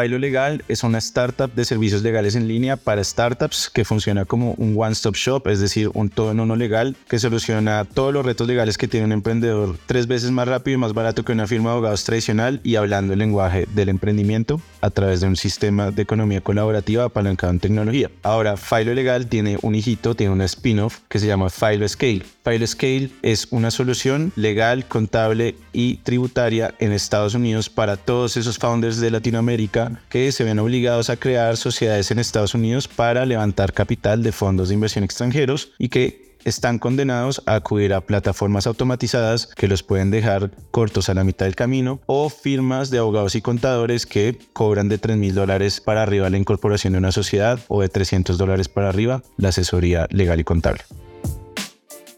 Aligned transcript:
Filo 0.00 0.18
Legal 0.18 0.64
es 0.68 0.82
una 0.82 0.98
startup 0.98 1.52
de 1.52 1.64
servicios 1.64 2.02
legales 2.02 2.34
en 2.34 2.48
línea 2.48 2.76
para 2.76 3.04
startups 3.04 3.68
que 3.68 3.84
funciona 3.84 4.24
como 4.24 4.52
un 4.52 4.74
one-stop 4.78 5.14
shop, 5.14 5.48
es 5.48 5.60
decir, 5.60 5.90
un 5.92 6.08
todo 6.08 6.30
en 6.30 6.40
uno 6.40 6.56
legal 6.56 6.96
que 7.06 7.18
soluciona 7.18 7.84
todos 7.84 8.14
los 8.14 8.24
retos 8.24 8.48
legales 8.48 8.78
que 8.78 8.88
tiene 8.88 9.06
un 9.06 9.12
emprendedor 9.12 9.76
tres 9.84 10.06
veces 10.06 10.30
más 10.30 10.48
rápido 10.48 10.76
y 10.76 10.78
más 10.78 10.94
barato 10.94 11.22
que 11.22 11.32
una 11.32 11.46
firma 11.46 11.70
de 11.70 11.72
abogados 11.74 12.04
tradicional 12.04 12.60
y 12.64 12.76
hablando 12.76 13.12
el 13.12 13.18
lenguaje 13.18 13.66
del 13.74 13.90
emprendimiento 13.90 14.62
a 14.80 14.88
través 14.88 15.20
de 15.20 15.26
un 15.26 15.36
sistema 15.36 15.90
de 15.90 16.02
economía 16.02 16.40
colaborativa 16.40 17.04
apalancado 17.04 17.52
en 17.52 17.60
tecnología. 17.60 18.10
Ahora, 18.22 18.56
Filo 18.56 18.94
Legal 18.94 19.26
tiene 19.26 19.58
un 19.60 19.74
hijito, 19.74 20.14
tiene 20.14 20.32
un 20.32 20.40
spin-off 20.40 21.00
que 21.08 21.18
se 21.18 21.26
llama 21.26 21.50
Filo 21.50 21.86
Scale. 21.86 22.22
Filo 22.50 22.66
Scale 22.66 23.10
es 23.22 23.46
una 23.52 23.70
solución 23.70 24.32
legal, 24.34 24.84
contable 24.86 25.54
y 25.72 25.98
tributaria 25.98 26.74
en 26.80 26.90
Estados 26.90 27.34
Unidos 27.34 27.70
para 27.70 27.96
todos 27.96 28.36
esos 28.36 28.58
founders 28.58 28.98
de 28.98 29.12
Latinoamérica 29.12 30.02
que 30.08 30.32
se 30.32 30.42
ven 30.42 30.58
obligados 30.58 31.10
a 31.10 31.16
crear 31.16 31.56
sociedades 31.56 32.10
en 32.10 32.18
Estados 32.18 32.54
Unidos 32.54 32.88
para 32.88 33.24
levantar 33.24 33.72
capital 33.72 34.24
de 34.24 34.32
fondos 34.32 34.68
de 34.68 34.74
inversión 34.74 35.04
extranjeros 35.04 35.70
y 35.78 35.90
que 35.90 36.34
están 36.44 36.80
condenados 36.80 37.40
a 37.46 37.54
acudir 37.54 37.94
a 37.94 38.00
plataformas 38.00 38.66
automatizadas 38.66 39.46
que 39.46 39.68
los 39.68 39.84
pueden 39.84 40.10
dejar 40.10 40.50
cortos 40.72 41.08
a 41.08 41.14
la 41.14 41.22
mitad 41.22 41.46
del 41.46 41.54
camino 41.54 42.00
o 42.06 42.30
firmas 42.30 42.90
de 42.90 42.98
abogados 42.98 43.36
y 43.36 43.42
contadores 43.42 44.06
que 44.06 44.36
cobran 44.52 44.88
de 44.88 44.98
3 44.98 45.18
mil 45.18 45.36
dólares 45.36 45.80
para 45.80 46.02
arriba 46.02 46.30
la 46.30 46.38
incorporación 46.38 46.94
de 46.94 46.98
una 46.98 47.12
sociedad 47.12 47.60
o 47.68 47.80
de 47.80 47.88
300 47.88 48.38
dólares 48.38 48.68
para 48.68 48.88
arriba 48.88 49.22
la 49.36 49.50
asesoría 49.50 50.08
legal 50.10 50.40
y 50.40 50.44
contable 50.44 50.82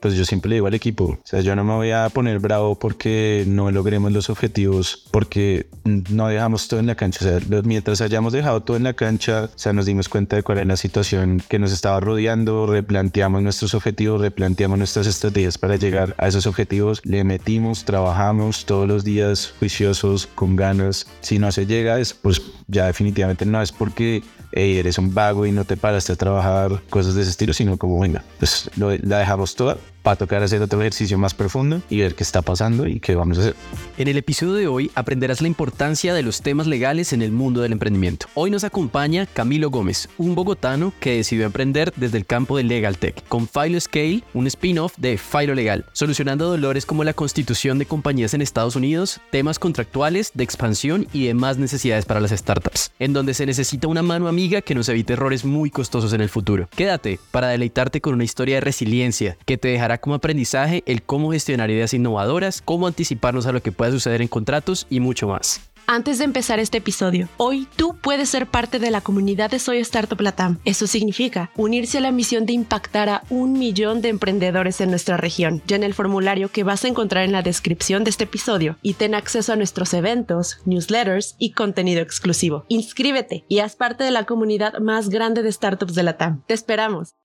pues 0.03 0.15
yo 0.15 0.25
siempre 0.25 0.49
le 0.49 0.57
digo 0.57 0.67
al 0.67 0.75
equipo, 0.75 1.05
o 1.05 1.19
sea, 1.23 1.41
yo 1.43 1.55
no 1.55 1.63
me 1.63 1.75
voy 1.75 1.93
a 1.93 2.09
poner 2.09 2.41
bravo 2.41 2.77
porque 2.77 3.45
no 3.47 3.71
logremos 3.71 4.11
los 4.11 4.31
objetivos, 4.31 5.05
porque 5.13 5.67
no 5.85 6.27
dejamos 6.27 6.67
todo 6.67 6.81
en 6.81 6.87
la 6.87 6.97
cancha, 6.97 7.25
o 7.25 7.29
sea, 7.29 7.63
mientras 7.63 8.01
hayamos 8.01 8.33
dejado 8.33 8.63
todo 8.65 8.77
en 8.77 8.83
la 8.83 8.95
cancha, 8.95 9.45
o 9.45 9.59
sea, 9.59 9.73
nos 9.73 9.87
dimos 9.87 10.09
cuenta 10.09 10.35
de 10.35 10.43
cuál 10.43 10.59
es 10.59 10.67
la 10.67 10.77
situación 10.77 11.41
que 11.49 11.61
nos 11.61 11.73
estaba 11.73 12.01
rodeando, 12.01 12.67
replanteamos 12.67 13.43
nuestros 13.43 13.75
objetivos, 13.75 14.21
replanteamos 14.21 14.77
nuestras 14.77 15.07
estrategias 15.07 15.57
para 15.57 15.77
llegar 15.77 16.17
a 16.19 16.27
esos 16.27 16.49
objetivos, 16.49 17.01
le 17.05 17.23
metimos, 17.23 17.85
trabajamos 17.85 18.67
todos 18.67 18.89
los 18.89 19.05
días 19.05 19.55
juiciosos, 19.61 20.27
con 20.35 20.57
ganas, 20.57 21.07
si 21.21 21.39
no 21.39 21.53
se 21.53 21.65
llega, 21.67 22.01
es 22.01 22.13
pues 22.13 22.43
ya 22.67 22.87
definitivamente 22.87 23.47
no 23.47 23.63
es 23.63 23.71
porque 23.71 24.25
eres 24.51 24.99
un 24.99 25.15
vago 25.15 25.47
y 25.47 25.53
no 25.53 25.65
te 25.65 25.77
paraste 25.77 26.13
a 26.13 26.17
trabajar, 26.17 26.83
cosas 26.91 27.15
de 27.15 27.23
ese 27.23 27.31
estilo, 27.31 27.53
sino 27.53 27.77
como, 27.79 28.01
venga, 28.01 28.25
pues 28.39 28.69
la 28.77 29.19
dejamos 29.19 29.55
toda 29.55 29.79
para 30.03 30.17
tocar 30.17 30.43
hacer 30.43 30.61
otro 30.63 30.81
ejercicio 30.81 31.19
más 31.19 31.35
profundo 31.35 31.81
y 31.89 32.01
ver 32.01 32.15
qué 32.15 32.23
está 32.23 32.43
pasando 32.43 32.87
y 32.87 33.01
qué 33.01 33.15
vamos 33.15 33.39
a 33.39 33.41
hacer. 33.43 33.57
En 33.99 34.09
el 34.09 34.17
episodio 34.17 34.55
de 34.55 34.67
hoy 34.67 34.91
aprenderás 34.95 35.41
la 35.41 35.49
importancia 35.49 36.15
de 36.15 36.23
los 36.23 36.43
temas 36.43 36.67
legales 36.67 37.13
en 37.13 37.23
el 37.23 37.33
mundo 37.33 37.61
del 37.61 37.73
emprendimiento. 37.73 38.27
Hoy 38.35 38.51
nos 38.51 38.65
acompaña 38.65 39.27
Camilo 39.27 39.71
Gómez, 39.71 40.09
un 40.19 40.35
bogotano 40.35 40.93
que 41.01 41.17
decidió 41.17 41.47
emprender 41.47 41.93
desde 41.97 42.19
el 42.19 42.27
campo 42.27 42.57
de 42.57 42.65
Legal 42.65 42.99
Tech, 42.99 43.23
con 43.29 43.49
Filo 43.49 43.81
Scale, 43.81 44.23
un 44.35 44.47
spin-off 44.47 44.95
de 44.97 45.19
Filo 45.19 45.55
Legal, 45.55 45.85
solucionando 45.93 46.49
dolores 46.49 46.87
como 46.87 47.05
la 47.05 47.15
constitución 47.15 47.79
de 47.79 47.87
compañías 47.87 48.35
en 48.35 48.43
Estados 48.43 48.77
Unidos, 48.77 49.21
temas 49.31 49.59
contractuales, 49.59 50.33
de 50.35 50.45
expansión 50.45 51.07
y 51.13 51.27
demás 51.27 51.59
necesidades 51.59 52.05
para 52.05 52.21
las 52.21 52.31
startups, 52.31 52.93
en 52.99 53.13
donde 53.13 53.35
se 53.35 53.47
necesita 53.47 53.89
una 53.89 54.03
mano 54.03 54.29
amiga 54.29 54.63
que 54.63 54.75
nos 54.75 54.89
evite 54.89 55.13
errores 55.13 55.45
muy 55.45 55.71
costosos 55.71 56.13
en 56.13 56.21
el 56.21 56.29
futuro. 56.29 56.69
Quédate 56.75 57.19
para 57.31 57.49
deleitarte 57.49 58.01
con 58.01 58.15
una 58.15 58.25
historia 58.25 58.57
de 58.57 58.61
resiliencia 58.63 59.37
que 59.45 59.59
te 59.59 59.69
dejará 59.69 59.92
como 59.99 60.15
aprendizaje 60.15 60.83
el 60.87 61.03
cómo 61.03 61.33
gestionar 61.33 61.71
ideas 61.71 61.95
innovadoras, 61.95 62.63
cómo 62.65 62.87
anticiparnos 62.87 63.47
a 63.47 63.53
lo 63.53 63.63
que 63.63 63.73
pueda 63.73 63.91
suceder 63.91 64.23
en 64.23 64.29
contratos 64.29 64.87
y 64.91 65.01
mucho 65.01 65.29
más. 65.29 65.61
Antes 65.87 66.19
de 66.19 66.25
empezar 66.25 66.59
este 66.59 66.79
episodio, 66.79 67.29
hoy 67.37 67.67
tú 67.77 67.97
puedes 68.01 68.29
ser 68.29 68.47
parte 68.47 68.79
de 68.79 68.91
la 68.91 69.01
comunidad 69.01 69.51
de 69.51 69.59
Soy 69.59 69.79
Startup 69.79 70.21
Latam. 70.21 70.59
Eso 70.65 70.87
significa 70.87 71.51
unirse 71.57 71.99
a 71.99 72.01
la 72.01 72.13
misión 72.13 72.47
de 72.47 72.53
impactar 72.53 73.09
a 73.09 73.25
un 73.31 73.55
millón 73.55 74.01
de 74.01 74.09
emprendedores 74.09 74.81
en 74.81 74.91
nuestra 74.91 75.17
región. 75.17 75.61
en 75.69 75.83
el 75.83 75.95
formulario 75.95 76.51
que 76.51 76.65
vas 76.65 76.85
a 76.85 76.89
encontrar 76.89 77.25
en 77.25 77.33
la 77.33 77.43
descripción 77.43 78.05
de 78.05 78.11
este 78.11 78.25
episodio 78.25 78.77
y 78.83 78.95
ten 78.95 79.15
acceso 79.15 79.53
a 79.53 79.57
nuestros 79.57 79.95
eventos, 79.95 80.59
newsletters 80.65 81.35
y 81.39 81.53
contenido 81.53 82.01
exclusivo. 82.01 82.65
Inscríbete 82.69 83.45
y 83.49 83.59
haz 83.59 83.75
parte 83.75 84.05
de 84.05 84.11
la 84.11 84.25
comunidad 84.25 84.79
más 84.81 85.09
grande 85.09 85.43
de 85.43 85.51
startups 85.51 85.95
de 85.95 86.03
Latam. 86.05 86.43
Te 86.47 86.55
esperamos. 86.55 87.17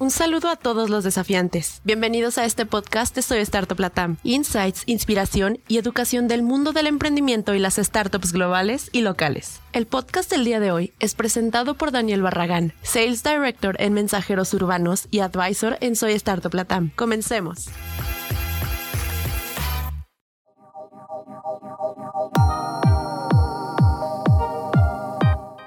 Un 0.00 0.10
saludo 0.10 0.48
a 0.48 0.56
todos 0.56 0.88
los 0.88 1.04
desafiantes. 1.04 1.82
Bienvenidos 1.84 2.38
a 2.38 2.46
este 2.46 2.64
podcast 2.64 3.14
de 3.14 3.20
Soy 3.20 3.40
Startup 3.40 3.78
Latam. 3.78 4.16
Insights, 4.22 4.84
inspiración 4.86 5.58
y 5.68 5.76
educación 5.76 6.26
del 6.26 6.42
mundo 6.42 6.72
del 6.72 6.86
emprendimiento 6.86 7.54
y 7.54 7.58
las 7.58 7.74
startups 7.76 8.32
globales 8.32 8.88
y 8.92 9.02
locales. 9.02 9.60
El 9.74 9.86
podcast 9.86 10.30
del 10.30 10.46
día 10.46 10.58
de 10.58 10.72
hoy 10.72 10.94
es 11.00 11.14
presentado 11.14 11.74
por 11.74 11.92
Daniel 11.92 12.22
Barragán, 12.22 12.72
Sales 12.80 13.22
Director 13.22 13.76
en 13.78 13.92
Mensajeros 13.92 14.54
Urbanos 14.54 15.06
y 15.10 15.18
Advisor 15.18 15.76
en 15.82 15.94
Soy 15.96 16.14
Startup 16.14 16.54
Latam. 16.54 16.92
Comencemos. 16.96 17.66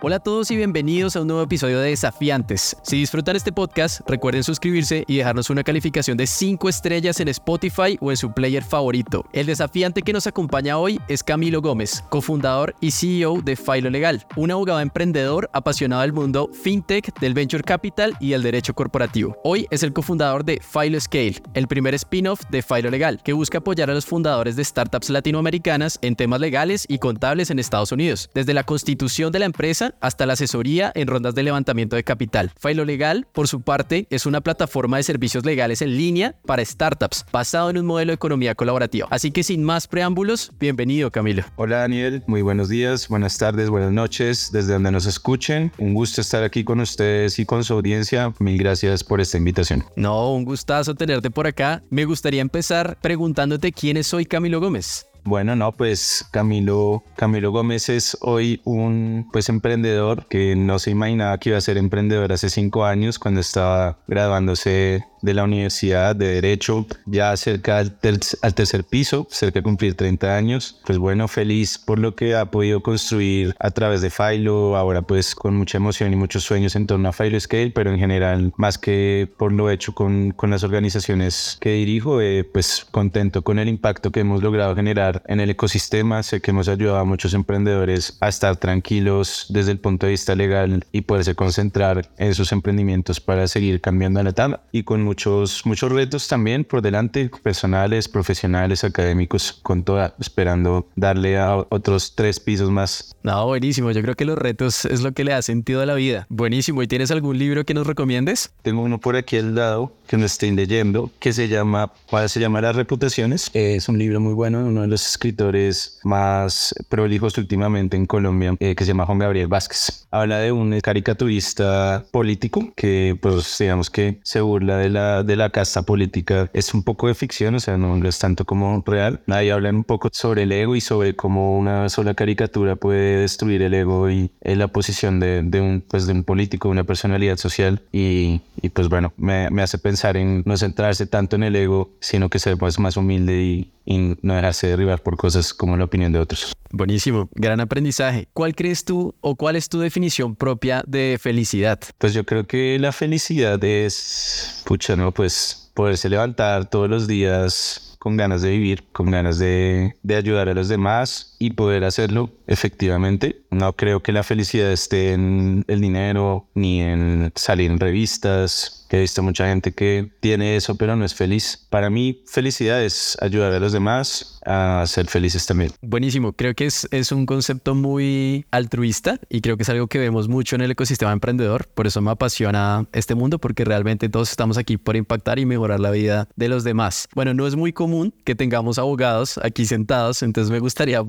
Hola 0.05 0.17
a 0.17 0.19
todos 0.19 0.51
y 0.51 0.57
bienvenidos 0.57 1.15
a 1.15 1.21
un 1.21 1.27
nuevo 1.27 1.43
episodio 1.43 1.79
de 1.79 1.91
Desafiantes. 1.91 2.75
Si 2.81 2.97
disfrutan 2.97 3.37
este 3.37 3.53
podcast, 3.53 4.01
recuerden 4.05 4.43
suscribirse 4.43 5.05
y 5.07 5.15
dejarnos 5.15 5.49
una 5.49 5.63
calificación 5.63 6.17
de 6.17 6.27
5 6.27 6.67
estrellas 6.67 7.21
en 7.21 7.29
Spotify 7.29 7.97
o 8.01 8.11
en 8.11 8.17
su 8.17 8.33
player 8.33 8.65
favorito. 8.65 9.23
El 9.31 9.45
desafiante 9.45 10.01
que 10.01 10.11
nos 10.11 10.27
acompaña 10.27 10.77
hoy 10.77 10.99
es 11.07 11.23
Camilo 11.23 11.61
Gómez, 11.61 12.03
cofundador 12.09 12.75
y 12.81 12.91
CEO 12.91 13.41
de 13.41 13.55
Filo 13.55 13.89
Legal, 13.89 14.27
un 14.35 14.51
abogado 14.51 14.81
emprendedor 14.81 15.49
apasionado 15.53 16.01
del 16.01 16.11
mundo 16.11 16.49
fintech, 16.51 17.17
del 17.21 17.33
venture 17.33 17.63
capital 17.63 18.13
y 18.19 18.33
el 18.33 18.43
derecho 18.43 18.73
corporativo. 18.73 19.37
Hoy 19.45 19.67
es 19.71 19.83
el 19.83 19.93
cofundador 19.93 20.43
de 20.43 20.59
Filo 20.59 20.99
Scale, 20.99 21.41
el 21.53 21.69
primer 21.69 21.93
spin-off 21.93 22.41
de 22.49 22.61
Filo 22.61 22.89
Legal, 22.89 23.21
que 23.23 23.31
busca 23.31 23.59
apoyar 23.59 23.89
a 23.89 23.93
los 23.93 24.05
fundadores 24.05 24.57
de 24.57 24.65
startups 24.65 25.09
latinoamericanas 25.09 25.97
en 26.01 26.17
temas 26.17 26.41
legales 26.41 26.85
y 26.89 26.97
contables 26.97 27.51
en 27.51 27.59
Estados 27.59 27.93
Unidos, 27.93 28.29
desde 28.33 28.53
la 28.53 28.65
constitución 28.65 29.31
de 29.31 29.39
la 29.39 29.45
empresa 29.45 29.92
hasta 30.01 30.25
la 30.25 30.33
asesoría 30.33 30.91
en 30.95 31.07
rondas 31.07 31.35
de 31.35 31.43
levantamiento 31.43 31.95
de 31.95 32.03
capital. 32.03 32.51
Filo 32.59 32.85
Legal, 32.85 33.27
por 33.31 33.47
su 33.47 33.61
parte, 33.61 34.07
es 34.09 34.25
una 34.25 34.41
plataforma 34.41 34.97
de 34.97 35.03
servicios 35.03 35.45
legales 35.45 35.81
en 35.81 35.97
línea 35.97 36.35
para 36.45 36.63
startups, 36.63 37.25
basado 37.31 37.69
en 37.69 37.77
un 37.77 37.85
modelo 37.85 38.11
de 38.11 38.15
economía 38.15 38.55
colaborativa. 38.55 39.07
Así 39.09 39.31
que 39.31 39.43
sin 39.43 39.63
más 39.63 39.87
preámbulos, 39.87 40.51
bienvenido 40.59 41.11
Camilo. 41.11 41.43
Hola 41.55 41.77
Daniel, 41.79 42.23
muy 42.27 42.41
buenos 42.41 42.69
días, 42.69 43.07
buenas 43.07 43.37
tardes, 43.37 43.69
buenas 43.69 43.91
noches, 43.91 44.51
desde 44.51 44.73
donde 44.73 44.91
nos 44.91 45.05
escuchen. 45.05 45.71
Un 45.77 45.93
gusto 45.93 46.21
estar 46.21 46.43
aquí 46.43 46.63
con 46.63 46.79
ustedes 46.79 47.39
y 47.39 47.45
con 47.45 47.63
su 47.63 47.73
audiencia. 47.73 48.33
Mil 48.39 48.57
gracias 48.57 49.03
por 49.03 49.21
esta 49.21 49.37
invitación. 49.37 49.83
No, 49.95 50.33
un 50.33 50.45
gustazo 50.45 50.95
tenerte 50.95 51.29
por 51.31 51.47
acá. 51.47 51.83
Me 51.89 52.05
gustaría 52.05 52.41
empezar 52.41 52.97
preguntándote 53.01 53.71
quién 53.71 53.97
es 53.97 54.13
hoy 54.13 54.25
Camilo 54.25 54.59
Gómez. 54.59 55.07
Bueno, 55.25 55.55
no, 55.55 55.71
pues 55.71 56.25
Camilo, 56.31 57.03
Camilo 57.15 57.51
Gómez 57.51 57.87
es 57.87 58.17
hoy 58.19 58.61
un 58.65 59.29
pues 59.31 59.47
emprendedor 59.47 60.27
que 60.27 60.55
no 60.57 60.79
se 60.79 60.91
imaginaba 60.91 61.37
que 61.37 61.49
iba 61.49 61.57
a 61.57 61.61
ser 61.61 61.77
emprendedor 61.77 62.33
hace 62.33 62.49
cinco 62.49 62.83
años 62.83 63.19
cuando 63.19 63.39
estaba 63.39 63.99
graduándose 64.07 65.05
de 65.23 65.33
la 65.33 65.43
Universidad 65.45 66.15
de 66.15 66.27
Derecho, 66.27 66.85
ya 67.05 67.35
cerca 67.37 67.79
al, 67.79 67.97
tercer 67.97 68.83
piso, 68.83 69.25
cerca 69.31 69.59
de 69.59 69.63
cumplir 69.63 69.95
30 69.95 70.35
años. 70.35 70.79
Pues 70.85 70.97
bueno, 70.97 71.27
feliz 71.27 71.77
por 71.77 71.97
lo 71.97 72.13
que 72.15 72.35
ha 72.35 72.45
podido 72.51 72.83
construir 72.83 73.55
a 73.59 73.71
través 73.71 74.01
de 74.01 74.09
Filo, 74.09 74.75
ahora 74.75 75.01
pues 75.01 75.33
con 75.33 75.55
mucha 75.55 75.77
emoción 75.77 76.11
y 76.13 76.17
muchos 76.17 76.43
sueños 76.43 76.75
en 76.75 76.85
torno 76.85 77.09
a 77.09 77.13
Filo 77.13 77.39
Scale, 77.39 77.71
pero 77.71 77.91
en 77.91 77.97
general 77.97 78.53
más 78.57 78.77
que 78.77 79.29
por 79.37 79.53
lo 79.53 79.69
hecho 79.69 79.93
con, 79.95 80.31
con 80.31 80.51
las 80.51 80.63
organizaciones 80.63 81.57
que 81.61 81.71
dirijo, 81.71 82.21
eh, 82.21 82.43
pues 82.43 82.85
contento 82.91 83.43
con 83.43 83.59
el 83.59 83.69
impacto 83.69 84.11
que 84.11 84.19
hemos 84.19 84.43
logrado 84.43 84.75
generar 84.75 85.23
en 85.27 85.39
el 85.39 85.49
ecosistema. 85.49 86.21
Sé 86.21 86.41
que 86.41 86.51
hemos 86.51 86.67
ayudado 86.67 86.97
a 86.97 87.05
muchos 87.05 87.33
emprendedores 87.33 88.17
a 88.19 88.27
estar 88.27 88.57
tranquilos 88.57 89.45
desde 89.49 89.71
el 89.71 89.79
punto 89.79 90.05
de 90.05 90.11
vista 90.11 90.35
legal 90.35 90.85
y 90.91 91.01
poderse 91.01 91.33
concentrar 91.33 92.09
en 92.17 92.35
sus 92.35 92.51
emprendimientos 92.51 93.21
para 93.21 93.47
seguir 93.47 93.79
cambiando 93.79 94.21
la 94.21 94.33
tabla 94.33 94.61
y 94.71 94.83
con 94.83 95.01
muchos, 95.13 95.63
muchos 95.67 95.91
retos 95.91 96.27
también 96.27 96.63
por 96.63 96.81
delante, 96.81 97.29
personales, 97.43 98.07
profesionales, 98.07 98.83
académicos, 98.83 99.59
con 99.61 99.83
toda, 99.83 100.15
esperando 100.19 100.87
darle 100.95 101.37
a 101.37 101.57
otros 101.69 102.15
tres 102.15 102.39
pisos 102.39 102.71
más. 102.71 103.15
No, 103.21 103.45
buenísimo. 103.45 103.91
Yo 103.91 104.01
creo 104.01 104.15
que 104.15 104.25
los 104.25 104.37
retos 104.37 104.85
es 104.85 105.01
lo 105.01 105.11
que 105.11 105.23
le 105.23 105.31
da 105.31 105.43
sentido 105.43 105.81
a 105.81 105.85
la 105.85 105.93
vida. 105.93 106.25
Buenísimo. 106.29 106.81
¿Y 106.81 106.87
tienes 106.87 107.11
algún 107.11 107.37
libro 107.37 107.63
que 107.63 107.75
nos 107.75 107.85
recomiendes? 107.85 108.51
Tengo 108.63 108.81
uno 108.81 108.99
por 108.99 109.15
aquí 109.15 109.37
al 109.37 109.53
lado 109.53 109.93
que 110.07 110.17
me 110.17 110.25
estoy 110.25 110.51
leyendo 110.51 111.11
que 111.19 111.31
se 111.31 111.47
llama, 111.47 111.91
¿cuál 112.09 112.27
se 112.27 112.39
llama 112.39 112.59
Las 112.59 112.75
Reputaciones? 112.75 113.49
Es 113.53 113.87
un 113.87 113.99
libro 113.99 114.19
muy 114.19 114.33
bueno, 114.33 114.65
uno 114.65 114.81
de 114.81 114.87
los 114.87 115.07
escritores 115.07 115.99
más 116.03 116.73
prolijos 116.89 117.37
últimamente 117.37 117.97
en 117.97 118.07
Colombia, 118.07 118.55
eh, 118.59 118.75
que 118.75 118.83
se 118.83 118.89
llama 118.89 119.05
Juan 119.05 119.19
Gabriel 119.19 119.47
Vázquez. 119.47 120.07
Habla 120.11 120.39
de 120.39 120.51
un 120.51 120.79
caricaturista 120.81 122.03
político 122.11 122.73
que, 122.75 123.17
pues, 123.21 123.57
digamos 123.59 123.89
que 123.89 124.19
se 124.23 124.41
burla 124.41 124.77
de 124.77 124.89
la 124.89 125.02
la, 125.03 125.23
de 125.23 125.35
la 125.35 125.49
casta 125.49 125.83
política 125.83 126.49
es 126.53 126.73
un 126.73 126.83
poco 126.83 127.07
de 127.07 127.15
ficción, 127.15 127.55
o 127.55 127.59
sea, 127.59 127.77
no 127.77 128.07
es 128.07 128.19
tanto 128.19 128.45
como 128.45 128.83
real. 128.85 129.21
Ahí 129.27 129.49
hablan 129.49 129.75
un 129.77 129.83
poco 129.83 130.09
sobre 130.11 130.43
el 130.43 130.51
ego 130.51 130.75
y 130.75 130.81
sobre 130.81 131.15
cómo 131.15 131.57
una 131.57 131.89
sola 131.89 132.13
caricatura 132.13 132.75
puede 132.75 133.17
destruir 133.17 133.61
el 133.61 133.73
ego 133.73 134.09
y 134.09 134.31
la 134.41 134.67
posición 134.67 135.19
de, 135.19 135.41
de, 135.43 135.61
un, 135.61 135.81
pues, 135.81 136.07
de 136.07 136.13
un 136.13 136.23
político, 136.23 136.69
una 136.69 136.83
personalidad 136.83 137.37
social. 137.37 137.81
Y, 137.91 138.41
y 138.61 138.69
pues 138.69 138.89
bueno, 138.89 139.13
me, 139.17 139.49
me, 139.49 139.61
hace 139.61 139.77
pensar 139.77 140.17
en 140.17 140.43
no 140.45 140.57
centrarse 140.57 141.05
tanto 141.05 141.35
en 141.35 141.43
el 141.43 141.55
ego, 141.55 141.91
sino 141.99 142.29
que 142.29 142.39
ser 142.39 142.57
pues, 142.57 142.79
más 142.79 142.97
humilde 142.97 143.41
y, 143.41 143.71
y 143.85 144.15
no 144.21 144.35
dejarse 144.35 144.67
derribar 144.67 145.01
por 145.01 145.17
cosas 145.17 145.53
como 145.53 145.77
la 145.77 145.85
opinión 145.85 146.11
de 146.11 146.19
otros. 146.19 146.53
Buenísimo, 146.71 147.29
gran 147.35 147.59
aprendizaje. 147.59 148.27
¿Cuál 148.33 148.55
crees 148.55 148.83
tú 148.83 149.13
o 149.21 149.35
cuál 149.35 149.55
es 149.55 149.69
tu 149.69 149.79
definición 149.79 150.35
propia 150.35 150.83
de 150.87 151.19
felicidad? 151.21 151.79
Pues 151.99 152.13
yo 152.13 152.25
creo 152.25 152.47
que 152.47 152.79
la 152.79 152.91
felicidad 152.91 153.63
es, 153.63 154.63
pucha, 154.65 154.92
pues 155.13 155.71
poderse 155.73 156.09
levantar 156.09 156.69
todos 156.69 156.89
los 156.89 157.07
días 157.07 157.95
con 157.99 158.17
ganas 158.17 158.41
de 158.41 158.49
vivir, 158.49 158.83
con 158.91 159.11
ganas 159.11 159.39
de, 159.39 159.95
ayudar 160.09 160.49
a 160.49 160.53
los 160.53 160.67
demás 160.67 161.32
y 161.43 161.51
poder 161.51 161.83
hacerlo 161.83 162.29
efectivamente. 162.47 163.41
No 163.51 163.73
creo 163.73 164.01
que 164.01 164.13
la 164.13 164.23
felicidad 164.23 164.71
esté 164.71 165.11
en 165.11 165.65
el 165.67 165.81
dinero 165.81 166.47
ni 166.55 166.81
en 166.81 167.33
salir 167.35 167.69
en 167.69 167.79
revistas 167.79 168.83
he 168.97 169.01
visto 169.01 169.23
mucha 169.23 169.47
gente 169.47 169.71
que 169.71 170.11
tiene 170.19 170.55
eso 170.55 170.75
pero 170.75 170.95
no 170.95 171.05
es 171.05 171.13
feliz. 171.15 171.65
Para 171.69 171.89
mí 171.89 172.21
felicidad 172.27 172.83
es 172.83 173.17
ayudar 173.21 173.51
a 173.53 173.59
los 173.59 173.73
demás 173.73 174.39
a 174.45 174.83
ser 174.85 175.07
felices 175.07 175.45
también. 175.45 175.71
Buenísimo, 175.81 176.33
creo 176.33 176.53
que 176.53 176.65
es, 176.65 176.87
es 176.91 177.11
un 177.11 177.25
concepto 177.25 177.75
muy 177.75 178.45
altruista 178.51 179.19
y 179.29 179.41
creo 179.41 179.57
que 179.57 179.63
es 179.63 179.69
algo 179.69 179.87
que 179.87 179.99
vemos 179.99 180.27
mucho 180.27 180.55
en 180.55 180.61
el 180.61 180.71
ecosistema 180.71 181.11
emprendedor, 181.11 181.67
por 181.73 181.87
eso 181.87 182.01
me 182.01 182.11
apasiona 182.11 182.85
este 182.93 183.15
mundo 183.15 183.39
porque 183.39 183.65
realmente 183.65 184.09
todos 184.09 184.29
estamos 184.29 184.57
aquí 184.57 184.77
por 184.77 184.95
impactar 184.95 185.39
y 185.39 185.45
mejorar 185.45 185.79
la 185.79 185.91
vida 185.91 186.27
de 186.35 186.49
los 186.49 186.63
demás. 186.63 187.07
Bueno, 187.15 187.33
no 187.33 187.47
es 187.47 187.55
muy 187.55 187.73
común 187.73 188.13
que 188.23 188.35
tengamos 188.35 188.77
abogados 188.77 189.39
aquí 189.43 189.65
sentados, 189.65 190.21
entonces 190.23 190.51
me 190.51 190.59
gustaría 190.59 190.99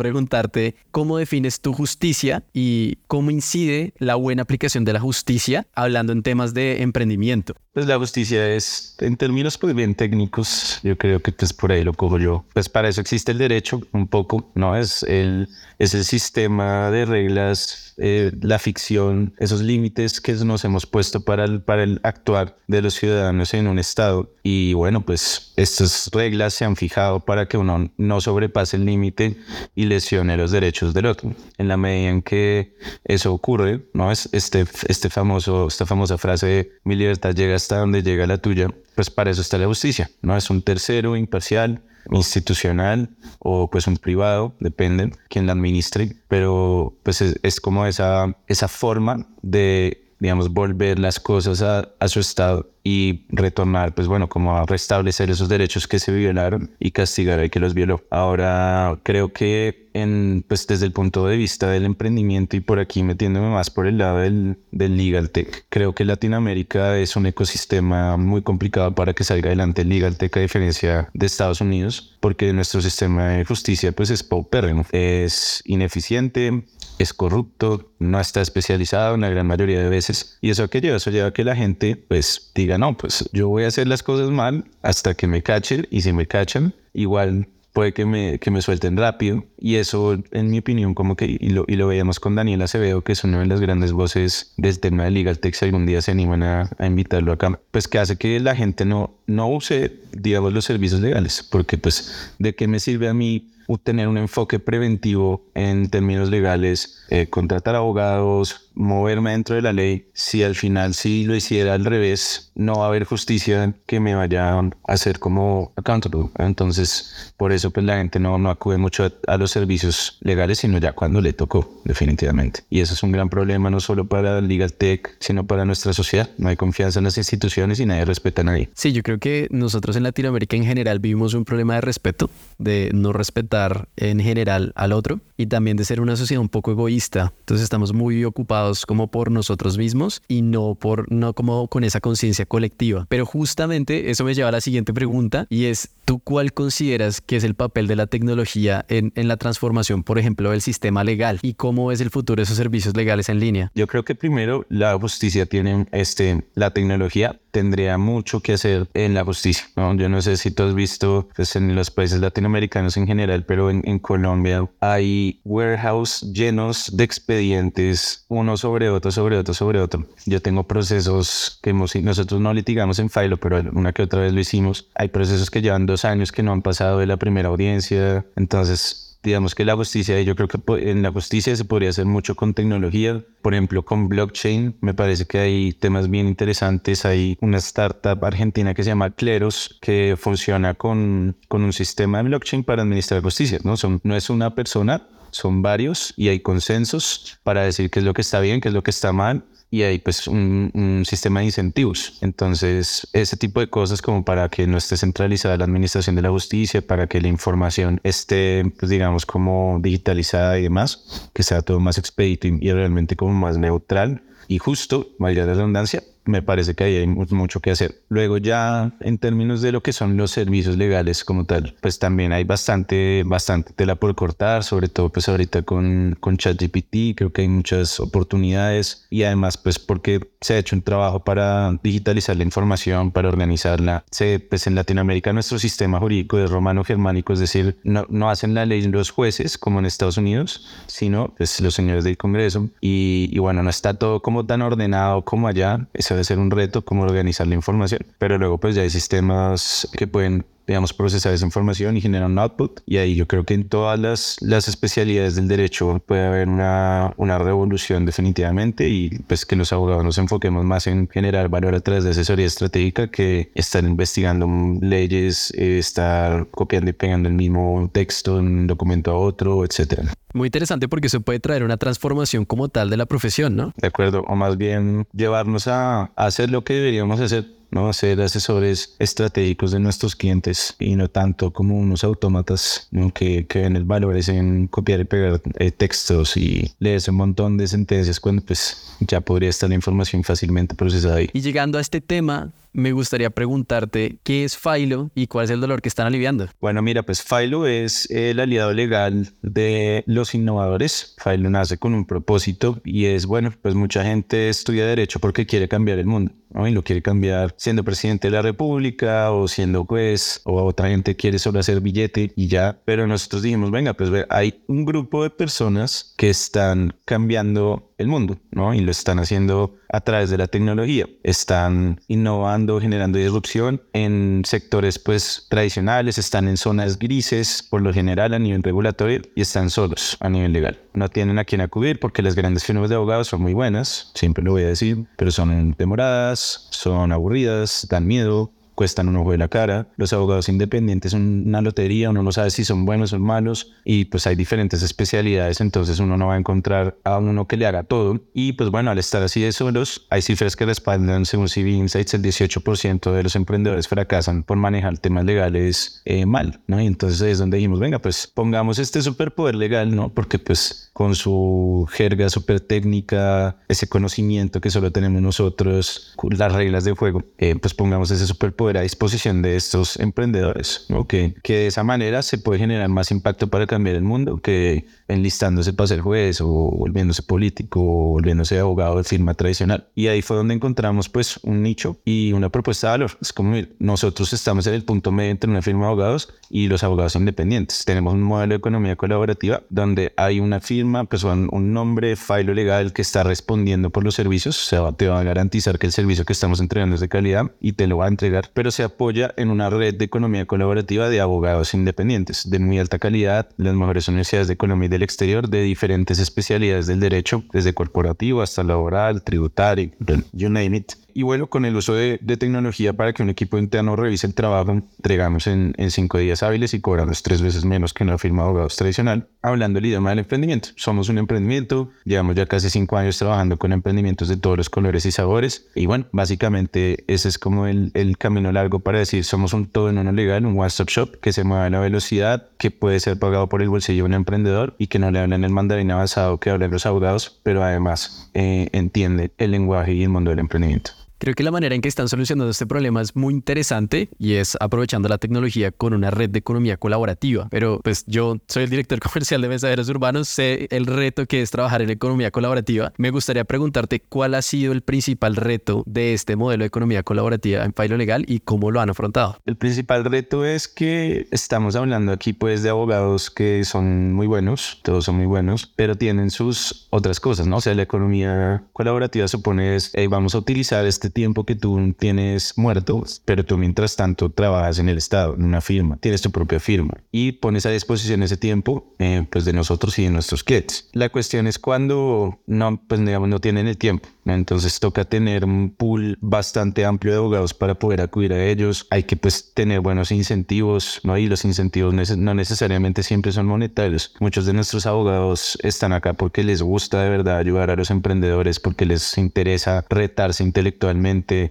cómo 0.90 1.18
defines 1.18 1.60
tu 1.60 1.72
justicia 1.72 2.44
y 2.52 2.98
cómo 3.06 3.30
incide 3.30 3.94
la 3.98 4.14
buena 4.14 4.42
aplicación 4.42 4.84
de 4.84 4.92
la 4.92 5.00
justicia 5.00 5.66
hablando 5.74 6.12
en 6.12 6.22
temas 6.22 6.54
de 6.54 6.82
emprendimiento. 6.82 7.54
Pues 7.74 7.86
la 7.86 7.98
justicia 7.98 8.54
es, 8.54 8.94
en 9.00 9.16
términos 9.16 9.58
pues 9.58 9.74
bien 9.74 9.96
técnicos, 9.96 10.78
yo 10.84 10.96
creo 10.96 11.20
que 11.20 11.32
pues 11.32 11.52
por 11.52 11.72
ahí 11.72 11.82
lo 11.82 11.92
cojo 11.92 12.20
yo. 12.20 12.44
Pues 12.54 12.68
para 12.68 12.88
eso 12.88 13.00
existe 13.00 13.32
el 13.32 13.38
derecho 13.38 13.80
un 13.90 14.06
poco, 14.06 14.52
¿no? 14.54 14.76
Es 14.76 15.02
el, 15.02 15.48
es 15.80 15.92
el 15.94 16.04
sistema 16.04 16.92
de 16.92 17.04
reglas, 17.04 17.94
eh, 17.96 18.30
la 18.42 18.60
ficción, 18.60 19.34
esos 19.38 19.60
límites 19.60 20.20
que 20.20 20.34
nos 20.34 20.64
hemos 20.64 20.86
puesto 20.86 21.24
para 21.24 21.44
el, 21.44 21.62
para 21.62 21.82
el 21.82 22.00
actuar 22.04 22.56
de 22.68 22.80
los 22.80 22.94
ciudadanos 22.94 23.52
en 23.54 23.66
un 23.66 23.80
estado. 23.80 24.30
Y 24.44 24.74
bueno, 24.74 25.00
pues 25.00 25.52
estas 25.56 26.10
reglas 26.12 26.54
se 26.54 26.64
han 26.64 26.76
fijado 26.76 27.20
para 27.20 27.48
que 27.48 27.56
uno 27.56 27.90
no 27.96 28.20
sobrepase 28.20 28.76
el 28.76 28.84
límite 28.84 29.36
y 29.74 29.86
lesione 29.86 30.36
los 30.36 30.52
derechos 30.52 30.94
del 30.94 31.06
otro. 31.06 31.32
En 31.58 31.66
la 31.66 31.76
medida 31.76 32.10
en 32.10 32.22
que 32.22 32.76
eso 33.04 33.32
ocurre, 33.32 33.84
¿no? 33.94 34.12
Es 34.12 34.28
este, 34.32 34.64
este 34.86 35.10
famoso, 35.10 35.66
esta 35.66 35.86
famosa 35.86 36.18
frase 36.18 36.46
de 36.46 36.72
mi 36.84 36.94
libertad 36.94 37.34
llega 37.34 37.56
hasta 37.64 37.78
donde 37.78 38.02
llega 38.02 38.26
la 38.26 38.36
tuya, 38.36 38.68
pues 38.94 39.08
para 39.08 39.30
eso 39.30 39.40
está 39.40 39.56
la 39.56 39.66
justicia, 39.66 40.10
¿no? 40.20 40.36
Es 40.36 40.50
un 40.50 40.60
tercero 40.60 41.16
imparcial, 41.16 41.82
institucional 42.10 43.08
o 43.38 43.70
pues 43.70 43.86
un 43.86 43.96
privado, 43.96 44.54
depende 44.60 45.12
quién 45.30 45.46
la 45.46 45.52
administre, 45.52 46.14
pero 46.28 46.94
pues 47.02 47.22
es, 47.22 47.40
es 47.42 47.60
como 47.62 47.86
esa, 47.86 48.36
esa 48.48 48.68
forma 48.68 49.26
de 49.40 50.03
digamos, 50.18 50.52
volver 50.52 50.98
las 50.98 51.20
cosas 51.20 51.62
a, 51.62 51.88
a, 51.98 52.08
su 52.08 52.20
estado 52.20 52.70
y 52.82 53.24
retornar, 53.28 53.94
pues 53.94 54.06
bueno, 54.08 54.28
como 54.28 54.56
a 54.56 54.66
restablecer 54.66 55.30
esos 55.30 55.48
derechos 55.48 55.88
que 55.88 55.98
se 55.98 56.12
violaron 56.12 56.70
y 56.78 56.90
castigar 56.90 57.40
al 57.40 57.50
que 57.50 57.60
los 57.60 57.74
violó. 57.74 58.02
Ahora, 58.10 58.98
creo 59.02 59.32
que 59.32 59.88
en, 59.94 60.44
pues 60.46 60.66
desde 60.66 60.86
el 60.86 60.92
punto 60.92 61.26
de 61.26 61.36
vista 61.36 61.70
del 61.70 61.84
emprendimiento 61.84 62.56
y 62.56 62.60
por 62.60 62.78
aquí 62.80 63.02
metiéndome 63.02 63.48
más 63.48 63.70
por 63.70 63.86
el 63.86 63.98
lado 63.98 64.18
del, 64.18 64.58
del 64.70 64.96
legal 64.96 65.30
tech, 65.30 65.64
creo 65.68 65.94
que 65.94 66.04
Latinoamérica 66.04 66.98
es 66.98 67.16
un 67.16 67.26
ecosistema 67.26 68.16
muy 68.16 68.42
complicado 68.42 68.94
para 68.94 69.14
que 69.14 69.24
salga 69.24 69.48
adelante 69.48 69.82
el 69.82 69.88
legal 69.88 70.16
tech 70.16 70.36
a 70.36 70.40
diferencia 70.40 71.08
de 71.14 71.26
Estados 71.26 71.60
Unidos, 71.60 72.16
porque 72.20 72.52
nuestro 72.52 72.82
sistema 72.82 73.28
de 73.28 73.44
justicia 73.44 73.92
pues 73.92 74.10
es 74.10 74.22
paupérrimo, 74.22 74.84
es 74.92 75.62
ineficiente, 75.64 76.64
es 76.98 77.12
corrupto, 77.12 77.90
no 77.98 78.20
está 78.20 78.40
especializado 78.40 79.14
en 79.14 79.22
la 79.22 79.28
gran 79.28 79.46
mayoría 79.46 79.82
de 79.82 79.88
veces. 79.88 80.38
Y 80.40 80.50
eso 80.50 80.68
que 80.68 80.80
lleva, 80.80 80.96
eso 80.96 81.10
lleva 81.10 81.28
a 81.28 81.32
que 81.32 81.44
la 81.44 81.56
gente 81.56 81.96
pues 81.96 82.50
diga, 82.54 82.78
no, 82.78 82.96
pues 82.96 83.28
yo 83.32 83.48
voy 83.48 83.64
a 83.64 83.68
hacer 83.68 83.86
las 83.86 84.02
cosas 84.02 84.30
mal 84.30 84.64
hasta 84.82 85.14
que 85.14 85.26
me 85.26 85.42
cachen 85.42 85.86
y 85.90 86.02
si 86.02 86.12
me 86.12 86.26
cachan, 86.26 86.74
igual 86.92 87.48
puede 87.74 87.92
que 87.92 88.06
me, 88.06 88.38
que 88.38 88.50
me 88.50 88.62
suelten 88.62 88.96
rápido. 88.96 89.44
Y 89.58 89.74
eso, 89.74 90.16
en 90.30 90.50
mi 90.50 90.60
opinión, 90.60 90.94
como 90.94 91.16
que, 91.16 91.36
y 91.38 91.50
lo, 91.50 91.64
y 91.66 91.74
lo 91.74 91.88
veíamos 91.88 92.20
con 92.20 92.36
Daniel 92.36 92.62
Acevedo, 92.62 93.02
que 93.02 93.12
es 93.12 93.24
una 93.24 93.40
de 93.40 93.46
las 93.46 93.60
grandes 93.60 93.92
voces 93.92 94.54
del 94.56 94.78
tema 94.78 95.04
de 95.04 95.10
Legal 95.10 95.40
Tech, 95.40 95.54
si 95.54 95.64
algún 95.64 95.84
día 95.84 96.00
se 96.00 96.12
animan 96.12 96.44
a, 96.44 96.70
a, 96.78 96.86
invitarlo 96.86 97.32
acá, 97.32 97.60
pues 97.72 97.88
que 97.88 97.98
hace 97.98 98.16
que 98.16 98.38
la 98.38 98.54
gente 98.54 98.84
no, 98.84 99.18
no 99.26 99.48
use, 99.50 99.92
digamos, 100.12 100.52
los 100.52 100.64
servicios 100.64 101.00
legales, 101.00 101.46
porque 101.50 101.76
pues, 101.76 102.32
¿de 102.38 102.54
qué 102.54 102.68
me 102.68 102.78
sirve 102.78 103.08
a 103.08 103.14
mí 103.14 103.50
tener 103.82 104.08
un 104.08 104.18
enfoque 104.18 104.58
preventivo 104.58 105.46
en 105.54 105.90
términos 105.90 106.30
legales, 106.30 107.04
eh, 107.10 107.28
contratar 107.28 107.74
abogados, 107.74 108.63
moverme 108.74 109.32
dentro 109.32 109.56
de 109.56 109.62
la 109.62 109.72
ley, 109.72 110.08
si 110.12 110.42
al 110.42 110.54
final 110.54 110.94
si 110.94 111.24
lo 111.24 111.34
hiciera 111.34 111.74
al 111.74 111.84
revés, 111.84 112.52
no 112.54 112.78
va 112.78 112.86
a 112.86 112.88
haber 112.88 113.04
justicia 113.04 113.74
que 113.86 114.00
me 114.00 114.14
vaya 114.14 114.58
a 114.58 114.70
hacer 114.86 115.18
como 115.18 115.72
accountable. 115.76 116.30
Entonces, 116.38 117.32
por 117.36 117.52
eso 117.52 117.70
pues 117.70 117.86
la 117.86 117.96
gente 117.96 118.18
no, 118.18 118.38
no 118.38 118.50
acude 118.50 118.78
mucho 118.78 119.10
a, 119.26 119.36
los 119.36 119.50
servicios 119.50 120.18
legales, 120.20 120.58
sino 120.58 120.78
ya 120.78 120.92
cuando 120.92 121.20
le 121.20 121.32
tocó, 121.32 121.80
definitivamente. 121.84 122.64
Y 122.70 122.80
eso 122.80 122.94
es 122.94 123.02
un 123.02 123.12
gran 123.12 123.28
problema 123.28 123.70
no 123.70 123.80
solo 123.80 124.06
para 124.06 124.40
Legal 124.40 124.72
Tech, 124.72 125.16
sino 125.18 125.46
para 125.46 125.64
nuestra 125.64 125.92
sociedad. 125.92 126.30
No 126.38 126.48
hay 126.48 126.56
confianza 126.56 127.00
en 127.00 127.04
las 127.04 127.18
instituciones 127.18 127.80
y 127.80 127.86
nadie 127.86 128.04
respeta 128.04 128.42
a 128.42 128.44
nadie. 128.44 128.70
Sí, 128.74 128.92
yo 128.92 129.02
creo 129.02 129.18
que 129.18 129.48
nosotros 129.50 129.96
en 129.96 130.02
Latinoamérica 130.02 130.56
en 130.56 130.64
general 130.64 130.98
vivimos 130.98 131.34
un 131.34 131.44
problema 131.44 131.74
de 131.74 131.80
respeto, 131.80 132.30
de 132.58 132.90
no 132.92 133.12
respetar 133.12 133.88
en 133.96 134.20
general 134.20 134.72
al 134.76 134.92
otro 134.92 135.20
y 135.36 135.46
también 135.46 135.76
de 135.76 135.84
ser 135.84 136.00
una 136.00 136.16
sociedad 136.16 136.40
un 136.40 136.48
poco 136.48 136.70
egoísta. 136.70 137.32
Entonces 137.40 137.64
estamos 137.64 137.92
muy 137.92 138.24
ocupados 138.24 138.63
como 138.86 139.08
por 139.08 139.30
nosotros 139.30 139.78
mismos 139.78 140.22
y 140.28 140.42
no 140.42 140.74
por 140.74 141.10
no 141.10 141.34
como 141.34 141.68
con 141.68 141.84
esa 141.84 142.00
conciencia 142.00 142.46
colectiva. 142.46 143.06
Pero 143.08 143.26
justamente 143.26 144.10
eso 144.10 144.24
me 144.24 144.34
lleva 144.34 144.48
a 144.48 144.52
la 144.52 144.60
siguiente 144.60 144.92
pregunta 144.92 145.46
y 145.50 145.66
es 145.66 145.90
¿tú 146.04 146.18
cuál 146.18 146.52
consideras 146.52 147.20
que 147.20 147.36
es 147.36 147.44
el 147.44 147.54
papel 147.54 147.86
de 147.86 147.96
la 147.96 148.06
tecnología 148.06 148.84
en, 148.88 149.12
en 149.14 149.28
la 149.28 149.36
transformación, 149.36 150.02
por 150.02 150.18
ejemplo, 150.18 150.50
del 150.50 150.60
sistema 150.60 151.04
legal 151.04 151.38
y 151.42 151.54
cómo 151.54 151.92
es 151.92 152.00
el 152.00 152.10
futuro 152.10 152.36
de 152.36 152.44
esos 152.44 152.56
servicios 152.56 152.96
legales 152.96 153.28
en 153.28 153.40
línea? 153.40 153.70
Yo 153.74 153.86
creo 153.86 154.04
que 154.04 154.14
primero 154.14 154.66
la 154.68 154.98
justicia 154.98 155.46
tiene 155.46 155.86
este 155.92 156.44
la 156.54 156.70
tecnología 156.72 157.38
tendría 157.54 157.98
mucho 157.98 158.40
que 158.40 158.54
hacer 158.54 158.88
en 158.94 159.14
la 159.14 159.24
justicia. 159.24 159.64
¿no? 159.76 159.94
Yo 159.94 160.08
no 160.08 160.20
sé 160.20 160.36
si 160.36 160.50
tú 160.50 160.64
has 160.64 160.74
visto 160.74 161.28
pues, 161.36 161.54
en 161.54 161.74
los 161.76 161.90
países 161.90 162.18
latinoamericanos 162.18 162.96
en 162.96 163.06
general, 163.06 163.44
pero 163.44 163.70
en, 163.70 163.80
en 163.84 164.00
Colombia 164.00 164.68
hay 164.80 165.40
warehouse 165.44 166.32
llenos 166.32 166.96
de 166.96 167.04
expedientes, 167.04 168.26
uno 168.28 168.53
sobre 168.56 168.90
otro, 168.90 169.10
sobre 169.10 169.38
otro, 169.38 169.54
sobre 169.54 169.80
otro. 169.80 170.06
Yo 170.26 170.40
tengo 170.40 170.64
procesos 170.64 171.58
que 171.62 171.70
hemos, 171.70 171.94
nosotros 171.96 172.40
no 172.40 172.52
litigamos 172.52 172.98
en 172.98 173.10
Filo, 173.10 173.36
pero 173.36 173.62
una 173.72 173.92
que 173.92 174.02
otra 174.02 174.20
vez 174.20 174.32
lo 174.32 174.40
hicimos. 174.40 174.88
Hay 174.94 175.08
procesos 175.08 175.50
que 175.50 175.62
llevan 175.62 175.86
dos 175.86 176.04
años 176.04 176.32
que 176.32 176.42
no 176.42 176.52
han 176.52 176.62
pasado 176.62 176.98
de 176.98 177.06
la 177.06 177.16
primera 177.16 177.48
audiencia. 177.48 178.24
Entonces, 178.36 179.04
digamos 179.24 179.54
que 179.54 179.64
la 179.64 179.74
justicia, 179.74 180.20
yo 180.20 180.36
creo 180.36 180.48
que 180.48 180.90
en 180.90 181.02
la 181.02 181.10
justicia 181.10 181.56
se 181.56 181.64
podría 181.64 181.88
hacer 181.88 182.04
mucho 182.04 182.36
con 182.36 182.52
tecnología, 182.54 183.24
por 183.42 183.54
ejemplo 183.54 183.84
con 183.84 184.08
blockchain, 184.08 184.76
me 184.80 184.94
parece 184.94 185.24
que 185.24 185.38
hay 185.38 185.72
temas 185.72 186.10
bien 186.10 186.28
interesantes, 186.28 187.04
hay 187.06 187.38
una 187.40 187.56
startup 187.56 188.22
argentina 188.24 188.74
que 188.74 188.84
se 188.84 188.90
llama 188.90 189.10
Cleros 189.10 189.78
que 189.80 190.16
funciona 190.18 190.74
con, 190.74 191.36
con 191.48 191.64
un 191.64 191.72
sistema 191.72 192.18
de 192.18 192.24
blockchain 192.24 192.64
para 192.64 192.82
administrar 192.82 193.22
justicia, 193.22 193.58
¿no? 193.64 193.76
Son, 193.76 194.00
no 194.04 194.14
es 194.14 194.28
una 194.28 194.54
persona, 194.54 195.06
son 195.34 195.62
varios 195.62 196.14
y 196.16 196.28
hay 196.28 196.40
consensos 196.40 197.38
para 197.42 197.62
decir 197.62 197.90
qué 197.90 197.98
es 197.98 198.04
lo 198.04 198.14
que 198.14 198.22
está 198.22 198.40
bien, 198.40 198.60
qué 198.60 198.68
es 198.68 198.74
lo 198.74 198.82
que 198.82 198.90
está 198.90 199.12
mal 199.12 199.44
y 199.74 199.82
hay 199.82 199.98
pues 199.98 200.28
un, 200.28 201.02
sistema 201.04 201.40
de 201.40 201.46
incentivos. 201.46 202.18
Entonces, 202.20 203.08
ese 203.12 203.36
tipo 203.36 203.58
de 203.58 203.68
cosas 203.68 204.00
como 204.02 204.24
para 204.24 204.48
que 204.48 204.68
no 204.68 204.78
esté 204.78 204.96
centralizada 204.96 205.56
la 205.56 205.64
administración 205.64 206.14
de 206.14 206.22
la 206.22 206.30
justicia, 206.30 206.80
para 206.80 207.08
que 207.08 207.20
la 207.20 207.26
información 207.26 208.00
esté, 208.04 208.72
pues 208.78 208.88
digamos, 208.88 209.26
como 209.26 209.80
digitalizada 209.82 210.60
y 210.60 210.62
demás, 210.62 211.28
que 211.34 211.42
sea 211.42 211.62
todo 211.62 211.80
más 211.80 211.98
expedito 211.98 212.46
y, 212.46 212.70
realmente 212.70 213.16
como 213.16 213.32
más 213.34 213.58
neutral 213.58 214.22
y 214.46 214.58
justo, 214.58 215.08
vaya 215.18 215.44
la 215.44 215.54
redundancia, 215.54 216.04
me 216.24 216.42
parece 216.42 216.74
que 216.74 216.84
ahí 216.84 216.96
hay 216.96 217.06
mucho 217.06 217.60
que 217.60 217.70
hacer. 217.70 218.02
Luego 218.08 218.38
ya 218.38 218.92
en 219.00 219.18
términos 219.18 219.62
de 219.62 219.72
lo 219.72 219.82
que 219.82 219.92
son 219.92 220.16
los 220.16 220.30
servicios 220.30 220.76
legales 220.76 221.24
como 221.24 221.44
tal, 221.44 221.76
pues 221.80 221.98
también 221.98 222.32
hay 222.32 222.44
bastante, 222.44 223.22
bastante 223.24 223.72
tela 223.72 223.96
por 223.96 224.14
cortar, 224.14 224.64
sobre 224.64 224.88
todo 224.88 225.10
pues 225.10 225.28
ahorita 225.28 225.62
con, 225.62 226.16
con 226.20 226.36
ChatGPT, 226.36 227.16
creo 227.16 227.32
que 227.32 227.42
hay 227.42 227.48
muchas 227.48 228.00
oportunidades 228.00 229.06
y 229.10 229.22
además 229.24 229.56
pues 229.56 229.78
porque 229.78 230.20
se 230.40 230.54
ha 230.54 230.58
hecho 230.58 230.76
un 230.76 230.82
trabajo 230.82 231.24
para 231.24 231.78
digitalizar 231.82 232.36
la 232.36 232.44
información, 232.44 233.10
para 233.10 233.28
organizarla. 233.28 234.04
Se, 234.10 234.40
pues 234.40 234.66
en 234.66 234.74
Latinoamérica 234.74 235.32
nuestro 235.32 235.58
sistema 235.58 235.98
jurídico 235.98 236.38
es 236.38 236.50
romano-germánico, 236.50 237.32
es 237.32 237.40
decir, 237.40 237.78
no, 237.84 238.06
no 238.08 238.30
hacen 238.30 238.54
la 238.54 238.66
ley 238.66 238.82
los 238.82 239.10
jueces 239.10 239.58
como 239.58 239.78
en 239.78 239.86
Estados 239.86 240.16
Unidos, 240.16 240.66
sino 240.86 241.34
pues 241.36 241.60
los 241.60 241.74
señores 241.74 242.04
del 242.04 242.16
Congreso 242.16 242.68
y, 242.80 243.28
y 243.32 243.38
bueno, 243.38 243.62
no 243.62 243.70
está 243.70 243.94
todo 243.94 244.20
como 244.20 244.44
tan 244.46 244.62
ordenado 244.62 245.22
como 245.22 245.48
allá. 245.48 245.86
Eso 245.94 246.13
debe 246.14 246.24
ser 246.24 246.38
un 246.38 246.50
reto, 246.50 246.84
cómo 246.84 247.02
organizar 247.02 247.46
la 247.46 247.54
información. 247.54 248.00
Pero 248.18 248.38
luego 248.38 248.58
pues 248.58 248.74
ya 248.74 248.82
hay 248.82 248.90
sistemas 248.90 249.88
que 249.96 250.06
pueden 250.06 250.46
digamos, 250.66 250.92
procesar 250.92 251.32
esa 251.32 251.44
información 251.44 251.96
y 251.96 252.00
generar 252.00 252.28
un 252.28 252.38
output. 252.38 252.80
Y 252.86 252.98
ahí 252.98 253.14
yo 253.14 253.26
creo 253.26 253.44
que 253.44 253.54
en 253.54 253.68
todas 253.68 253.98
las, 253.98 254.36
las 254.40 254.68
especialidades 254.68 255.34
del 255.34 255.48
derecho 255.48 256.02
puede 256.06 256.26
haber 256.26 256.48
una, 256.48 257.12
una 257.16 257.38
revolución 257.38 258.06
definitivamente 258.06 258.88
y 258.88 259.10
pues 259.26 259.44
que 259.46 259.56
los 259.56 259.72
abogados 259.72 260.04
nos 260.04 260.18
enfoquemos 260.18 260.64
más 260.64 260.86
en 260.86 261.08
generar 261.08 261.48
valor 261.48 261.74
a 261.74 261.80
través 261.80 262.04
de 262.04 262.10
asesoría 262.10 262.46
estratégica 262.46 263.08
que 263.08 263.50
estar 263.54 263.84
investigando 263.84 264.48
leyes, 264.80 265.52
eh, 265.56 265.78
estar 265.78 266.46
copiando 266.50 266.90
y 266.90 266.92
pegando 266.92 267.28
el 267.28 267.34
mismo 267.34 267.90
texto 267.92 268.34
de 268.34 268.40
un 268.40 268.66
documento 268.66 269.10
a 269.10 269.16
otro, 269.16 269.64
etcétera. 269.64 270.04
Muy 270.32 270.48
interesante 270.48 270.88
porque 270.88 271.06
eso 271.06 271.20
puede 271.20 271.40
traer 271.40 271.62
una 271.62 271.76
transformación 271.76 272.44
como 272.44 272.68
tal 272.68 272.90
de 272.90 272.96
la 272.96 273.06
profesión, 273.06 273.54
¿no? 273.54 273.72
De 273.76 273.86
acuerdo, 273.86 274.24
o 274.26 274.34
más 274.34 274.56
bien 274.56 275.06
llevarnos 275.12 275.68
a, 275.68 276.02
a 276.02 276.10
hacer 276.16 276.50
lo 276.50 276.64
que 276.64 276.74
deberíamos 276.74 277.20
hacer 277.20 277.46
¿no? 277.74 277.92
Ser 277.92 278.20
asesores 278.22 278.94
estratégicos 278.98 279.72
de 279.72 279.80
nuestros 279.80 280.16
clientes 280.16 280.76
y 280.78 280.96
no 280.96 281.08
tanto 281.08 281.52
como 281.52 281.76
unos 281.76 282.04
autómatas 282.04 282.88
que, 283.12 283.46
que 283.46 283.60
ven 283.62 283.76
el 283.76 283.84
valor 283.84 284.16
en 284.16 284.68
copiar 284.68 285.00
y 285.00 285.04
pegar 285.04 285.42
eh, 285.58 285.70
textos 285.72 286.36
y 286.36 286.72
leer 286.78 287.02
un 287.08 287.16
montón 287.16 287.56
de 287.56 287.66
sentencias 287.66 288.20
cuando 288.20 288.42
pues 288.42 288.94
ya 289.00 289.20
podría 289.20 289.50
estar 289.50 289.68
la 289.68 289.74
información 289.74 290.22
fácilmente 290.22 290.74
procesada 290.74 291.16
ahí. 291.16 291.28
Y 291.32 291.40
llegando 291.40 291.78
a 291.78 291.80
este 291.80 292.00
tema, 292.00 292.52
me 292.74 292.92
gustaría 292.92 293.30
preguntarte 293.30 294.18
qué 294.22 294.44
es 294.44 294.58
Philo 294.58 295.10
y 295.14 295.28
cuál 295.28 295.46
es 295.46 295.50
el 295.50 295.60
dolor 295.60 295.80
que 295.80 295.88
están 295.88 296.06
aliviando. 296.06 296.48
Bueno, 296.60 296.82
mira, 296.82 297.04
pues 297.04 297.22
Philo 297.22 297.66
es 297.66 298.10
el 298.10 298.40
aliado 298.40 298.72
legal 298.72 299.28
de 299.40 300.02
los 300.06 300.34
innovadores. 300.34 301.16
Philo 301.22 301.48
nace 301.48 301.78
con 301.78 301.94
un 301.94 302.04
propósito 302.04 302.80
y 302.84 303.06
es, 303.06 303.26
bueno, 303.26 303.52
pues 303.62 303.74
mucha 303.74 304.04
gente 304.04 304.48
estudia 304.48 304.84
derecho 304.86 305.20
porque 305.20 305.46
quiere 305.46 305.68
cambiar 305.68 305.98
el 305.98 306.06
mundo. 306.06 306.32
¿no? 306.50 306.66
Y 306.68 306.72
lo 306.72 306.82
quiere 306.82 307.02
cambiar 307.02 307.54
siendo 307.56 307.84
presidente 307.84 308.28
de 308.28 308.32
la 308.32 308.42
República 308.42 309.32
o 309.32 309.48
siendo 309.48 309.84
juez 309.84 310.40
o 310.44 310.62
otra 310.64 310.88
gente 310.88 311.16
quiere 311.16 311.38
solo 311.38 311.60
hacer 311.60 311.80
billete 311.80 312.32
y 312.36 312.48
ya. 312.48 312.78
Pero 312.84 313.06
nosotros 313.06 313.42
dijimos, 313.42 313.70
venga, 313.70 313.94
pues 313.94 314.10
hay 314.30 314.62
un 314.66 314.84
grupo 314.84 315.22
de 315.22 315.30
personas 315.30 316.14
que 316.16 316.30
están 316.30 316.94
cambiando 317.04 317.93
el 317.98 318.08
mundo, 318.08 318.38
¿no? 318.50 318.74
Y 318.74 318.80
lo 318.80 318.90
están 318.90 319.18
haciendo 319.18 319.76
a 319.90 320.00
través 320.00 320.30
de 320.30 320.38
la 320.38 320.46
tecnología. 320.46 321.06
Están 321.22 322.00
innovando, 322.08 322.80
generando 322.80 323.18
disrupción 323.18 323.82
en 323.92 324.42
sectores 324.44 324.98
pues 324.98 325.46
tradicionales, 325.48 326.18
están 326.18 326.48
en 326.48 326.56
zonas 326.56 326.98
grises 326.98 327.66
por 327.68 327.82
lo 327.82 327.92
general 327.92 328.34
a 328.34 328.38
nivel 328.38 328.62
regulatorio 328.62 329.22
y 329.34 329.42
están 329.42 329.70
solos 329.70 330.16
a 330.20 330.28
nivel 330.28 330.52
legal. 330.52 330.78
No 330.94 331.08
tienen 331.08 331.38
a 331.38 331.44
quién 331.44 331.60
acudir 331.60 332.00
porque 332.00 332.22
las 332.22 332.34
grandes 332.34 332.64
firmas 332.64 332.88
de 332.88 332.96
abogados 332.96 333.28
son 333.28 333.42
muy 333.42 333.54
buenas, 333.54 334.10
siempre 334.14 334.44
lo 334.44 334.52
voy 334.52 334.62
a 334.62 334.68
decir, 334.68 335.06
pero 335.16 335.30
son 335.30 335.74
demoradas, 335.78 336.68
son 336.70 337.12
aburridas, 337.12 337.86
dan 337.90 338.06
miedo, 338.06 338.50
cuestan 338.74 339.08
un 339.08 339.16
ojo 339.16 339.32
de 339.32 339.38
la 339.38 339.48
cara. 339.48 339.88
Los 339.96 340.12
abogados 340.12 340.48
independientes 340.48 341.12
son 341.12 341.44
una 341.46 341.60
lotería, 341.60 342.10
uno 342.10 342.22
no 342.22 342.32
sabe 342.32 342.50
si 342.50 342.64
son 342.64 342.84
buenos 342.84 343.12
o 343.12 343.18
malos 343.18 343.72
y 343.84 344.06
pues 344.06 344.26
hay 344.26 344.36
diferentes 344.36 344.82
especialidades, 344.82 345.60
entonces 345.60 345.98
uno 345.98 346.16
no 346.16 346.28
va 346.28 346.34
a 346.34 346.38
encontrar 346.38 346.96
a 347.04 347.18
uno 347.18 347.46
que 347.46 347.56
le 347.56 347.66
haga 347.66 347.84
todo. 347.84 348.20
Y 348.32 348.52
pues 348.54 348.70
bueno, 348.70 348.90
al 348.90 348.98
estar 348.98 349.22
así 349.22 349.40
de 349.40 349.52
solos, 349.52 350.06
hay 350.10 350.22
cifras 350.22 350.56
que 350.56 350.66
respaldan, 350.66 351.26
según 351.26 351.48
CV 351.48 351.70
Insights, 351.70 352.14
el 352.14 352.22
18% 352.22 353.12
de 353.12 353.22
los 353.22 353.36
emprendedores 353.36 353.88
fracasan 353.88 354.42
por 354.42 354.56
manejar 354.56 354.98
temas 354.98 355.24
legales 355.24 356.02
eh, 356.04 356.26
mal, 356.26 356.60
¿no? 356.66 356.80
Y 356.80 356.86
entonces 356.86 357.20
es 357.20 357.38
donde 357.38 357.58
dijimos, 357.58 357.80
venga, 357.80 357.98
pues 357.98 358.26
pongamos 358.26 358.78
este 358.78 359.02
superpoder 359.02 359.54
legal, 359.54 359.94
¿no? 359.94 360.10
Porque 360.10 360.38
pues 360.38 360.90
con 360.92 361.14
su 361.14 361.88
jerga 361.90 362.28
súper 362.30 362.60
técnica, 362.60 363.58
ese 363.68 363.88
conocimiento 363.88 364.60
que 364.60 364.70
solo 364.70 364.92
tenemos 364.92 365.20
nosotros, 365.20 366.14
las 366.30 366.52
reglas 366.52 366.84
de 366.84 366.92
juego, 366.92 367.24
eh, 367.38 367.56
pues 367.56 367.74
pongamos 367.74 368.10
ese 368.10 368.26
superpoder 368.26 368.63
a 368.68 368.80
disposición 368.80 369.42
de 369.42 369.56
estos 369.56 369.98
emprendedores, 369.98 370.86
¿no? 370.88 371.06
que, 371.06 371.34
de 371.44 371.66
esa 371.66 371.84
manera 371.84 372.22
se 372.22 372.38
puede 372.38 372.58
generar 372.58 372.88
más 372.88 373.10
impacto 373.10 373.48
para 373.48 373.66
cambiar 373.66 373.96
el 373.96 374.02
mundo 374.02 374.38
que 374.38 374.86
enlistándose 375.08 375.72
para 375.72 375.86
ser 375.86 376.00
juez 376.00 376.40
o 376.40 376.46
volviéndose 376.46 377.22
político 377.22 377.80
o 377.80 378.08
volviéndose 378.10 378.58
abogado 378.58 378.96
de 378.96 379.04
firma 379.04 379.34
tradicional. 379.34 379.88
Y 379.94 380.08
ahí 380.08 380.22
fue 380.22 380.36
donde 380.36 380.54
encontramos 380.54 381.08
pues 381.08 381.38
un 381.42 381.62
nicho 381.62 381.98
y 382.04 382.32
una 382.32 382.48
propuesta 382.48 382.88
de 382.88 382.90
valor. 382.92 383.18
Es 383.20 383.32
como 383.32 383.56
nosotros 383.78 384.32
estamos 384.32 384.66
en 384.66 384.74
el 384.74 384.84
punto 384.84 385.12
medio 385.12 385.30
entre 385.30 385.50
una 385.50 385.62
firma 385.62 385.82
de 385.82 385.86
abogados 385.86 386.32
y 386.50 386.68
los 386.68 386.82
abogados 386.82 387.16
independientes. 387.16 387.84
Tenemos 387.84 388.14
un 388.14 388.22
modelo 388.22 388.50
de 388.50 388.58
economía 388.58 388.96
colaborativa 388.96 389.62
donde 389.68 390.12
hay 390.16 390.40
una 390.40 390.60
firma, 390.60 391.04
pues 391.04 391.24
un 391.24 391.72
nombre, 391.72 392.16
filo 392.16 392.54
legal 392.54 392.92
que 392.92 393.02
está 393.02 393.22
respondiendo 393.22 393.90
por 393.90 394.04
los 394.04 394.14
servicios, 394.14 394.56
o 394.56 394.68
sea, 394.68 394.92
te 394.92 395.08
va 395.08 395.20
a 395.20 395.24
garantizar 395.24 395.78
que 395.78 395.86
el 395.86 395.92
servicio 395.92 396.24
que 396.24 396.32
estamos 396.32 396.60
entregando 396.60 396.94
es 396.94 397.00
de 397.00 397.08
calidad 397.08 397.50
y 397.60 397.72
te 397.72 397.86
lo 397.86 397.98
va 397.98 398.06
a 398.06 398.08
entregar, 398.08 398.50
pero 398.54 398.70
se 398.70 398.84
apoya 398.84 399.34
en 399.36 399.50
una 399.50 399.68
red 399.68 399.94
de 399.94 400.04
economía 400.04 400.46
colaborativa 400.46 401.08
de 401.08 401.20
abogados 401.20 401.74
independientes 401.74 402.48
de 402.48 402.58
muy 402.58 402.78
alta 402.78 402.98
calidad, 402.98 403.48
las 403.56 403.74
mejores 403.74 404.08
universidades 404.08 404.48
de 404.48 404.54
economía 404.54 404.88
del 404.88 405.02
exterior 405.02 405.48
de 405.48 405.62
diferentes 405.62 406.18
especialidades 406.18 406.86
del 406.86 407.00
derecho, 407.00 407.44
desde 407.52 407.74
corporativo 407.74 408.42
hasta 408.42 408.62
laboral, 408.62 409.22
tributario, 409.22 409.90
you 410.32 410.48
name 410.48 410.76
it. 410.76 411.03
Y 411.16 411.22
bueno, 411.22 411.46
con 411.46 411.64
el 411.64 411.76
uso 411.76 411.94
de, 411.94 412.18
tecnología 412.18 412.92
para 412.92 413.12
que 413.12 413.22
un 413.22 413.30
equipo 413.30 413.56
interno 413.56 413.94
revise 413.94 414.26
el 414.26 414.34
trabajo, 414.34 414.72
entregamos 414.72 415.46
en, 415.46 415.72
cinco 415.90 416.18
días 416.18 416.42
hábiles 416.42 416.74
y 416.74 416.80
cobramos 416.80 417.22
tres 417.22 417.40
veces 417.40 417.64
menos 417.64 417.94
que 417.94 418.02
una 418.02 418.18
firma 418.18 418.42
de 418.42 418.48
abogados 418.48 418.74
tradicional, 418.74 419.28
hablando 419.40 419.78
el 419.78 419.86
idioma 419.86 420.10
del 420.10 420.18
emprendimiento. 420.20 420.70
Somos 420.74 421.08
un 421.08 421.18
emprendimiento, 421.18 421.90
llevamos 422.04 422.34
ya 422.34 422.46
casi 422.46 422.68
cinco 422.68 422.96
años 422.96 423.16
trabajando 423.16 423.56
con 423.58 423.72
emprendimientos 423.72 424.28
de 424.28 424.36
todos 424.36 424.56
los 424.56 424.68
colores 424.68 425.06
y 425.06 425.12
sabores. 425.12 425.68
Y 425.76 425.86
bueno, 425.86 426.06
básicamente 426.10 427.04
ese 427.06 427.28
es 427.28 427.38
como 427.38 427.68
el, 427.68 427.92
el 427.94 428.18
camino 428.18 428.50
largo 428.50 428.80
para 428.80 428.98
decir, 428.98 429.22
somos 429.22 429.52
un 429.52 429.66
todo 429.66 429.90
en 429.90 429.98
uno 429.98 430.10
legal, 430.10 430.44
un 430.44 430.58
one-stop 430.58 430.88
shop 430.88 431.20
que 431.20 431.32
se 431.32 431.44
mueve 431.44 431.66
a 431.66 431.70
la 431.70 431.78
velocidad, 431.78 432.48
que 432.58 432.72
puede 432.72 432.98
ser 432.98 433.20
pagado 433.20 433.48
por 433.48 433.62
el 433.62 433.68
bolsillo 433.68 434.02
de 434.02 434.08
un 434.08 434.14
emprendedor 434.14 434.74
y 434.78 434.88
que 434.88 434.98
no 434.98 435.12
le 435.12 435.20
hablan 435.20 435.44
el 435.44 435.52
mandarín 435.52 435.92
avanzado 435.92 436.40
que 436.40 436.50
hablan 436.50 436.72
los 436.72 436.86
abogados, 436.86 437.40
pero 437.44 437.62
además 437.62 438.30
eh, 438.34 438.68
entiende 438.72 439.30
el 439.38 439.52
lenguaje 439.52 439.94
y 439.94 440.02
el 440.02 440.08
mundo 440.08 440.30
del 440.30 440.40
emprendimiento. 440.40 441.03
Creo 441.24 441.34
que 441.34 441.42
la 441.42 441.50
manera 441.50 441.74
en 441.74 441.80
que 441.80 441.88
están 441.88 442.06
solucionando 442.06 442.50
este 442.50 442.66
problema 442.66 443.00
es 443.00 443.16
muy 443.16 443.32
interesante 443.32 444.10
y 444.18 444.34
es 444.34 444.58
aprovechando 444.60 445.08
la 445.08 445.16
tecnología 445.16 445.72
con 445.72 445.94
una 445.94 446.10
red 446.10 446.28
de 446.28 446.40
economía 446.40 446.76
colaborativa. 446.76 447.48
Pero 447.50 447.80
pues 447.82 448.04
yo 448.06 448.36
soy 448.46 448.64
el 448.64 448.68
director 448.68 449.00
comercial 449.00 449.40
de 449.40 449.48
mensajeros 449.48 449.88
urbanos, 449.88 450.28
sé 450.28 450.68
el 450.70 450.84
reto 450.84 451.24
que 451.24 451.40
es 451.40 451.50
trabajar 451.50 451.80
en 451.80 451.88
economía 451.88 452.30
colaborativa. 452.30 452.92
Me 452.98 453.08
gustaría 453.08 453.44
preguntarte 453.44 454.00
cuál 454.00 454.34
ha 454.34 454.42
sido 454.42 454.74
el 454.74 454.82
principal 454.82 455.36
reto 455.36 455.82
de 455.86 456.12
este 456.12 456.36
modelo 456.36 456.64
de 456.64 456.66
economía 456.66 457.02
colaborativa 457.02 457.64
en 457.64 457.72
Filo 457.72 457.96
Legal 457.96 458.26
y 458.28 458.40
cómo 458.40 458.70
lo 458.70 458.82
han 458.82 458.90
afrontado. 458.90 459.38
El 459.46 459.56
principal 459.56 460.04
reto 460.04 460.44
es 460.44 460.68
que 460.68 461.26
estamos 461.30 461.74
hablando 461.74 462.12
aquí 462.12 462.34
pues 462.34 462.62
de 462.62 462.68
abogados 462.68 463.30
que 463.30 463.64
son 463.64 464.12
muy 464.12 464.26
buenos, 464.26 464.80
todos 464.82 465.06
son 465.06 465.16
muy 465.16 465.26
buenos, 465.26 465.72
pero 465.74 465.96
tienen 465.96 466.30
sus 466.30 466.86
otras 466.90 467.18
cosas, 467.18 467.46
¿no? 467.46 467.56
O 467.56 467.60
sea, 467.62 467.74
la 467.74 467.84
economía 467.84 468.64
colaborativa 468.74 469.26
supone 469.26 469.76
es, 469.76 469.90
vamos 470.10 470.34
a 470.34 470.38
utilizar 470.38 470.84
este 470.84 471.13
tiempo 471.14 471.44
que 471.44 471.54
tú 471.54 471.94
tienes 471.98 472.58
muerto, 472.58 473.02
pero 473.24 473.44
tú 473.44 473.56
mientras 473.56 473.96
tanto 473.96 474.30
trabajas 474.30 474.78
en 474.78 474.90
el 474.90 474.98
Estado, 474.98 475.34
en 475.34 475.44
una 475.44 475.62
firma, 475.62 475.96
tienes 475.96 476.20
tu 476.20 476.30
propia 476.30 476.60
firma 476.60 476.94
y 477.10 477.32
pones 477.32 477.64
a 477.64 477.70
disposición 477.70 478.22
ese 478.22 478.36
tiempo 478.36 478.94
eh, 478.98 479.26
pues 479.30 479.46
de 479.46 479.52
nosotros 479.52 479.98
y 479.98 480.04
de 480.04 480.10
nuestros 480.10 480.44
clientes. 480.44 480.90
La 480.92 481.08
cuestión 481.08 481.46
es 481.46 481.58
cuando 481.58 482.40
no, 482.46 482.80
pues 482.86 483.00
digamos, 483.00 483.28
no 483.28 483.40
tienen 483.40 483.68
el 483.68 483.78
tiempo. 483.78 484.08
Entonces 484.26 484.80
toca 484.80 485.04
tener 485.04 485.44
un 485.44 485.70
pool 485.70 486.16
bastante 486.20 486.84
amplio 486.84 487.12
de 487.12 487.18
abogados 487.18 487.52
para 487.52 487.74
poder 487.78 488.00
acudir 488.00 488.32
a 488.32 488.44
ellos. 488.44 488.86
Hay 488.90 489.04
que 489.04 489.16
pues 489.16 489.52
tener 489.52 489.80
buenos 489.80 490.10
incentivos, 490.10 491.00
¿no? 491.04 491.18
Y 491.18 491.26
los 491.26 491.44
incentivos 491.44 491.94
no 492.16 492.34
necesariamente 492.34 493.02
siempre 493.02 493.32
son 493.32 493.46
monetarios. 493.46 494.14
Muchos 494.20 494.46
de 494.46 494.54
nuestros 494.54 494.86
abogados 494.86 495.58
están 495.62 495.92
acá 495.92 496.14
porque 496.14 496.42
les 496.42 496.62
gusta 496.62 497.02
de 497.02 497.10
verdad 497.10 497.36
ayudar 497.36 497.70
a 497.70 497.76
los 497.76 497.90
emprendedores, 497.90 498.58
porque 498.58 498.86
les 498.86 499.18
interesa 499.18 499.84
retarse 499.90 500.42
intelectualmente 500.42 500.93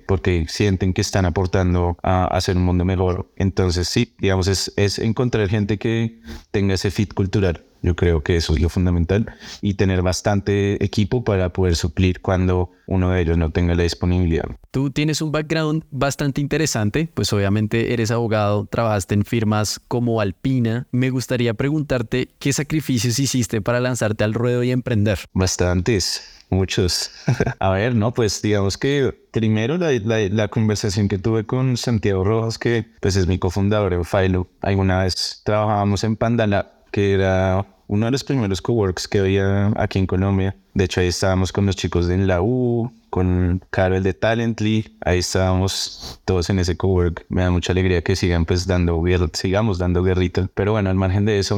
porque 0.07 0.45
sienten 0.47 0.93
que 0.93 1.01
están 1.01 1.25
aportando 1.25 1.97
a 2.03 2.25
hacer 2.25 2.57
un 2.57 2.63
mundo 2.63 2.85
mejor. 2.85 3.29
Entonces, 3.35 3.87
sí, 3.87 4.13
digamos, 4.19 4.47
es, 4.47 4.73
es 4.75 4.99
encontrar 4.99 5.49
gente 5.49 5.77
que 5.77 6.19
tenga 6.51 6.73
ese 6.75 6.91
fit 6.91 7.13
cultural 7.13 7.63
Yo 7.81 7.95
creo 7.95 8.23
que 8.23 8.37
eso 8.37 8.53
es 8.53 8.61
lo 8.61 8.69
fundamental 8.69 9.35
y 9.61 9.73
tener 9.73 10.01
bastante 10.01 10.83
equipo 10.83 11.23
para 11.23 11.51
poder 11.51 11.75
suplir 11.75 12.21
cuando 12.21 12.71
uno 12.87 13.11
de 13.11 13.21
ellos 13.21 13.37
no 13.37 13.51
tenga 13.51 13.75
la 13.75 13.83
disponibilidad. 13.83 14.45
Tú 14.71 14.89
tienes 14.89 15.21
un 15.21 15.31
background 15.31 15.83
bastante 15.91 16.39
interesante, 16.39 17.09
pues 17.13 17.31
obviamente 17.33 17.93
eres 17.93 18.09
abogado, 18.11 18.65
trabajaste 18.65 19.15
en 19.15 19.25
firmas 19.25 19.81
como 19.87 20.21
Alpina. 20.21 20.87
Me 20.91 21.09
gustaría 21.09 21.53
preguntarte 21.53 22.29
qué 22.39 22.53
sacrificios 22.53 23.19
hiciste 23.19 23.61
para 23.61 23.81
lanzarte 23.81 24.23
al 24.23 24.33
ruedo 24.33 24.63
y 24.63 24.71
emprender. 24.71 25.19
Bastantes. 25.33 26.23
Muchos. 26.53 27.11
A 27.59 27.71
ver, 27.71 27.95
no, 27.95 28.13
pues 28.13 28.41
digamos 28.41 28.77
que 28.77 29.13
primero 29.31 29.77
la, 29.77 29.91
la, 29.91 30.47
conversación 30.47 31.07
que 31.07 31.17
tuve 31.17 31.45
con 31.45 31.77
Santiago 31.77 32.23
Rojas, 32.23 32.57
que 32.57 32.85
pues 33.01 33.15
es 33.15 33.27
mi 33.27 33.39
cofundador 33.39 33.93
en 33.93 34.05
Filo. 34.05 34.47
Alguna 34.61 35.03
vez 35.03 35.41
trabajábamos 35.43 36.03
en 36.03 36.15
Pandala, 36.15 36.71
que 36.91 37.13
era 37.13 37.65
uno 37.87 38.05
de 38.05 38.11
los 38.11 38.23
primeros 38.23 38.61
coworks 38.61 39.07
que 39.07 39.19
había 39.19 39.73
aquí 39.75 39.99
en 39.99 40.07
Colombia. 40.07 40.55
De 40.73 40.85
hecho, 40.85 41.01
ahí 41.01 41.07
estábamos 41.07 41.51
con 41.51 41.65
los 41.65 41.75
chicos 41.75 42.07
de 42.07 42.17
la 42.17 42.41
U, 42.41 42.91
con 43.13 43.61
Carol 43.69 44.01
de 44.01 44.15
Talently. 44.15 44.97
Ahí 45.01 45.19
estábamos 45.19 46.19
todos 46.25 46.49
en 46.49 46.57
ese 46.57 46.75
cowork. 46.75 47.27
Me 47.29 47.43
da 47.43 47.51
mucha 47.51 47.71
alegría 47.71 48.01
que 48.01 48.15
sigan 48.15 48.43
pues 48.43 48.65
dando 48.65 48.99
guerra, 49.03 49.27
sigamos 49.33 49.77
dando 49.77 50.01
guerrita. 50.01 50.49
Pero 50.55 50.71
bueno, 50.71 50.89
al 50.89 50.95
margen 50.95 51.25
de 51.25 51.37
eso, 51.37 51.57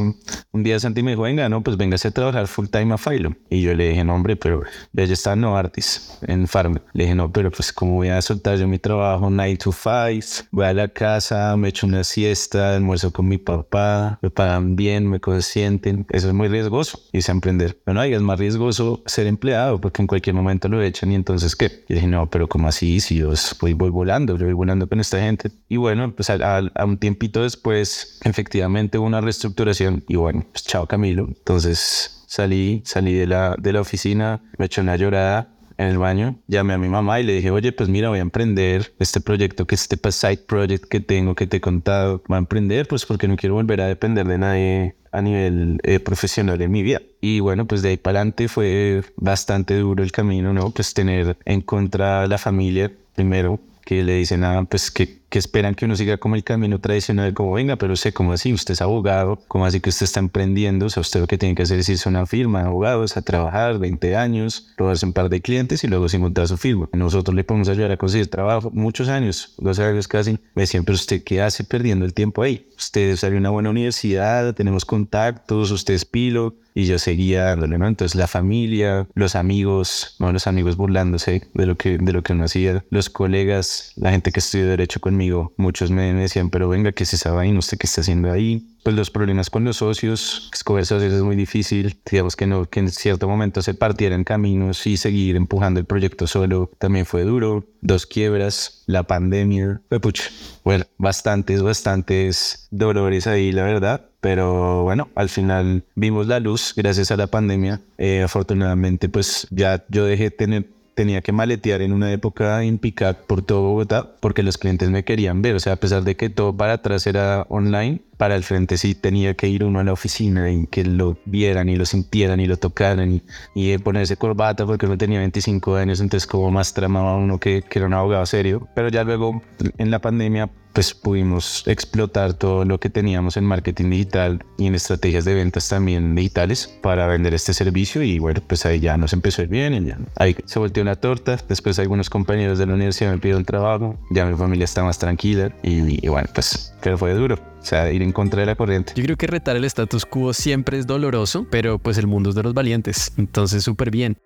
un 0.51 0.63
día 0.63 0.77
Santi 0.81 1.01
me 1.01 1.11
dijo, 1.11 1.21
venga, 1.21 1.47
no, 1.47 1.63
pues 1.63 1.77
véngase 1.77 2.09
a 2.09 2.11
trabajar 2.11 2.47
full 2.47 2.67
time 2.67 2.93
a 2.93 2.97
Philo. 2.97 3.33
Y 3.49 3.61
yo 3.61 3.73
le 3.73 3.87
dije, 3.87 4.03
no, 4.03 4.15
hombre, 4.15 4.35
pero 4.35 4.63
ya 4.91 5.03
está 5.03 5.37
no 5.37 5.55
artis 5.55 6.17
en 6.23 6.45
Farm. 6.45 6.81
Le 6.91 7.05
dije, 7.05 7.15
no, 7.15 7.31
pero 7.31 7.49
pues 7.51 7.71
como 7.71 7.93
voy 7.93 8.09
a 8.09 8.21
soltar 8.21 8.57
yo 8.57 8.67
mi 8.67 8.79
trabajo 8.79 9.29
9 9.29 9.55
to 9.55 9.71
5, 9.71 10.49
voy 10.51 10.65
a 10.65 10.73
la 10.73 10.89
casa, 10.89 11.55
me 11.55 11.69
echo 11.69 11.87
una 11.87 12.03
siesta, 12.03 12.75
almuerzo 12.75 13.13
con 13.13 13.29
mi 13.29 13.37
papá, 13.37 14.19
me 14.21 14.29
pagan 14.29 14.75
bien, 14.75 15.09
me 15.09 15.21
consienten. 15.21 16.05
Eso 16.09 16.27
es 16.27 16.33
muy 16.33 16.49
riesgoso, 16.49 16.99
y 17.13 17.19
a 17.19 17.31
emprender. 17.31 17.79
Pero 17.85 17.95
no, 17.95 18.03
es 18.03 18.21
más 18.21 18.39
riesgoso 18.39 19.03
ser 19.05 19.27
empleado 19.27 19.79
porque 19.79 20.01
en 20.01 20.07
cualquier 20.07 20.35
momento 20.35 20.67
lo 20.67 20.81
echan 20.81 21.11
y 21.11 21.15
entonces 21.15 21.47
es 21.47 21.55
que 21.55 21.83
Y 21.87 21.93
dije, 21.93 22.07
no, 22.07 22.29
pero 22.29 22.47
¿cómo 22.47 22.67
así? 22.67 22.99
Si 22.99 23.17
yo 23.17 23.31
voy, 23.61 23.73
voy 23.73 23.89
volando, 23.89 24.37
yo 24.37 24.45
voy 24.45 24.53
volando 24.53 24.87
con 24.87 24.99
esta 24.99 25.19
gente. 25.19 25.51
Y 25.69 25.77
bueno, 25.77 26.13
pues 26.15 26.29
a, 26.29 26.61
un 26.83 26.97
tiempito 26.97 27.43
después, 27.43 28.19
efectivamente 28.23 28.97
hubo 28.97 29.07
una 29.07 29.21
reestructuración 29.21 30.03
y 30.07 30.15
bueno, 30.15 30.45
pues 30.51 30.63
chao 30.65 30.87
Camilo. 30.87 31.27
Entonces 31.27 32.23
salí, 32.27 32.81
salí 32.85 33.13
de 33.13 33.27
la, 33.27 33.55
de 33.59 33.73
la 33.73 33.81
oficina, 33.81 34.41
me 34.57 34.65
eché 34.65 34.81
una 34.81 34.95
llorada 34.95 35.49
en 35.77 35.87
el 35.87 35.97
baño, 35.97 36.39
llamé 36.47 36.73
a 36.73 36.77
mi 36.77 36.87
mamá 36.87 37.19
y 37.19 37.23
le 37.23 37.33
dije, 37.33 37.51
oye, 37.51 37.71
pues 37.71 37.89
mira, 37.89 38.09
voy 38.09 38.19
a 38.19 38.21
emprender 38.21 38.93
este 38.99 39.19
proyecto, 39.19 39.67
que 39.67 39.75
este 39.75 39.97
side 40.11 40.45
project 40.47 40.85
que 40.85 40.99
tengo, 40.99 41.35
que 41.35 41.47
te 41.47 41.57
he 41.57 41.61
contado, 41.61 42.23
voy 42.27 42.35
a 42.35 42.39
emprender, 42.39 42.87
pues 42.87 43.05
porque 43.05 43.27
no 43.27 43.35
quiero 43.35 43.55
volver 43.55 43.81
a 43.81 43.87
depender 43.87 44.25
de 44.25 44.37
nadie 44.37 44.95
a 45.15 45.21
nivel 45.21 45.79
eh, 45.83 45.99
profesional 45.99 46.61
en 46.61 46.71
mi 46.71 46.83
vida. 46.83 47.01
Y 47.21 47.39
bueno, 47.39 47.65
pues 47.65 47.81
de 47.81 47.89
ahí 47.89 47.97
para 47.97 48.19
adelante 48.19 48.47
fue 48.47 49.03
bastante 49.15 49.77
duro 49.77 50.03
el 50.03 50.11
camino, 50.11 50.53
¿no? 50.53 50.71
Pues 50.71 50.93
tener 50.93 51.37
en 51.45 51.61
contra 51.61 52.27
la 52.27 52.37
familia 52.37 52.91
primero, 53.15 53.59
que 53.85 54.03
le 54.03 54.15
dicen, 54.15 54.43
ah, 54.43 54.65
pues 54.69 54.91
que 54.91 55.19
que 55.29 55.39
esperan 55.39 55.75
que 55.75 55.85
uno 55.85 55.95
siga 55.95 56.17
como 56.17 56.35
el 56.35 56.43
camino 56.43 56.79
tradicional, 56.79 57.33
como 57.33 57.53
venga, 57.53 57.75
pero 57.75 57.95
sé 57.95 58.13
cómo 58.13 58.33
así, 58.33 58.53
usted 58.53 58.73
es 58.73 58.81
abogado, 58.81 59.39
como 59.47 59.65
así 59.65 59.79
que 59.79 59.89
usted 59.89 60.05
está 60.05 60.19
emprendiendo, 60.19 60.85
o 60.85 60.89
sea, 60.89 61.01
usted 61.01 61.19
lo 61.19 61.27
que 61.27 61.37
tiene 61.37 61.55
que 61.55 61.63
hacer 61.63 61.79
es 61.79 61.89
irse 61.89 62.07
a 62.07 62.11
una 62.11 62.25
firma 62.25 62.61
de 62.61 62.67
abogados 62.67 63.17
a 63.17 63.21
trabajar 63.21 63.79
20 63.79 64.15
años, 64.15 64.73
probarse 64.77 65.05
un 65.05 65.13
par 65.13 65.29
de 65.29 65.41
clientes 65.41 65.83
y 65.83 65.87
luego 65.87 66.09
sin 66.09 66.21
montar 66.21 66.47
su 66.47 66.57
firma. 66.57 66.89
Nosotros 66.93 67.35
le 67.35 67.43
podemos 67.43 67.69
ayudar 67.69 67.91
a 67.91 67.97
conseguir 67.97 68.29
trabajo 68.29 68.71
muchos 68.71 69.09
años, 69.09 69.53
12 69.57 69.83
años 69.83 70.07
casi. 70.07 70.39
Me 70.53 70.65
pero 70.65 70.95
usted 70.95 71.23
qué 71.23 71.41
hace 71.41 71.63
perdiendo 71.63 72.05
el 72.05 72.13
tiempo 72.13 72.41
ahí? 72.41 72.67
Usted 72.77 73.15
salió 73.15 73.37
a 73.37 73.39
una 73.39 73.49
buena 73.49 73.69
universidad, 73.69 74.53
tenemos 74.53 74.83
contactos, 74.85 75.71
usted 75.71 75.93
es 75.93 76.05
pilo, 76.05 76.55
y 76.77 76.85
yo 76.85 76.99
seguía 76.99 77.45
dándole, 77.45 77.77
¿no? 77.77 77.87
Entonces 77.87 78.15
la 78.15 78.27
familia, 78.27 79.07
los 79.15 79.35
amigos, 79.35 80.15
bueno, 80.19 80.33
los 80.33 80.45
amigos 80.45 80.75
burlándose 80.75 81.47
de 81.53 81.65
lo 81.65 81.77
que, 81.77 81.97
de 81.97 82.11
lo 82.11 82.21
que 82.21 82.33
uno 82.33 82.43
hacía, 82.43 82.83
los 82.89 83.09
colegas, 83.09 83.93
la 83.95 84.11
gente 84.11 84.33
que 84.33 84.41
estudió 84.41 84.67
derecho 84.67 84.99
conmigo, 84.99 85.24
muchos 85.57 85.91
me 85.91 86.13
decían, 86.13 86.49
pero 86.49 86.69
venga, 86.69 86.91
¿qué 86.91 87.03
es 87.03 87.13
esa 87.13 87.31
vaina? 87.31 87.59
¿Usted 87.59 87.77
qué 87.77 87.87
está 87.87 88.01
haciendo 88.01 88.31
ahí? 88.31 88.67
Pues 88.83 88.95
los 88.95 89.09
problemas 89.09 89.49
con 89.49 89.63
los 89.63 89.77
socios, 89.77 90.49
escoger 90.53 90.85
socios 90.85 91.13
es 91.13 91.21
muy 91.21 91.35
difícil. 91.35 91.97
Digamos 92.09 92.35
que, 92.35 92.45
no, 92.45 92.65
que 92.65 92.79
en 92.79 92.89
cierto 92.89 93.27
momento 93.27 93.61
se 93.61 93.73
partieran 93.73 94.23
caminos 94.23 94.85
y 94.85 94.97
seguir 94.97 95.35
empujando 95.35 95.79
el 95.79 95.85
proyecto 95.85 96.27
solo 96.27 96.71
también 96.77 97.05
fue 97.05 97.23
duro. 97.23 97.65
Dos 97.81 98.05
quiebras, 98.05 98.83
la 98.85 99.03
pandemia, 99.03 99.81
fue 99.89 99.99
pucha. 99.99 100.25
Bueno, 100.63 100.85
bastantes, 100.97 101.61
bastantes 101.61 102.67
dolores 102.71 103.27
ahí, 103.27 103.51
la 103.51 103.63
verdad. 103.63 104.09
Pero 104.21 104.81
bueno, 104.81 105.09
al 105.13 105.29
final 105.29 105.83
vimos 105.93 106.25
la 106.25 106.39
luz 106.39 106.73
gracias 106.75 107.11
a 107.11 107.17
la 107.17 107.27
pandemia. 107.27 107.81
Eh, 107.99 108.23
afortunadamente, 108.23 109.07
pues 109.07 109.47
ya 109.51 109.85
yo 109.89 110.05
dejé 110.05 110.31
tener 110.31 110.67
tenía 110.95 111.21
que 111.21 111.31
maletear 111.31 111.81
en 111.81 111.93
una 111.93 112.11
época 112.11 112.63
en 112.63 112.79
Picac 112.79 113.17
por 113.25 113.41
todo 113.41 113.61
Bogotá 113.61 114.15
porque 114.19 114.41
los 114.43 114.57
clientes 114.57 114.89
me 114.89 115.03
querían 115.03 115.41
ver. 115.41 115.55
O 115.55 115.59
sea, 115.59 115.73
a 115.73 115.75
pesar 115.75 116.03
de 116.03 116.15
que 116.15 116.29
todo 116.29 116.55
para 116.55 116.73
atrás 116.73 117.05
era 117.05 117.45
online, 117.49 118.01
para 118.17 118.35
el 118.35 118.43
frente 118.43 118.77
sí 118.77 118.95
tenía 118.95 119.33
que 119.33 119.47
ir 119.47 119.63
uno 119.63 119.79
a 119.79 119.83
la 119.83 119.93
oficina 119.93 120.51
y 120.51 120.67
que 120.67 120.83
lo 120.83 121.17
vieran 121.25 121.69
y 121.69 121.75
lo 121.75 121.85
sintieran 121.85 122.39
y 122.39 122.47
lo 122.47 122.57
tocaran 122.57 123.11
y, 123.11 123.23
y 123.53 123.77
ponerse 123.77 124.17
corbata 124.17 124.65
porque 124.65 124.85
uno 124.85 124.97
tenía 124.97 125.19
25 125.19 125.75
años, 125.75 125.99
entonces 125.99 126.27
como 126.27 126.51
más 126.51 126.73
tramaba 126.73 127.15
uno 127.15 127.39
que, 127.39 127.61
que 127.61 127.79
era 127.79 127.87
un 127.87 127.93
abogado 127.93 128.25
serio. 128.25 128.67
Pero 128.75 128.89
ya 128.89 129.03
luego 129.03 129.41
en 129.77 129.91
la 129.91 129.99
pandemia 129.99 130.49
pues 130.75 130.93
pudimos 130.93 131.63
explotar 131.67 132.33
todo 132.33 132.65
lo 132.65 132.81
que 132.81 132.89
teníamos 132.89 133.37
en 133.37 133.45
marketing 133.45 133.89
digital 133.91 134.43
y 134.57 134.67
en 134.67 134.75
estrategias 134.75 135.23
de 135.23 135.33
ventas 135.33 135.69
también 135.69 136.15
digitales 136.15 136.67
para 136.81 137.07
vender 137.07 137.33
este 137.33 137.53
servicio 137.53 138.03
y 138.03 138.19
bueno, 138.19 138.41
pues 138.45 138.65
ahí 138.65 138.81
ya 138.81 138.97
nos 138.97 139.13
empezó 139.13 139.41
a 139.41 139.45
ir 139.45 139.49
bien 139.49 139.73
y 139.73 139.85
ya 139.85 139.97
ahí 140.17 140.35
se 140.43 140.59
volteó 140.59 140.83
una 140.83 140.97
torta, 140.97 141.39
después 141.47 141.79
algunos 141.79 142.09
compañeros 142.09 142.59
de 142.59 142.65
la 142.65 142.73
universidad 142.73 143.13
me 143.13 143.19
pidieron 143.19 143.45
trabajo, 143.45 143.97
ya 144.11 144.25
mi 144.25 144.35
familia 144.35 144.65
está 144.65 144.83
más 144.83 144.99
tranquila 144.99 145.49
y, 145.63 146.05
y 146.05 146.09
bueno, 146.09 146.27
pues 146.35 146.74
pero 146.85 146.99
fue 146.99 147.15
duro. 147.15 147.33
O 147.33 147.65
sea, 147.65 147.91
ir 147.91 148.03
en 148.03 148.11
contra 148.11 148.41
de 148.41 148.45
la 148.45 148.53
corriente. 148.53 148.93
Yo 148.95 149.03
creo 149.03 149.17
que 149.17 149.25
retar 149.25 149.55
el 149.55 149.65
status 149.65 150.05
quo 150.05 150.33
siempre 150.33 150.77
es 150.77 150.85
doloroso, 150.85 151.47
pero 151.49 151.79
pues 151.79 151.97
el 151.97 152.05
mundo 152.05 152.29
es 152.29 152.35
de 152.35 152.43
los 152.43 152.53
valientes. 152.53 153.11
Entonces, 153.17 153.63
súper 153.63 153.89
bien. 153.89 154.17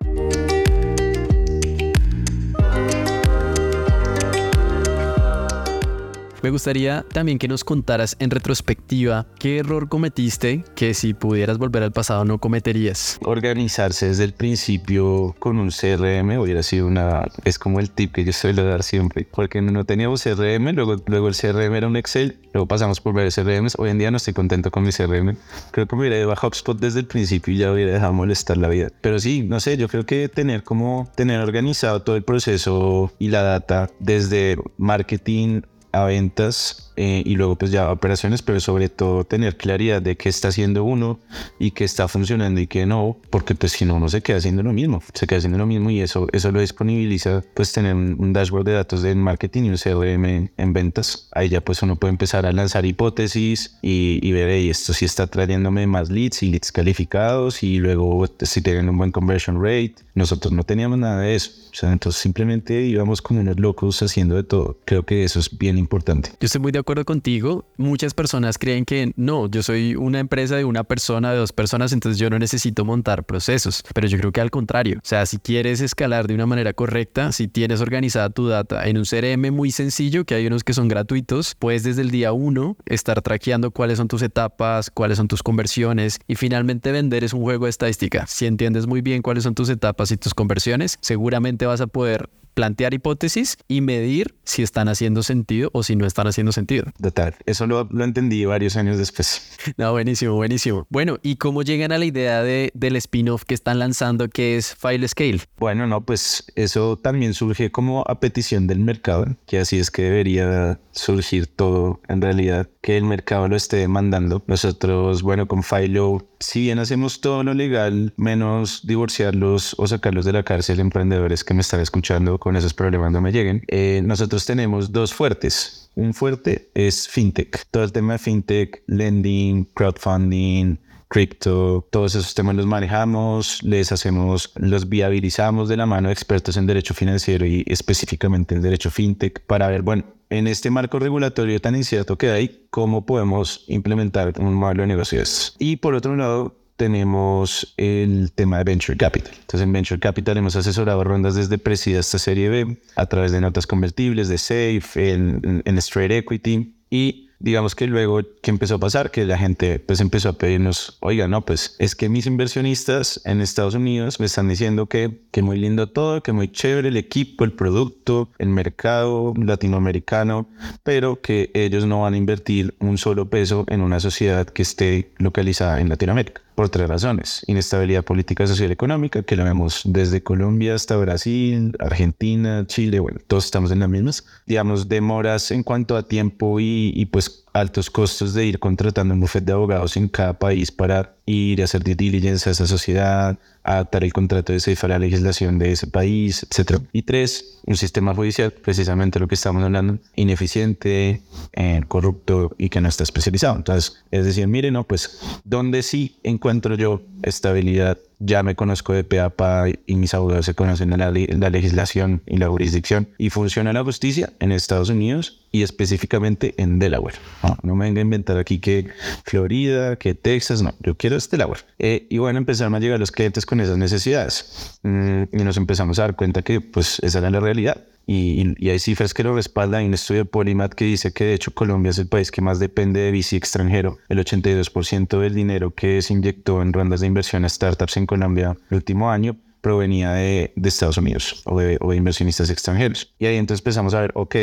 Me 6.42 6.48
gustaría 6.48 7.04
también 7.12 7.38
que 7.38 7.48
nos 7.48 7.64
contaras 7.64 8.16
en 8.18 8.30
retrospectiva 8.30 9.26
qué 9.38 9.58
error 9.58 9.90
cometiste 9.90 10.64
que 10.74 10.94
si 10.94 11.12
pudieras 11.12 11.58
volver 11.58 11.82
al 11.82 11.92
pasado 11.92 12.24
no 12.24 12.38
cometerías. 12.38 13.18
Organizarse 13.24 14.08
desde 14.08 14.24
el 14.24 14.32
principio 14.32 15.36
con 15.38 15.58
un 15.58 15.68
CRM 15.68 16.38
hubiera 16.38 16.62
sido 16.62 16.86
una... 16.86 17.26
es 17.44 17.58
como 17.58 17.78
el 17.78 17.90
tip 17.90 18.12
que 18.12 18.24
yo 18.24 18.32
suelo 18.32 18.64
dar 18.64 18.82
siempre, 18.82 19.26
porque 19.30 19.60
no 19.60 19.84
teníamos 19.84 20.22
CRM, 20.22 20.70
luego, 20.74 20.96
luego 21.06 21.28
el 21.28 21.36
CRM 21.36 21.74
era 21.74 21.86
un 21.86 21.96
Excel, 21.96 22.38
luego 22.54 22.66
pasamos 22.66 23.02
por 23.02 23.12
varios 23.12 23.34
CRMs, 23.34 23.74
hoy 23.78 23.90
en 23.90 23.98
día 23.98 24.10
no 24.10 24.16
estoy 24.16 24.32
contento 24.32 24.70
con 24.70 24.82
mi 24.82 24.92
CRM, 24.92 25.36
creo 25.72 25.86
que 25.86 25.96
me 25.96 26.00
hubiera 26.00 26.18
ido 26.18 26.32
a 26.32 26.38
HubSpot 26.40 26.78
desde 26.78 27.00
el 27.00 27.06
principio 27.06 27.52
y 27.52 27.58
ya 27.58 27.70
hubiera 27.70 27.92
dejado 27.92 28.14
molestar 28.14 28.56
la 28.56 28.68
vida. 28.68 28.88
Pero 29.02 29.18
sí, 29.18 29.42
no 29.42 29.60
sé, 29.60 29.76
yo 29.76 29.88
creo 29.88 30.06
que 30.06 30.30
tener 30.30 30.62
como, 30.62 31.10
tener 31.16 31.40
organizado 31.40 32.00
todo 32.00 32.16
el 32.16 32.22
proceso 32.22 33.12
y 33.18 33.28
la 33.28 33.42
data 33.42 33.90
desde 33.98 34.56
marketing 34.78 35.60
a 35.92 36.04
ventas 36.04 36.89
eh, 37.02 37.22
y 37.24 37.34
luego 37.36 37.56
pues 37.56 37.70
ya 37.70 37.90
operaciones, 37.90 38.42
pero 38.42 38.60
sobre 38.60 38.90
todo 38.90 39.24
tener 39.24 39.56
claridad 39.56 40.02
de 40.02 40.18
qué 40.18 40.28
está 40.28 40.48
haciendo 40.48 40.84
uno 40.84 41.18
y 41.58 41.70
qué 41.70 41.84
está 41.84 42.08
funcionando 42.08 42.60
y 42.60 42.66
qué 42.66 42.84
no, 42.84 43.16
porque 43.30 43.54
pues 43.54 43.72
si 43.72 43.86
no 43.86 43.94
uno 43.94 44.10
se 44.10 44.20
queda 44.20 44.36
haciendo 44.36 44.62
lo 44.62 44.74
mismo, 44.74 45.02
se 45.14 45.26
queda 45.26 45.38
haciendo 45.38 45.56
lo 45.56 45.64
mismo 45.64 45.88
y 45.88 46.02
eso, 46.02 46.26
eso 46.30 46.52
lo 46.52 46.60
disponibiliza 46.60 47.42
pues 47.54 47.72
tener 47.72 47.94
un 47.94 48.34
dashboard 48.34 48.66
de 48.66 48.72
datos 48.72 49.00
de 49.00 49.14
marketing 49.14 49.62
y 49.62 49.70
un 49.70 49.76
CRM 49.78 50.50
en, 50.54 50.72
ventas. 50.74 51.30
Ahí 51.32 51.48
ya 51.48 51.62
pues 51.62 51.80
uno 51.80 51.96
puede 51.96 52.10
empezar 52.10 52.44
a 52.44 52.52
lanzar 52.52 52.84
hipótesis 52.84 53.78
y, 53.80 54.20
y 54.22 54.32
ver, 54.32 54.50
hey, 54.50 54.68
esto 54.68 54.92
sí 54.92 55.06
está 55.06 55.26
trayéndome 55.26 55.86
más 55.86 56.10
leads 56.10 56.42
y 56.42 56.50
leads 56.50 56.70
calificados 56.70 57.62
y 57.62 57.78
luego 57.78 58.26
si 58.42 58.60
tienen 58.60 58.90
un 58.90 58.98
buen 58.98 59.10
conversion 59.10 59.56
rate. 59.58 59.94
Nosotros 60.14 60.52
no 60.52 60.64
teníamos 60.64 60.98
nada 60.98 61.22
de 61.22 61.34
eso. 61.34 61.50
O 61.72 61.74
sea, 61.74 61.92
entonces 61.92 62.20
simplemente 62.20 62.82
íbamos 62.82 63.22
como 63.22 63.40
unos 63.40 63.58
locos 63.58 64.02
haciendo 64.02 64.34
de 64.34 64.42
todo. 64.42 64.76
Creo 64.84 65.04
que 65.04 65.24
eso 65.24 65.38
es 65.38 65.56
bien 65.56 65.78
importante. 65.78 66.30
Yo 66.40 66.46
estoy 66.46 66.60
muy 66.60 66.72
de 66.72 66.80
acuerdo 66.80 66.89
acuerdo 66.90 67.04
contigo. 67.04 67.64
Muchas 67.76 68.14
personas 68.14 68.58
creen 68.58 68.84
que 68.84 69.12
no, 69.14 69.48
yo 69.48 69.62
soy 69.62 69.94
una 69.94 70.18
empresa 70.18 70.56
de 70.56 70.64
una 70.64 70.82
persona, 70.82 71.30
de 71.30 71.38
dos 71.38 71.52
personas, 71.52 71.92
entonces 71.92 72.18
yo 72.18 72.28
no 72.30 72.38
necesito 72.38 72.84
montar 72.84 73.22
procesos. 73.24 73.84
Pero 73.94 74.08
yo 74.08 74.18
creo 74.18 74.32
que 74.32 74.40
al 74.40 74.50
contrario. 74.50 74.98
O 74.98 75.06
sea, 75.06 75.24
si 75.24 75.38
quieres 75.38 75.80
escalar 75.80 76.26
de 76.26 76.34
una 76.34 76.46
manera 76.46 76.72
correcta, 76.72 77.30
si 77.30 77.46
tienes 77.46 77.80
organizada 77.80 78.30
tu 78.30 78.48
data 78.48 78.88
en 78.88 78.98
un 78.98 79.04
CRM 79.04 79.54
muy 79.54 79.70
sencillo, 79.70 80.24
que 80.24 80.34
hay 80.34 80.48
unos 80.48 80.64
que 80.64 80.72
son 80.72 80.88
gratuitos, 80.88 81.54
puedes 81.60 81.84
desde 81.84 82.02
el 82.02 82.10
día 82.10 82.32
uno 82.32 82.76
estar 82.86 83.22
traqueando 83.22 83.70
cuáles 83.70 83.98
son 83.98 84.08
tus 84.08 84.22
etapas, 84.22 84.90
cuáles 84.90 85.16
son 85.16 85.28
tus 85.28 85.44
conversiones 85.44 86.18
y 86.26 86.34
finalmente 86.34 86.90
vender 86.90 87.22
es 87.22 87.32
un 87.32 87.42
juego 87.42 87.66
de 87.66 87.70
estadística. 87.70 88.26
Si 88.26 88.46
entiendes 88.46 88.88
muy 88.88 89.00
bien 89.00 89.22
cuáles 89.22 89.44
son 89.44 89.54
tus 89.54 89.68
etapas 89.68 90.10
y 90.10 90.16
tus 90.16 90.34
conversiones, 90.34 90.98
seguramente 91.00 91.66
vas 91.66 91.80
a 91.80 91.86
poder 91.86 92.30
plantear 92.54 92.94
hipótesis 92.94 93.56
y 93.68 93.80
medir 93.80 94.34
si 94.44 94.62
están 94.62 94.88
haciendo 94.88 95.22
sentido 95.22 95.70
o 95.72 95.82
si 95.82 95.96
no 95.96 96.06
están 96.06 96.26
haciendo 96.26 96.52
sentido. 96.52 96.84
Total, 97.00 97.34
eso 97.46 97.66
lo, 97.66 97.88
lo 97.90 98.04
entendí 98.04 98.44
varios 98.44 98.76
años 98.76 98.98
después. 98.98 99.46
No, 99.76 99.92
buenísimo, 99.92 100.34
buenísimo. 100.34 100.86
Bueno, 100.90 101.18
¿y 101.22 101.36
cómo 101.36 101.62
llegan 101.62 101.92
a 101.92 101.98
la 101.98 102.04
idea 102.04 102.42
de, 102.42 102.70
del 102.74 102.96
spin-off 102.96 103.44
que 103.44 103.54
están 103.54 103.78
lanzando 103.78 104.28
que 104.28 104.56
es 104.56 104.74
File 104.74 105.06
Scale? 105.06 105.40
Bueno, 105.58 105.86
no, 105.86 106.04
pues 106.04 106.50
eso 106.56 106.96
también 106.96 107.34
surge 107.34 107.70
como 107.70 108.04
a 108.06 108.20
petición 108.20 108.66
del 108.66 108.80
mercado, 108.80 109.26
que 109.46 109.58
así 109.58 109.78
es 109.78 109.90
que 109.90 110.02
debería 110.02 110.80
surgir 110.92 111.46
todo 111.46 112.00
en 112.08 112.20
realidad, 112.20 112.68
que 112.82 112.96
el 112.96 113.04
mercado 113.04 113.48
lo 113.48 113.56
esté 113.56 113.76
demandando. 113.76 114.42
Nosotros, 114.46 115.22
bueno, 115.22 115.46
con 115.46 115.62
Filo, 115.62 116.26
si 116.40 116.62
bien 116.62 116.78
hacemos 116.78 117.20
todo 117.20 117.44
lo 117.44 117.54
legal, 117.54 118.12
menos 118.16 118.86
divorciarlos 118.86 119.74
o 119.78 119.86
sacarlos 119.86 120.24
de 120.24 120.32
la 120.32 120.42
cárcel, 120.42 120.80
emprendedores 120.80 121.44
que 121.44 121.54
me 121.54 121.60
están 121.60 121.80
escuchando 121.80 122.38
con 122.40 122.56
esos 122.56 122.74
problemas 122.74 123.12
no 123.12 123.20
me 123.20 123.30
lleguen, 123.30 123.62
eh, 123.68 124.02
nosotros 124.04 124.44
tenemos 124.44 124.90
dos 124.90 125.14
fuertes. 125.14 125.90
Un 125.94 126.14
fuerte 126.14 126.70
es 126.74 127.08
fintech, 127.08 127.66
todo 127.70 127.84
el 127.84 127.92
tema 127.92 128.14
de 128.14 128.18
fintech, 128.18 128.82
lending, 128.88 129.66
crowdfunding, 129.74 130.78
cripto, 131.10 131.86
todos 131.90 132.14
esos 132.14 132.34
temas 132.34 132.54
los 132.54 132.66
manejamos, 132.66 133.62
les 133.64 133.90
hacemos, 133.90 134.52
los 134.56 134.88
viabilizamos 134.88 135.68
de 135.68 135.76
la 135.76 135.84
mano 135.84 136.08
de 136.08 136.12
expertos 136.14 136.56
en 136.56 136.66
derecho 136.66 136.94
financiero 136.94 137.44
y 137.44 137.64
específicamente 137.66 138.54
en 138.54 138.62
derecho 138.62 138.90
fintech 138.90 139.40
para 139.46 139.68
ver, 139.68 139.82
bueno, 139.82 140.04
en 140.30 140.46
este 140.46 140.70
marco 140.70 141.00
regulatorio 141.00 141.60
tan 141.60 141.74
incierto 141.74 142.16
que 142.16 142.30
hay, 142.30 142.66
cómo 142.70 143.04
podemos 143.04 143.64
implementar 143.66 144.32
un 144.38 144.54
modelo 144.54 144.82
de 144.82 144.86
negocios. 144.86 145.56
Y 145.58 145.76
por 145.76 145.94
otro 145.94 146.14
lado, 146.14 146.54
tenemos 146.80 147.74
el 147.76 148.32
tema 148.34 148.56
de 148.56 148.64
Venture 148.64 148.96
Capital. 148.96 149.34
Entonces 149.34 149.60
en 149.60 149.70
Venture 149.70 150.00
Capital 150.00 150.38
hemos 150.38 150.56
asesorado 150.56 151.04
rondas 151.04 151.34
desde 151.34 151.58
Presida 151.58 152.00
hasta 152.00 152.18
Serie 152.18 152.48
B 152.48 152.78
a 152.96 153.04
través 153.04 153.32
de 153.32 153.40
notas 153.42 153.66
convertibles, 153.66 154.30
de 154.30 154.38
SAFE, 154.38 155.12
en, 155.12 155.62
en 155.62 155.76
Straight 155.76 156.10
Equity. 156.10 156.74
Y 156.88 157.28
digamos 157.38 157.74
que 157.74 157.86
luego 157.86 158.22
que 158.40 158.50
empezó 158.50 158.76
a 158.76 158.78
pasar, 158.78 159.10
que 159.10 159.26
la 159.26 159.36
gente 159.36 159.78
pues 159.78 160.00
empezó 160.00 160.30
a 160.30 160.32
pedirnos, 160.32 160.96
oiga, 161.00 161.28
no, 161.28 161.44
pues 161.44 161.76
es 161.78 161.94
que 161.94 162.08
mis 162.08 162.24
inversionistas 162.24 163.20
en 163.26 163.42
Estados 163.42 163.74
Unidos 163.74 164.18
me 164.18 164.24
están 164.24 164.48
diciendo 164.48 164.86
que, 164.86 165.20
que 165.32 165.42
muy 165.42 165.58
lindo 165.58 165.86
todo, 165.86 166.22
que 166.22 166.32
muy 166.32 166.50
chévere 166.50 166.88
el 166.88 166.96
equipo, 166.96 167.44
el 167.44 167.52
producto, 167.52 168.30
el 168.38 168.48
mercado 168.48 169.34
latinoamericano, 169.36 170.48
pero 170.82 171.20
que 171.20 171.50
ellos 171.52 171.84
no 171.84 172.00
van 172.00 172.14
a 172.14 172.16
invertir 172.16 172.74
un 172.80 172.96
solo 172.96 173.28
peso 173.28 173.66
en 173.68 173.82
una 173.82 174.00
sociedad 174.00 174.46
que 174.46 174.62
esté 174.62 175.12
localizada 175.18 175.78
en 175.82 175.90
Latinoamérica 175.90 176.40
por 176.60 176.68
tres 176.68 176.90
razones. 176.90 177.42
Inestabilidad 177.46 178.04
política, 178.04 178.46
social 178.46 178.68
y 178.68 178.74
económica, 178.74 179.22
que 179.22 179.34
lo 179.34 179.44
vemos 179.44 179.80
desde 179.86 180.22
Colombia 180.22 180.74
hasta 180.74 180.94
Brasil, 180.98 181.74
Argentina, 181.78 182.66
Chile, 182.66 183.00
bueno, 183.00 183.18
todos 183.26 183.46
estamos 183.46 183.70
en 183.70 183.78
las 183.78 183.88
mismas. 183.88 184.26
Digamos, 184.46 184.86
demoras 184.86 185.52
en 185.52 185.62
cuanto 185.62 185.96
a 185.96 186.02
tiempo 186.02 186.60
y, 186.60 186.92
y 186.94 187.06
pues 187.06 187.46
altos 187.54 187.88
costos 187.88 188.34
de 188.34 188.44
ir 188.44 188.58
contratando 188.58 189.14
un 189.14 189.20
bufete 189.20 189.46
de 189.46 189.52
abogados 189.52 189.96
en 189.96 190.08
cada 190.08 190.38
país 190.38 190.70
para 190.70 191.16
ir 191.30 191.60
a 191.62 191.64
hacer 191.64 191.82
due 191.82 191.94
diligence 191.94 192.48
a 192.48 192.52
esa 192.52 192.66
sociedad, 192.66 193.38
adaptar 193.62 194.04
el 194.04 194.12
contrato 194.12 194.52
de 194.52 194.60
SAFE 194.60 194.86
a 194.86 194.88
la 194.90 194.98
legislación 194.98 195.58
de 195.58 195.72
ese 195.72 195.86
país, 195.86 196.44
etc. 196.44 196.80
Y 196.92 197.02
tres, 197.02 197.60
un 197.66 197.76
sistema 197.76 198.14
judicial, 198.14 198.52
precisamente 198.52 199.20
lo 199.20 199.28
que 199.28 199.34
estamos 199.34 199.62
hablando, 199.62 199.98
ineficiente, 200.16 201.22
eh, 201.52 201.80
corrupto 201.88 202.54
y 202.58 202.68
que 202.68 202.80
no 202.80 202.88
está 202.88 203.04
especializado. 203.04 203.56
Entonces, 203.56 204.02
es 204.10 204.24
decir, 204.24 204.46
mire, 204.48 204.70
no, 204.70 204.84
pues, 204.84 205.20
¿dónde 205.44 205.82
sí 205.82 206.18
encuentro 206.22 206.74
yo 206.74 207.02
estabilidad 207.22 207.98
ya 208.20 208.42
me 208.42 208.54
conozco 208.54 208.92
de 208.92 209.02
PAPA 209.02 209.64
y 209.86 209.96
mis 209.96 210.12
abogados 210.12 210.44
se 210.44 210.54
conocen 210.54 210.90
la, 210.90 211.10
la 211.10 211.50
legislación 211.50 212.22
y 212.26 212.36
la 212.36 212.48
jurisdicción 212.48 213.08
y 213.16 213.30
funciona 213.30 213.72
la 213.72 213.82
justicia 213.82 214.30
en 214.40 214.52
Estados 214.52 214.90
Unidos 214.90 215.40
y 215.50 215.62
específicamente 215.62 216.54
en 216.58 216.78
Delaware. 216.78 217.16
No, 217.62 217.74
me 217.74 217.86
venga 217.86 218.00
a 218.00 218.02
inventar 218.02 218.38
aquí 218.38 218.58
que 218.58 218.88
Florida, 219.24 219.96
que 219.96 220.14
Texas, 220.14 220.62
no, 220.62 220.74
yo 220.80 220.96
quiero 220.96 221.16
este 221.20 221.36
Delaware. 221.36 221.60
Eh, 221.78 222.06
y 222.10 222.18
bueno, 222.18 222.38
empezaron 222.38 222.74
a 222.74 222.80
llegar 222.80 222.98
los 222.98 223.12
clientes 223.12 223.46
con 223.46 223.60
esas 223.60 223.78
necesidades 223.78 224.78
mm, 224.82 225.22
y 225.32 225.44
nos 225.44 225.56
empezamos 225.56 225.98
a 225.98 226.02
dar 226.02 226.16
cuenta 226.16 226.42
que 226.42 226.60
pues 226.60 226.98
esa 227.00 227.18
era 227.18 227.30
la 227.30 227.40
realidad. 227.40 227.84
Y, 228.06 228.54
y, 228.58 228.70
hay 228.70 228.80
cifras 228.80 229.14
que 229.14 229.22
lo 229.22 229.36
respaldan. 229.36 229.80
Hay 229.80 229.86
un 229.86 229.94
estudio 229.94 230.22
de 230.22 230.24
Polymath 230.24 230.74
que 230.74 230.84
dice 230.84 231.12
que 231.12 231.24
de 231.24 231.34
hecho 231.34 231.52
Colombia 231.52 231.90
es 231.90 231.98
el 231.98 232.08
país 232.08 232.32
que 232.32 232.40
más 232.40 232.58
depende 232.58 232.98
de 233.00 233.12
VC 233.12 233.36
extranjero. 233.36 233.98
El 234.08 234.18
82% 234.18 235.20
del 235.20 235.34
dinero 235.34 235.70
que 235.70 236.02
se 236.02 236.14
inyectó 236.14 236.60
en 236.60 236.72
rondas 236.72 237.00
de 237.00 237.06
inversión 237.06 237.44
a 237.44 237.48
startups 237.48 237.96
en 237.98 238.06
Colombia 238.06 238.56
el 238.70 238.76
último 238.76 239.10
año 239.12 239.36
provenía 239.60 240.12
de, 240.12 240.52
de 240.56 240.68
Estados 240.68 240.96
Unidos 240.96 241.42
o 241.44 241.58
de, 241.58 241.78
inversionistas 241.96 242.50
extranjeros. 242.50 243.12
Y 243.18 243.26
ahí 243.26 243.36
entonces 243.36 243.60
empezamos 243.60 243.94
a 243.94 244.00
ver, 244.00 244.12
ok, 244.14 244.36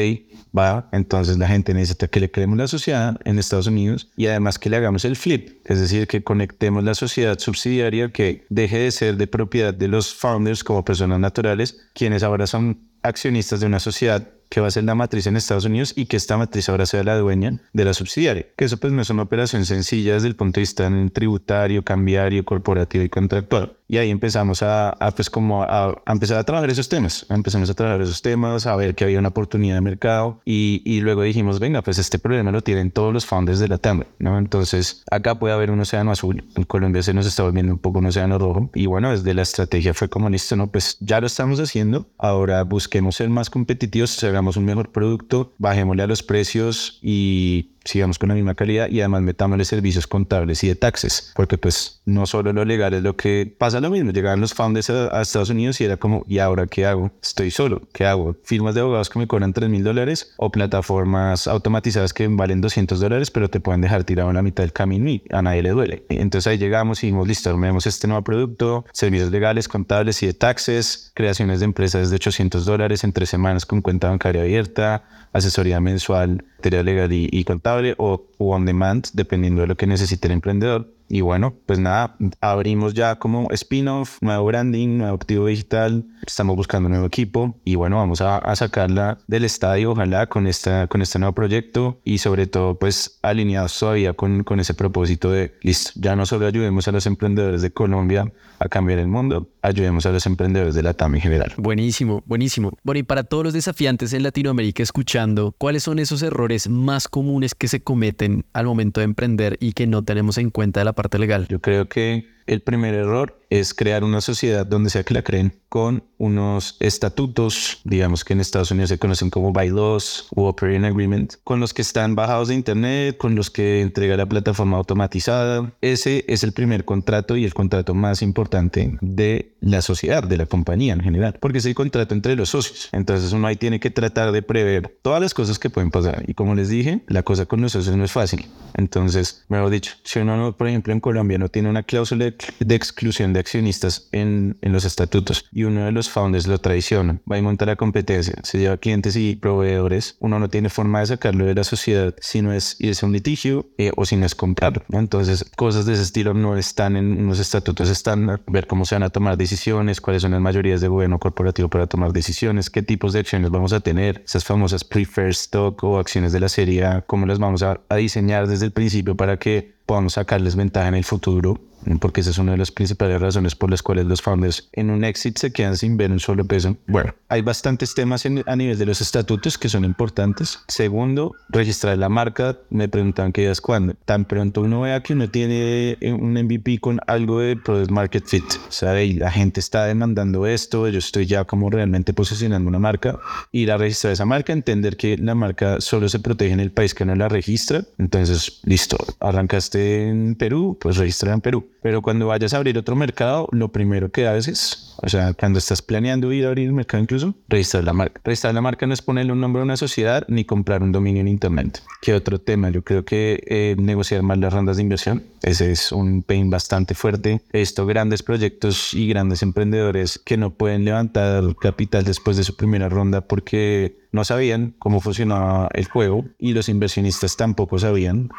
va, 0.58 0.89
entonces 0.91 1.38
la 1.38 1.47
gente 1.47 1.73
necesita 1.73 2.08
que 2.08 2.19
le 2.19 2.32
creemos 2.32 2.58
la 2.58 2.67
sociedad 2.67 3.17
en 3.25 3.39
Estados 3.39 3.67
Unidos 3.67 4.10
y 4.15 4.27
además 4.27 4.60
que 4.60 4.69
le 4.69 4.77
hagamos 4.77 5.06
el 5.06 5.15
flip, 5.15 5.60
es 5.65 5.80
decir, 5.80 6.08
que 6.08 6.23
conectemos 6.23 6.84
la 6.84 6.95
sociedad 6.95 7.38
subsidiaria 7.39 8.12
que 8.12 8.45
deje 8.49 8.80
de 8.80 8.91
ser 8.91 9.17
de 9.17 9.27
propiedad 9.27 9.73
de 9.73 9.88
los 9.88 10.13
founders 10.13 10.63
como 10.63 10.86
personas 10.86 11.19
naturales, 11.19 11.77
quienes 11.93 12.23
ahora 12.23 12.47
son 12.47 12.80
accionistas 13.03 13.60
de 13.60 13.65
una 13.65 13.80
sociedad 13.80 14.27
que 14.49 14.62
va 14.62 14.67
a 14.67 14.71
ser 14.71 14.84
la 14.86 14.95
matriz 14.95 15.27
en 15.27 15.36
Estados 15.36 15.65
Unidos 15.65 15.93
y 15.95 16.06
que 16.06 16.17
esta 16.17 16.38
matriz 16.38 16.69
ahora 16.69 16.86
sea 16.86 17.03
la 17.03 17.17
dueña 17.17 17.60
de 17.73 17.86
la 17.86 17.93
subsidiaria. 17.93 18.45
Que 18.56 18.65
eso 18.65 18.77
pues 18.77 18.93
no 18.93 19.01
es 19.01 19.10
una 19.10 19.23
operación 19.23 19.65
sencilla 19.65 20.13
desde 20.13 20.27
el 20.27 20.36
punto 20.36 20.60
de 20.60 20.62
vista 20.62 20.89
tributario, 21.12 21.84
cambiario, 21.84 22.45
corporativo 22.45 23.03
y 23.03 23.10
contractual. 23.10 23.77
Y 23.88 23.97
ahí 23.97 24.10
empezamos 24.10 24.63
a, 24.63 24.89
a 24.89 25.12
pues 25.12 25.30
como 25.30 25.63
a, 25.63 25.89
a, 26.06 26.12
empezar 26.12 26.38
a 26.38 26.43
trabajar 26.43 26.69
esos 26.69 26.89
temas. 26.89 27.26
Empezamos 27.30 27.69
a 27.69 27.73
trabajar 27.73 28.02
esos 28.02 28.21
temas, 28.21 28.65
a 28.65 28.76
ver 28.76 28.95
que 28.95 29.04
había 29.04 29.19
una 29.19 29.30
oportunidad 29.30 29.76
de 29.76 29.82
mercado 29.82 30.41
y, 30.45 30.82
y 30.86 31.02
luego 31.02 31.21
dijimos, 31.21 31.60
venga, 31.60 31.82
pues 31.82 31.97
este 31.97 32.19
problema 32.19 32.52
lo 32.52 32.62
tienen 32.62 32.91
todos 32.91 33.13
los 33.13 33.26
founders 33.26 33.60
de 33.60 33.67
la 33.67 33.78
TAM, 33.78 34.04
¿no? 34.19 34.38
Entonces 34.38 35.04
acá 35.10 35.39
puede 35.39 35.54
haber 35.54 35.71
un 35.71 35.80
océano 35.80 36.12
azul, 36.12 36.43
en 36.56 36.63
Colombia 36.63 37.02
se 37.04 37.13
nos 37.13 37.26
está 37.26 37.43
volviendo 37.43 37.73
un 37.73 37.80
poco 37.80 38.00
un 38.00 38.08
océano 38.08 38.38
rojo 38.38 38.69
y 38.73 38.86
bueno, 38.86 39.12
desde 39.12 39.34
la 39.34 39.41
estrategia 39.41 39.93
fue 39.93 40.10
como 40.10 40.30
listo, 40.30 40.56
¿no? 40.56 40.67
Pues 40.67 40.97
ya 41.00 41.21
lo 41.21 41.28
estamos 41.28 41.60
haciendo, 41.60 42.08
ahora 42.17 42.63
busquemos 42.63 43.15
ser 43.15 43.30
más 43.30 43.50
competitivos, 43.50 44.23
hagamos 44.23 44.58
un 44.58 44.65
mejor 44.65 44.91
producto, 44.91 45.54
bajémosle 45.58 46.04
a 46.04 46.08
los 46.08 46.23
precios 46.23 47.00
y 47.02 47.77
sigamos 47.88 48.19
con 48.19 48.30
la 48.30 48.36
misma 48.36 48.56
calidad 48.56 48.89
y 48.89 49.00
además 49.00 49.21
metámosle 49.21 49.65
servicios 49.65 50.08
contables 50.08 50.63
y 50.63 50.67
de 50.67 50.76
taxes, 50.76 51.32
porque 51.36 51.58
pues 51.58 52.02
no 52.06 52.26
solo 52.26 52.54
lo 52.54 52.65
legal 52.65 52.93
es 52.93 53.04
lo 53.04 53.15
que 53.15 53.52
pasa 53.58 53.80
lo 53.80 53.89
mismo, 53.89 54.12
llegaban 54.12 54.41
los 54.41 54.54
founders 54.54 54.89
a, 54.89 55.17
a 55.17 55.21
Estados 55.21 55.50
Unidos 55.50 55.80
y 55.82 55.86
era 55.86 55.97
como, 55.97 56.26
¿y 56.28 56.39
ahora 56.39 56.67
qué 56.67 56.86
hago? 56.86 57.12
Estoy 57.21 57.52
solo, 57.52 57.82
¿qué 57.93 58.06
hago? 58.06 58.36
Firmas 58.43 58.76
de 58.76 58.82
abogados 58.82 59.10
que 59.10 59.19
me 59.19 59.28
cobran 59.28 59.54
3 59.54 59.69
mil 59.69 59.84
dólares 59.84 60.34
o 60.38 60.52
plataformas 60.52 61.47
automatizadas 61.47 62.13
que 62.13 62.28
valen 62.28 62.62
200 62.62 63.00
dólares, 63.00 63.32
pero 63.32 63.50
te 63.50 63.60
pueden 63.60 63.82
dejar 63.82 64.04
tirado 64.04 64.30
en 64.30 64.36
la 64.36 64.41
mitad 64.41 64.63
del 64.63 64.73
camino 64.73 65.10
y 65.10 65.23
a 65.32 65.41
nadie 65.41 65.63
le 65.63 65.69
duele. 65.69 66.04
Entonces 66.10 66.47
ahí 66.47 66.58
llegamos 66.58 67.04
y 67.04 67.08
dijimos, 67.08 67.28
listo, 67.28 67.58
vemos 67.58 67.88
este 67.88 68.08
nuevo 68.08 68.23
producto, 68.23 68.86
servicios 68.91 69.32
legales, 69.32 69.67
contables 69.67 70.21
y 70.23 70.28
de 70.28 70.34
taxes, 70.34 71.12
creaciones 71.13 71.60
de 71.60 71.65
empresas 71.65 72.10
de 72.10 72.15
800 72.15 72.65
dólares 72.65 73.04
en 73.04 73.13
tres 73.13 73.30
semanas 73.30 73.65
con 73.65 73.82
cuenta 73.82 74.10
bancaria 74.10 74.41
abierta, 74.41 75.04
asesoría 75.34 75.80
mensual, 75.80 76.43
materia 76.58 76.84
legal 76.84 77.13
y, 77.13 77.30
y 77.32 77.43
contable 77.43 77.77
o, 77.98 78.28
o 78.38 78.56
on 78.56 78.66
demand, 78.66 79.08
dependiendo 79.13 79.62
de 79.62 79.68
lo 79.68 79.76
que 79.76 79.88
necesite 79.88 80.28
el 80.28 80.34
emprendedor. 80.34 80.97
Y 81.10 81.22
bueno, 81.22 81.54
pues 81.65 81.80
nada, 81.80 82.17
abrimos 82.41 82.93
ya 82.93 83.17
como 83.17 83.50
spin-off, 83.52 84.17
nuevo 84.22 84.46
branding, 84.46 84.98
nuevo 84.98 85.15
activo 85.15 85.48
digital, 85.48 86.06
estamos 86.26 86.56
buscando 86.56 86.88
un 86.88 86.91
nuevo 86.91 87.08
equipo 87.08 87.58
y 87.63 87.76
bueno, 87.76 87.98
vamos 87.98 88.22
a, 88.22 88.38
a, 88.38 88.56
sacarla 88.56 89.17
del 89.28 89.46
estadio, 89.46 89.91
ojalá, 89.91 90.28
con, 90.28 90.48
esta, 90.48 90.88
con 90.88 91.02
este 91.02 91.20
nuevo 91.20 91.34
proyecto 91.34 92.02
y 92.04 92.17
sobre 92.17 92.48
todo 92.48 92.78
pues 92.78 93.20
alineados 93.22 93.80
todavía 93.80 94.13
con, 94.13 94.43
con 94.43 94.60
ese 94.60 94.74
propósito 94.74 95.32
de, 95.32 95.54
listo, 95.62 95.91
ya 95.96 96.15
no 96.15 96.26
solo 96.26 96.46
ayudemos 96.46 96.88
a 96.88 96.91
los 96.91 97.06
emprendedores 97.06 97.62
de 97.62 97.72
Colombia 97.72 98.32
a 98.60 98.67
cambiar 98.67 99.00
el 99.00 99.08
mundo, 99.08 99.50
ayudemos 99.62 100.06
a 100.06 100.12
los 100.12 100.26
emprendedores 100.26 100.76
de 100.76 100.84
la 100.84 100.93
TAM 100.93 101.15
en 101.15 101.22
general. 101.22 101.54
Buenísimo, 101.58 102.24
buenísimo. 102.26 102.72
Bueno, 102.84 103.00
y 103.00 103.04
para 103.04 103.24
todos 103.24 103.43
los 103.43 103.54
desafiantes 103.54 104.13
en 104.13 104.24
Latinoamérica 104.24 104.84
escuchando, 104.84 105.54
¿cuáles 105.58 105.84
son 105.84 106.00
esos 106.00 106.22
errores 106.22 106.67
más 106.70 107.08
comunes 107.08 107.56
que 107.56 107.67
se 107.67 107.82
cometen 107.82 108.46
al 108.54 108.65
momento 108.65 109.00
de 109.00 109.06
emprender 109.06 109.58
y 109.60 109.74
que 109.74 109.88
no 109.88 110.04
tenemos 110.04 110.38
en 110.38 110.50
cuenta 110.50 110.80
de 110.80 110.86
la 110.86 110.93
parte 110.98 111.20
legal? 111.20 111.48
Yo 111.48 111.62
creo 111.62 111.88
que 111.88 112.28
el 112.48 112.62
primer 112.62 112.94
error 112.94 113.40
es 113.50 113.74
crear 113.74 114.04
una 114.04 114.22
sociedad 114.22 114.66
donde 114.66 114.90
sea 114.90 115.04
que 115.04 115.14
la 115.14 115.22
creen 115.22 115.54
con 115.70 116.04
unos 116.18 116.78
estatutos, 116.80 117.82
digamos 117.84 118.24
que 118.24 118.34
en 118.34 118.42
Estados 118.42 118.72
Unidos 118.72 118.90
se 118.90 118.98
conocen 118.98 119.30
como 119.30 119.54
bylaws 119.54 120.28
o 120.36 120.48
operating 120.48 120.86
agreement, 120.86 121.36
con 121.44 121.60
los 121.60 121.74
que 121.74 121.82
están 121.82 122.16
bajados 122.16 122.48
de 122.48 122.56
internet, 122.56 123.18
con 123.18 123.36
los 123.36 123.50
que 123.50 123.82
entrega 123.82 124.18
la 124.18 124.26
plataforma 124.26 124.78
automatizada. 124.78 125.72
Ese 125.82 126.26
es 126.28 126.44
el 126.44 126.54
primer 126.54 126.86
contrato 126.86 127.38
y 127.38 127.46
el 127.46 127.54
contrato 127.54 127.94
más 127.94 128.22
importante 128.22 128.98
de 129.02 129.54
la 129.60 129.82
sociedad, 129.82 130.24
de 130.24 130.38
la 130.38 130.46
compañía 130.46 130.94
en 130.94 131.02
general, 131.02 131.38
porque 131.40 131.60
es 131.60 131.66
el 131.66 131.76
contrato 131.76 132.14
entre 132.14 132.36
los 132.36 132.50
socios. 132.50 132.90
Entonces 132.92 133.32
uno 133.34 133.48
ahí 133.48 133.56
tiene 133.56 133.80
que 133.80 133.92
tratar 133.92 134.32
de 134.32 134.42
prever 134.42 134.98
todas 135.02 135.22
las 135.22 135.34
cosas 135.34 135.60
que 135.60 135.70
pueden 135.70 135.92
pasar. 135.92 136.24
Y 136.28 136.34
como 136.34 136.56
les 136.56 136.70
dije, 136.70 137.02
la 137.08 137.24
cosa 137.24 137.46
con 137.46 137.62
los 137.62 137.74
socios 137.74 137.96
no 137.96 138.06
es 138.06 138.12
fácil. 138.12 138.48
Entonces, 138.76 139.46
mejor 139.50 139.70
dicho, 139.70 139.94
si 140.04 140.20
uno, 140.20 140.56
por 140.56 140.68
ejemplo, 140.68 140.94
en 140.94 141.00
Colombia 141.00 141.38
no 141.38 141.50
tiene 141.50 141.70
una 141.70 141.84
cláusula 141.84 142.26
de 142.26 142.37
de 142.60 142.76
exclusión 142.76 143.34
de 143.34 143.39
accionistas 143.39 144.10
en, 144.12 144.58
en, 144.62 144.73
los 144.73 144.86
estatutos 144.86 145.45
y 145.52 145.63
uno 145.63 145.86
de 145.86 145.91
los 145.91 146.10
founders 146.10 146.47
lo 146.47 146.58
traiciona. 146.60 147.19
Va 147.30 147.38
y 147.38 147.41
monta 147.41 147.65
la 147.65 147.76
competencia, 147.76 148.36
se 148.43 148.60
lleva 148.60 148.78
clientes 148.78 149.15
y 149.15 149.36
proveedores. 149.36 150.17
Uno 150.19 150.39
no 150.39 150.50
tiene 150.50 150.69
forma 150.69 151.00
de 151.00 151.08
sacarlo 151.08 151.45
de 151.45 151.56
la 151.56 151.63
sociedad 151.63 152.15
si 152.19 152.41
no 152.41 152.54
es 152.54 152.76
irse 152.80 153.06
a 153.06 153.08
un 153.08 153.13
litigio 153.13 153.69
eh, 153.78 153.91
o 153.95 154.06
si 154.06 154.15
no 154.15 154.26
es 154.26 154.36
comprarlo. 154.36 154.84
Entonces, 154.91 155.45
cosas 155.56 155.86
de 155.86 155.93
ese 155.93 156.04
estilo 156.04 156.34
no 156.34 156.58
están 156.58 156.95
en 156.95 157.28
los 157.28 157.39
estatutos 157.39 157.89
estándar. 157.89 158.41
Ver 158.47 158.67
cómo 158.67 158.86
se 158.86 158.95
van 158.95 159.04
a 159.04 159.10
tomar 159.10 159.38
decisiones, 159.38 160.02
cuáles 160.02 160.21
son 160.21 160.32
las 160.32 160.41
mayorías 160.41 160.82
de 160.82 160.88
gobierno 160.88 161.19
corporativo 161.19 161.69
para 161.69 161.88
tomar 161.88 162.13
decisiones, 162.13 162.69
qué 162.69 162.82
tipos 162.82 163.13
de 163.13 163.19
acciones 163.19 163.52
vamos 163.52 163.73
a 163.73 163.80
tener, 163.80 164.23
esas 164.26 164.43
famosas 164.43 164.84
preferred 164.84 165.32
stock 165.32 165.84
o 165.84 166.00
acciones 166.00 166.32
de 166.32 166.39
la 166.39 166.50
serie 166.50 166.86
A, 166.86 167.02
cómo 167.02 167.26
las 167.26 167.39
vamos 167.39 167.63
a, 167.63 167.82
a 167.89 167.95
diseñar 167.95 168.47
desde 168.47 168.65
el 168.65 168.71
principio 168.71 169.15
para 169.15 169.38
que 169.38 169.76
podamos 169.86 170.13
sacarles 170.13 170.56
ventaja 170.56 170.88
en 170.88 170.95
el 170.95 171.04
futuro 171.04 171.60
porque 172.00 172.22
esa 172.22 172.32
es 172.32 172.38
una 172.38 172.54
de 172.54 172.58
las 172.58 172.72
principales 172.72 173.22
razones 173.22 173.56
por 173.56 173.72
las 173.72 173.82
cuales 173.82 174.06
los 174.06 174.22
founders 174.22 174.70
en 174.74 174.90
un 174.90 175.04
exit 175.04 175.38
se 175.38 175.52
quedan 175.52 175.78
sin 175.78 175.98
ver 175.98 176.12
un 176.12 176.20
solo 176.20 176.46
peso. 176.46 176.78
Bueno, 176.88 177.13
hay 177.30 177.42
bastantes 177.42 177.94
temas 177.94 178.26
a 178.26 178.56
nivel 178.56 178.78
de 178.78 178.86
los 178.86 179.02
estatutos 179.02 179.58
que 179.58 179.70
son 179.70 179.86
importantes. 179.86 180.60
Segundo, 180.68 181.34
registrar 181.50 181.98
la 181.98 182.10
marca. 182.10 182.58
Me 182.70 182.88
preguntan 182.88 183.32
qué 183.32 183.50
es 183.50 183.62
cuándo. 183.62 183.94
Tan 184.06 184.26
pronto 184.26 184.62
uno 184.62 184.82
vea 184.82 185.02
que 185.02 185.13
uno 185.13 185.30
tiene 185.30 185.98
un 186.02 186.34
MVP 186.34 186.80
con 186.80 187.00
algo 187.08 187.40
de 187.40 187.56
product 187.56 187.92
market 187.92 188.26
fit. 188.26 188.46
O 188.68 188.72
sea, 188.72 188.94
la 188.94 189.32
gente 189.32 189.60
está 189.60 189.86
demandando 189.86 190.46
esto, 190.46 190.88
yo 190.88 191.00
estoy 191.00 191.26
ya 191.26 191.46
como 191.46 191.70
realmente 191.70 192.13
posicionando 192.13 192.68
una 192.68 192.80
marca. 192.80 193.20
Ir 193.52 193.72
a 193.72 193.78
registrar 193.78 194.13
esa 194.13 194.26
marca, 194.26 194.54
entender 194.54 194.98
que 194.98 195.18
la 195.18 195.36
marca 195.36 195.80
solo 195.80 196.10
se 196.10 196.20
protege 196.20 196.54
en 196.54 196.60
el 196.60 196.72
país 196.72 196.94
que 196.94 197.06
no 197.06 197.16
la 197.16 197.30
registra. 197.30 197.84
Entonces, 197.98 198.60
listo, 198.63 198.98
arrancaste 199.20 200.10
en 200.10 200.36
Perú, 200.36 200.78
pues 200.80 200.98
registra 200.98 201.34
en 201.34 201.42
Perú 201.42 201.68
pero 201.82 202.02
cuando 202.02 202.28
vayas 202.28 202.54
a 202.54 202.58
abrir 202.58 202.78
otro 202.78 202.96
mercado, 202.96 203.48
lo 203.52 203.70
primero 203.70 204.10
que 204.10 204.28
haces, 204.28 204.96
o 205.02 205.10
sea, 205.10 205.34
cuando 205.34 205.60
estás 205.60 205.82
planeando 205.82 206.32
ir 206.32 206.46
a 206.46 206.50
abrir 206.50 206.68
el 206.68 206.74
mercado 206.74 207.02
incluso, 207.04 207.36
registrar 207.48 207.84
la 207.84 207.94
marca. 207.94 208.22
Registrar 208.24 208.54
la 208.54 208.62
marca 208.62 208.88
no 208.88 208.94
es 208.94 209.02
ponerle 209.02 209.32
un 209.32 209.42
nombre 209.42 209.62
a 209.62 209.66
una 209.66 209.78
sociedad 209.78 210.26
ni 210.28 210.46
comprar 210.46 210.84
un 210.84 210.92
dominio 210.92 211.22
en 211.22 211.28
Internet. 211.28 211.82
¿Qué 212.02 212.13
otro 212.13 212.40
tema? 212.40 212.70
Yo 212.70 212.84
creo 212.84 213.06
que 213.06 213.44
eh, 213.48 213.76
negociar 213.78 214.24
más 214.24 214.38
las 214.38 214.54
rondas 214.54 214.78
de 214.78 214.84
inversión. 214.84 215.24
Ese 215.44 215.72
es 215.72 215.92
un 215.92 216.24
pain 216.24 216.50
bastante 216.50 216.96
fuerte. 216.96 217.42
Esto, 217.52 217.86
grandes 217.86 218.24
proyectos 218.24 218.94
y 218.94 219.08
grandes 219.08 219.44
emprendedores 219.44 220.20
que 220.24 220.38
no 220.38 220.52
pueden 220.52 220.86
levantar 220.86 221.44
capital 221.62 222.04
después 222.04 222.38
de 222.38 222.44
su 222.44 222.56
primera 222.56 222.90
ronda 222.90 223.22
porque 223.22 224.07
no 224.12 224.24
sabían 224.24 224.74
cómo 224.80 225.00
funcionaba 225.02 225.70
el 225.74 225.88
juego 225.88 226.26
y 226.38 226.54
los 226.54 226.70
inversionistas 226.70 227.38
tampoco 227.38 227.80
sabían, 227.80 228.30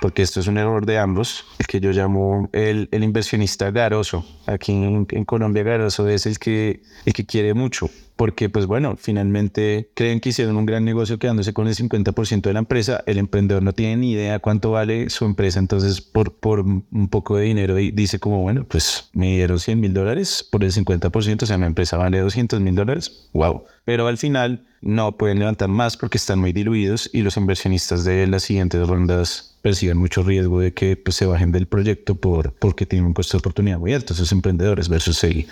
porque 0.00 0.22
esto 0.22 0.40
es 0.40 0.46
un 0.46 0.58
error 0.58 0.86
de 0.86 0.98
ambos, 0.98 1.44
que 1.68 1.80
yo 1.80 1.92
llamo 1.92 2.48
el, 2.52 2.88
el 2.92 3.04
inversionista 3.04 3.70
garoso. 3.70 4.24
Aquí 4.46 4.72
en, 4.72 5.06
en 5.10 5.24
Colombia 5.24 5.62
garoso 5.62 6.08
es 6.08 6.26
el 6.26 6.38
que, 6.38 6.82
el 7.04 7.12
que 7.12 7.26
quiere 7.26 7.54
mucho 7.54 7.88
porque 8.16 8.48
pues 8.48 8.66
bueno, 8.66 8.96
finalmente 8.96 9.90
creen 9.94 10.20
que 10.20 10.30
hicieron 10.30 10.56
un 10.56 10.66
gran 10.66 10.84
negocio 10.84 11.18
quedándose 11.18 11.52
con 11.52 11.68
el 11.68 11.74
50% 11.74 12.40
de 12.40 12.52
la 12.52 12.58
empresa, 12.58 13.04
el 13.06 13.18
emprendedor 13.18 13.62
no 13.62 13.72
tiene 13.72 13.96
ni 13.98 14.12
idea 14.12 14.38
cuánto 14.38 14.70
vale 14.72 15.10
su 15.10 15.26
empresa, 15.26 15.58
entonces 15.58 16.00
por, 16.00 16.34
por 16.34 16.60
un 16.60 17.08
poco 17.10 17.36
de 17.36 17.44
dinero 17.44 17.74
dice 17.74 18.18
como, 18.18 18.40
bueno, 18.42 18.64
pues 18.64 19.10
me 19.12 19.36
dieron 19.36 19.58
100 19.58 19.80
mil 19.80 19.92
dólares 19.92 20.46
por 20.50 20.64
el 20.64 20.72
50%, 20.72 21.42
o 21.42 21.46
sea, 21.46 21.58
mi 21.58 21.66
empresa 21.66 21.96
vale 21.98 22.18
200 22.20 22.60
mil 22.60 22.74
dólares, 22.74 23.28
wow, 23.34 23.64
pero 23.84 24.06
al 24.08 24.16
final 24.16 24.66
no 24.80 25.16
pueden 25.16 25.38
levantar 25.38 25.68
más 25.68 25.96
porque 25.96 26.16
están 26.16 26.38
muy 26.38 26.52
diluidos 26.52 27.10
y 27.12 27.22
los 27.22 27.36
inversionistas 27.36 28.04
de 28.04 28.26
las 28.26 28.44
siguientes 28.44 28.86
rondas 28.86 29.55
perciben 29.66 29.98
mucho 29.98 30.22
riesgo 30.22 30.60
de 30.60 30.72
que 30.72 30.96
pues, 30.96 31.16
se 31.16 31.26
bajen 31.26 31.50
del 31.50 31.66
proyecto 31.66 32.14
por, 32.14 32.52
porque 32.52 32.86
tienen 32.86 33.04
un 33.04 33.14
costo 33.14 33.36
de 33.36 33.40
oportunidad 33.40 33.80
muy 33.80 33.92
alto, 33.94 34.12
esos 34.12 34.30
emprendedores 34.30 34.88
versus 34.88 35.24
el, 35.24 35.48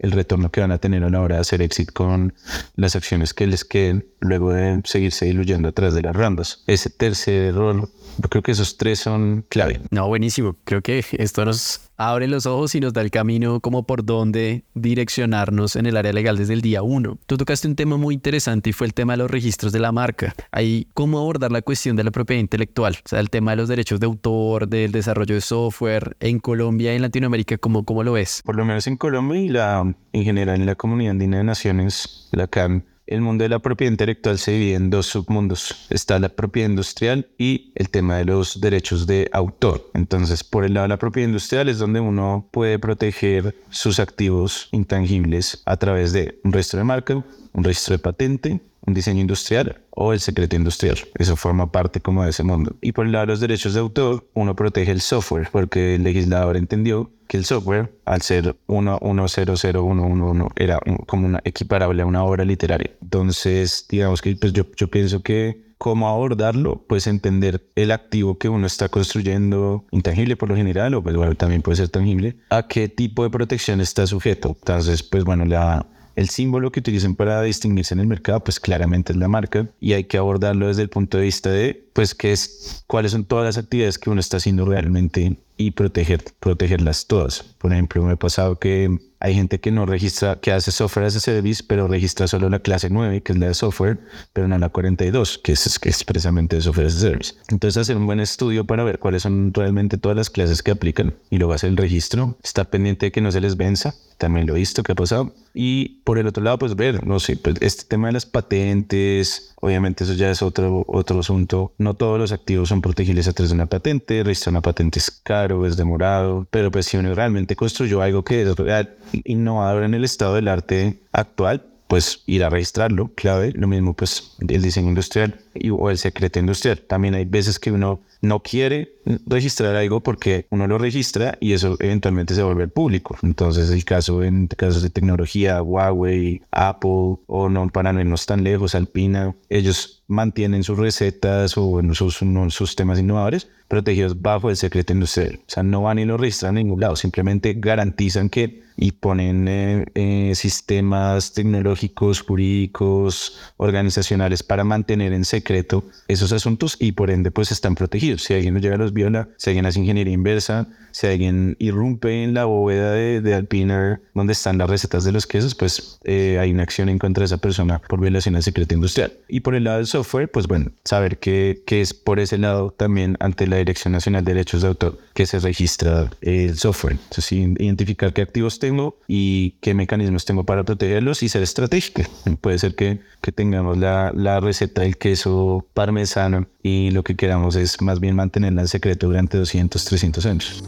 el 0.00 0.10
retorno 0.10 0.50
que 0.50 0.60
van 0.60 0.72
a 0.72 0.78
tener 0.78 1.04
a 1.04 1.10
la 1.10 1.20
hora 1.20 1.36
de 1.36 1.42
hacer 1.42 1.62
éxito 1.62 1.92
con 1.94 2.34
las 2.74 2.96
acciones 2.96 3.32
que 3.32 3.46
les 3.46 3.64
queden 3.64 4.04
luego 4.18 4.52
de 4.52 4.80
seguirse 4.82 5.26
diluyendo 5.26 5.68
atrás 5.68 5.94
de 5.94 6.02
las 6.02 6.16
rondas. 6.16 6.64
Ese 6.66 6.90
tercer 6.90 7.50
error, 7.50 7.88
yo 8.18 8.28
creo 8.28 8.42
que 8.42 8.52
esos 8.52 8.76
tres 8.76 9.00
son 9.00 9.44
clave. 9.48 9.80
No, 9.90 10.08
buenísimo. 10.08 10.56
Creo 10.64 10.82
que 10.82 11.04
esto 11.12 11.44
nos 11.44 11.90
abre 11.96 12.26
los 12.26 12.46
ojos 12.46 12.74
y 12.74 12.80
nos 12.80 12.92
da 12.92 13.00
el 13.00 13.10
camino 13.10 13.60
como 13.60 13.86
por 13.86 14.04
dónde 14.04 14.64
direccionarnos 14.74 15.76
en 15.76 15.86
el 15.86 15.96
área 15.96 16.12
legal 16.12 16.36
desde 16.36 16.54
el 16.54 16.60
día 16.60 16.82
uno. 16.82 17.18
Tú 17.26 17.36
tocaste 17.36 17.68
un 17.68 17.76
tema 17.76 17.96
muy 17.96 18.14
interesante 18.14 18.70
y 18.70 18.72
fue 18.72 18.86
el 18.86 18.94
tema 18.94 19.12
de 19.14 19.18
los 19.18 19.30
registros 19.30 19.72
de 19.72 19.78
la 19.78 19.92
marca. 19.92 20.34
Ahí, 20.50 20.88
¿cómo 20.94 21.18
abordar 21.18 21.52
la 21.52 21.62
cuestión 21.62 21.96
de 21.96 22.04
la 22.04 22.10
propiedad 22.10 22.40
intelectual? 22.40 22.98
O 23.04 23.08
sea, 23.08 23.20
el 23.20 23.30
tema 23.30 23.52
de 23.52 23.58
los 23.58 23.68
derechos 23.68 24.00
de 24.00 24.06
autor, 24.06 24.68
del 24.68 24.92
desarrollo 24.92 25.34
de 25.34 25.40
software 25.40 26.16
en 26.20 26.40
Colombia 26.40 26.92
y 26.92 26.96
en 26.96 27.02
Latinoamérica, 27.02 27.58
¿cómo, 27.58 27.84
cómo 27.84 28.02
lo 28.02 28.12
ves? 28.12 28.42
Por 28.44 28.56
lo 28.56 28.64
menos 28.64 28.86
en 28.86 28.96
Colombia 28.96 29.40
y 29.40 29.48
la, 29.48 29.94
en 30.12 30.24
general 30.24 30.60
en 30.60 30.66
la 30.66 30.74
comunidad 30.74 31.12
andina 31.12 31.38
de 31.38 31.44
naciones, 31.44 32.28
la 32.32 32.46
CAN, 32.46 32.84
el 33.12 33.20
mundo 33.20 33.42
de 33.42 33.48
la 33.48 33.58
propiedad 33.58 33.92
intelectual 33.92 34.38
se 34.38 34.52
divide 34.52 34.74
en 34.74 34.90
dos 34.90 35.06
submundos. 35.06 35.86
Está 35.90 36.18
la 36.18 36.30
propiedad 36.30 36.68
industrial 36.68 37.28
y 37.38 37.72
el 37.74 37.90
tema 37.90 38.16
de 38.16 38.24
los 38.24 38.60
derechos 38.60 39.06
de 39.06 39.28
autor. 39.32 39.90
Entonces, 39.94 40.44
por 40.44 40.64
el 40.64 40.74
lado 40.74 40.84
de 40.84 40.88
la 40.88 40.98
propiedad 40.98 41.28
industrial 41.28 41.68
es 41.68 41.78
donde 41.78 42.00
uno 42.00 42.48
puede 42.50 42.78
proteger 42.78 43.54
sus 43.70 44.00
activos 44.00 44.68
intangibles 44.72 45.62
a 45.66 45.76
través 45.76 46.12
de 46.12 46.40
un 46.44 46.52
registro 46.52 46.78
de 46.78 46.84
marca, 46.84 47.24
un 47.52 47.64
registro 47.64 47.92
de 47.92 47.98
patente, 47.98 48.60
un 48.86 48.94
diseño 48.94 49.20
industrial 49.20 49.80
o 49.90 50.12
el 50.12 50.20
secreto 50.20 50.56
industrial. 50.56 50.98
Eso 51.14 51.36
forma 51.36 51.70
parte 51.70 52.00
como 52.00 52.24
de 52.24 52.30
ese 52.30 52.42
mundo. 52.42 52.76
Y 52.80 52.92
por 52.92 53.06
el 53.06 53.12
lado 53.12 53.26
de 53.26 53.32
los 53.32 53.40
derechos 53.40 53.74
de 53.74 53.80
autor, 53.80 54.26
uno 54.34 54.56
protege 54.56 54.90
el 54.90 55.00
software 55.00 55.48
porque 55.50 55.94
el 55.94 56.02
legislador 56.02 56.56
entendió 56.56 57.10
que 57.28 57.36
el 57.36 57.44
software, 57.44 57.94
al 58.04 58.20
ser 58.22 58.56
110111, 58.66 60.48
era 60.56 60.78
como 61.06 61.26
una 61.26 61.40
equiparable 61.44 62.02
a 62.02 62.06
una 62.06 62.24
obra 62.24 62.44
literaria. 62.44 62.90
Entonces, 63.00 63.86
digamos 63.88 64.20
que 64.20 64.36
pues 64.36 64.52
yo, 64.52 64.64
yo 64.76 64.88
pienso 64.88 65.22
que 65.22 65.72
cómo 65.82 66.08
abordarlo, 66.08 66.84
pues 66.88 67.08
entender 67.08 67.66
el 67.74 67.90
activo 67.90 68.38
que 68.38 68.48
uno 68.48 68.68
está 68.68 68.88
construyendo, 68.88 69.84
intangible 69.90 70.36
por 70.36 70.48
lo 70.48 70.54
general, 70.54 70.94
o 70.94 71.02
pues 71.02 71.16
bueno, 71.16 71.34
también 71.34 71.60
puede 71.60 71.74
ser 71.74 71.88
tangible, 71.88 72.36
a 72.50 72.68
qué 72.68 72.88
tipo 72.88 73.24
de 73.24 73.30
protección 73.30 73.80
está 73.80 74.06
sujeto. 74.06 74.56
Entonces, 74.60 75.02
pues 75.02 75.24
bueno, 75.24 75.44
la, 75.44 75.84
el 76.16 76.28
símbolo 76.28 76.70
que 76.70 76.80
utilicen 76.80 77.16
para 77.16 77.42
distinguirse 77.42 77.94
en 77.94 78.00
el 78.00 78.06
mercado, 78.06 78.42
pues 78.44 78.60
claramente 78.60 79.12
es 79.12 79.18
la 79.18 79.28
marca 79.28 79.68
y 79.80 79.94
hay 79.94 80.04
que 80.04 80.18
abordarlo 80.18 80.68
desde 80.68 80.82
el 80.82 80.88
punto 80.88 81.18
de 81.18 81.24
vista 81.24 81.50
de, 81.50 81.81
pues, 81.92 82.14
qué 82.14 82.32
es, 82.32 82.84
cuáles 82.86 83.12
son 83.12 83.24
todas 83.24 83.44
las 83.44 83.58
actividades 83.58 83.98
que 83.98 84.10
uno 84.10 84.20
está 84.20 84.38
haciendo 84.38 84.64
realmente 84.64 85.38
y 85.56 85.72
proteger, 85.72 86.24
protegerlas 86.40 87.06
todas. 87.06 87.42
Por 87.58 87.72
ejemplo, 87.72 88.02
me 88.02 88.12
ha 88.12 88.16
pasado 88.16 88.58
que 88.58 88.98
hay 89.20 89.34
gente 89.34 89.60
que 89.60 89.70
no 89.70 89.86
registra, 89.86 90.40
que 90.40 90.50
hace 90.50 90.72
software 90.72 91.06
as 91.06 91.14
a 91.14 91.20
service, 91.20 91.62
pero 91.64 91.86
registra 91.86 92.26
solo 92.26 92.48
la 92.48 92.58
clase 92.58 92.90
9, 92.90 93.22
que 93.22 93.32
es 93.32 93.38
la 93.38 93.46
de 93.46 93.54
software, 93.54 94.00
pero 94.32 94.48
no 94.48 94.58
la 94.58 94.68
42, 94.68 95.38
que 95.38 95.52
es, 95.52 95.78
que 95.78 95.90
es 95.90 95.96
expresamente 95.96 96.56
de 96.56 96.62
software 96.62 96.88
as 96.88 96.96
a 96.96 97.00
service. 97.00 97.34
Entonces, 97.48 97.80
hacer 97.80 97.96
un 97.96 98.06
buen 98.06 98.18
estudio 98.18 98.64
para 98.64 98.82
ver 98.82 98.98
cuáles 98.98 99.22
son 99.22 99.54
realmente 99.54 99.96
todas 99.96 100.16
las 100.16 100.30
clases 100.30 100.62
que 100.62 100.72
aplican 100.72 101.14
y 101.30 101.38
luego 101.38 101.52
hacer 101.52 101.70
el 101.70 101.76
registro. 101.76 102.36
Está 102.42 102.64
pendiente 102.64 103.06
de 103.06 103.12
que 103.12 103.20
no 103.20 103.30
se 103.30 103.40
les 103.40 103.56
venza, 103.56 103.94
también 104.18 104.46
lo 104.46 104.56
he 104.56 104.58
visto 104.58 104.82
que 104.82 104.92
ha 104.92 104.96
pasado. 104.96 105.32
Y 105.54 106.00
por 106.02 106.18
el 106.18 106.26
otro 106.26 106.42
lado, 106.42 106.58
pues 106.58 106.74
ver, 106.74 107.06
no 107.06 107.20
sé, 107.20 107.36
pues 107.36 107.56
este 107.60 107.84
tema 107.84 108.08
de 108.08 108.14
las 108.14 108.26
patentes, 108.26 109.51
obviamente 109.62 110.02
eso 110.02 110.12
ya 110.14 110.30
es 110.30 110.42
otro, 110.42 110.84
otro 110.88 111.20
asunto. 111.20 111.72
No 111.78 111.94
todos 111.94 112.18
los 112.18 112.32
activos 112.32 112.68
son 112.68 112.82
protegibles 112.82 113.28
a 113.28 113.32
través 113.32 113.50
de 113.50 113.54
una 113.54 113.66
patente, 113.66 114.24
registrar 114.24 114.52
una 114.52 114.60
patente 114.60 114.98
es 114.98 115.10
caro, 115.10 115.66
es 115.66 115.76
demorado, 115.76 116.46
pero 116.50 116.70
pues 116.70 116.86
si 116.86 116.96
uno 116.96 117.14
realmente 117.14 117.54
construyó 117.54 118.02
algo 118.02 118.24
que 118.24 118.42
es 118.42 118.56
real, 118.56 118.96
innovador 119.24 119.84
en 119.84 119.94
el 119.94 120.04
estado 120.04 120.34
del 120.34 120.48
arte 120.48 120.98
actual, 121.12 121.64
pues 121.86 122.22
ir 122.26 122.42
a 122.42 122.50
registrarlo, 122.50 123.12
clave. 123.14 123.52
Lo 123.54 123.68
mismo 123.68 123.94
pues 123.94 124.32
el 124.40 124.62
diseño 124.62 124.88
industrial 124.88 125.38
o 125.70 125.90
el 125.90 125.98
secreto 125.98 126.40
industrial. 126.40 126.80
También 126.80 127.14
hay 127.14 127.24
veces 127.24 127.60
que 127.60 127.70
uno 127.70 128.00
no 128.22 128.40
quiere 128.40 128.94
registrar 129.26 129.74
algo 129.74 130.00
porque 130.00 130.46
uno 130.50 130.66
lo 130.68 130.78
registra 130.78 131.36
y 131.40 131.52
eso 131.52 131.76
eventualmente 131.80 132.34
se 132.34 132.42
vuelve 132.42 132.68
público. 132.68 133.18
Entonces 133.22 133.70
el 133.70 133.84
caso 133.84 134.22
en 134.22 134.46
casos 134.46 134.82
de 134.82 134.90
tecnología, 134.90 135.60
Huawei, 135.60 136.40
Apple 136.52 137.18
o 137.26 137.48
no 137.50 137.68
para 137.68 137.92
no 137.92 138.16
tan 138.24 138.44
lejos, 138.44 138.74
Alpina, 138.74 139.34
ellos 139.48 140.02
mantienen 140.06 140.62
sus 140.62 140.78
recetas 140.78 141.54
o 141.56 141.80
sus, 141.94 142.20
sus 142.48 142.76
temas 142.76 142.98
innovadores 142.98 143.48
protegidos 143.66 144.20
bajo 144.20 144.50
el 144.50 144.56
secreto 144.56 144.92
industrial. 144.92 145.40
O 145.40 145.50
sea, 145.50 145.62
no 145.62 145.82
van 145.82 145.98
y 145.98 146.04
lo 146.04 146.16
registran 146.16 146.56
en 146.56 146.66
ningún 146.66 146.80
lado, 146.80 146.94
simplemente 146.94 147.54
garantizan 147.58 148.28
que 148.28 148.62
y 148.76 148.92
ponen 148.92 149.48
eh, 149.48 149.86
eh, 149.94 150.32
sistemas 150.34 151.32
tecnológicos, 151.32 152.20
jurídicos, 152.20 153.38
organizacionales 153.56 154.42
para 154.42 154.64
mantener 154.64 155.12
en 155.12 155.24
secreto 155.24 155.84
esos 156.08 156.32
asuntos 156.32 156.76
y 156.78 156.92
por 156.92 157.10
ende 157.10 157.30
pues 157.30 157.52
están 157.52 157.74
protegidos. 157.74 158.11
Si 158.18 158.34
alguien 158.34 158.54
nos 158.54 158.62
llega 158.62 158.74
a 158.74 158.78
los 158.78 158.92
viola, 158.92 159.28
si 159.36 159.50
alguien 159.50 159.66
hace 159.66 159.80
ingeniería 159.80 160.12
inversa, 160.12 160.68
si 160.92 161.06
alguien 161.06 161.56
irrumpe 161.58 162.22
en 162.22 162.34
la 162.34 162.44
bóveda 162.44 162.92
de, 162.92 163.20
de 163.20 163.34
Alpina 163.34 164.00
donde 164.14 164.32
están 164.32 164.58
las 164.58 164.68
recetas 164.68 165.04
de 165.04 165.12
los 165.12 165.26
quesos, 165.26 165.54
pues 165.54 165.98
eh, 166.04 166.38
hay 166.38 166.52
una 166.52 166.62
acción 166.62 166.88
en 166.88 166.98
contra 166.98 167.22
de 167.22 167.26
esa 167.26 167.38
persona 167.38 167.80
por 167.88 168.00
violación 168.00 168.36
al 168.36 168.42
secreto 168.42 168.74
industrial. 168.74 169.12
Y 169.28 169.40
por 169.40 169.54
el 169.54 169.64
lado 169.64 169.78
del 169.78 169.86
software, 169.86 170.30
pues 170.30 170.46
bueno, 170.46 170.70
saber 170.84 171.18
que, 171.18 171.62
que 171.66 171.80
es 171.80 171.94
por 171.94 172.20
ese 172.20 172.38
lado 172.38 172.70
también 172.70 173.16
ante 173.20 173.46
la 173.46 173.56
Dirección 173.56 173.92
Nacional 173.92 174.24
de 174.24 174.34
Derechos 174.34 174.62
de 174.62 174.68
Autor 174.68 174.98
que 175.14 175.26
se 175.26 175.38
registra 175.38 176.10
el 176.20 176.56
software. 176.56 176.94
Entonces, 176.94 177.32
identificar 177.32 178.12
qué 178.12 178.22
activos 178.22 178.58
tengo 178.58 178.98
y 179.08 179.56
qué 179.60 179.74
mecanismos 179.74 180.24
tengo 180.24 180.44
para 180.44 180.64
protegerlos 180.64 181.22
y 181.22 181.28
ser 181.28 181.42
estratégico. 181.42 182.02
Puede 182.40 182.58
ser 182.58 182.74
que, 182.74 183.00
que 183.20 183.32
tengamos 183.32 183.78
la, 183.78 184.12
la 184.14 184.40
receta 184.40 184.82
del 184.82 184.96
queso 184.96 185.66
parmesano 185.74 186.46
y 186.62 186.90
lo 186.90 187.02
que 187.02 187.16
queramos 187.16 187.56
es 187.56 187.80
más 187.80 188.00
bien 188.00 188.16
mantenerla 188.16 188.62
en 188.62 188.68
secreto 188.68 189.06
durante 189.06 189.38
200, 189.38 189.84
300 189.84 190.26
años. 190.26 190.64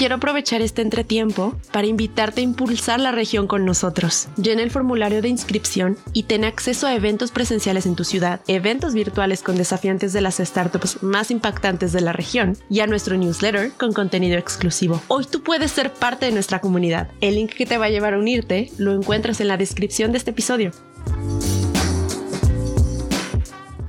quiero 0.00 0.14
aprovechar 0.14 0.62
este 0.62 0.80
entretiempo 0.80 1.54
para 1.72 1.86
invitarte 1.86 2.40
a 2.40 2.44
impulsar 2.44 3.00
la 3.00 3.12
región 3.12 3.46
con 3.46 3.66
nosotros. 3.66 4.28
Llena 4.38 4.62
el 4.62 4.70
formulario 4.70 5.20
de 5.20 5.28
inscripción 5.28 5.98
y 6.14 6.22
ten 6.22 6.46
acceso 6.46 6.86
a 6.86 6.94
eventos 6.94 7.32
presenciales 7.32 7.84
en 7.84 7.96
tu 7.96 8.04
ciudad, 8.04 8.40
eventos 8.46 8.94
virtuales 8.94 9.42
con 9.42 9.58
desafiantes 9.58 10.14
de 10.14 10.22
las 10.22 10.38
startups 10.38 11.02
más 11.02 11.30
impactantes 11.30 11.92
de 11.92 12.00
la 12.00 12.14
región 12.14 12.56
y 12.70 12.80
a 12.80 12.86
nuestro 12.86 13.18
newsletter 13.18 13.72
con 13.72 13.92
contenido 13.92 14.38
exclusivo. 14.38 15.02
Hoy 15.08 15.26
tú 15.30 15.42
puedes 15.42 15.70
ser 15.70 15.92
parte 15.92 16.24
de 16.24 16.32
nuestra 16.32 16.62
comunidad. 16.62 17.10
El 17.20 17.34
link 17.34 17.52
que 17.52 17.66
te 17.66 17.76
va 17.76 17.84
a 17.84 17.90
llevar 17.90 18.14
a 18.14 18.18
unirte 18.18 18.72
lo 18.78 18.94
encuentras 18.94 19.42
en 19.42 19.48
la 19.48 19.58
descripción 19.58 20.12
de 20.12 20.16
este 20.16 20.30
episodio. 20.30 20.70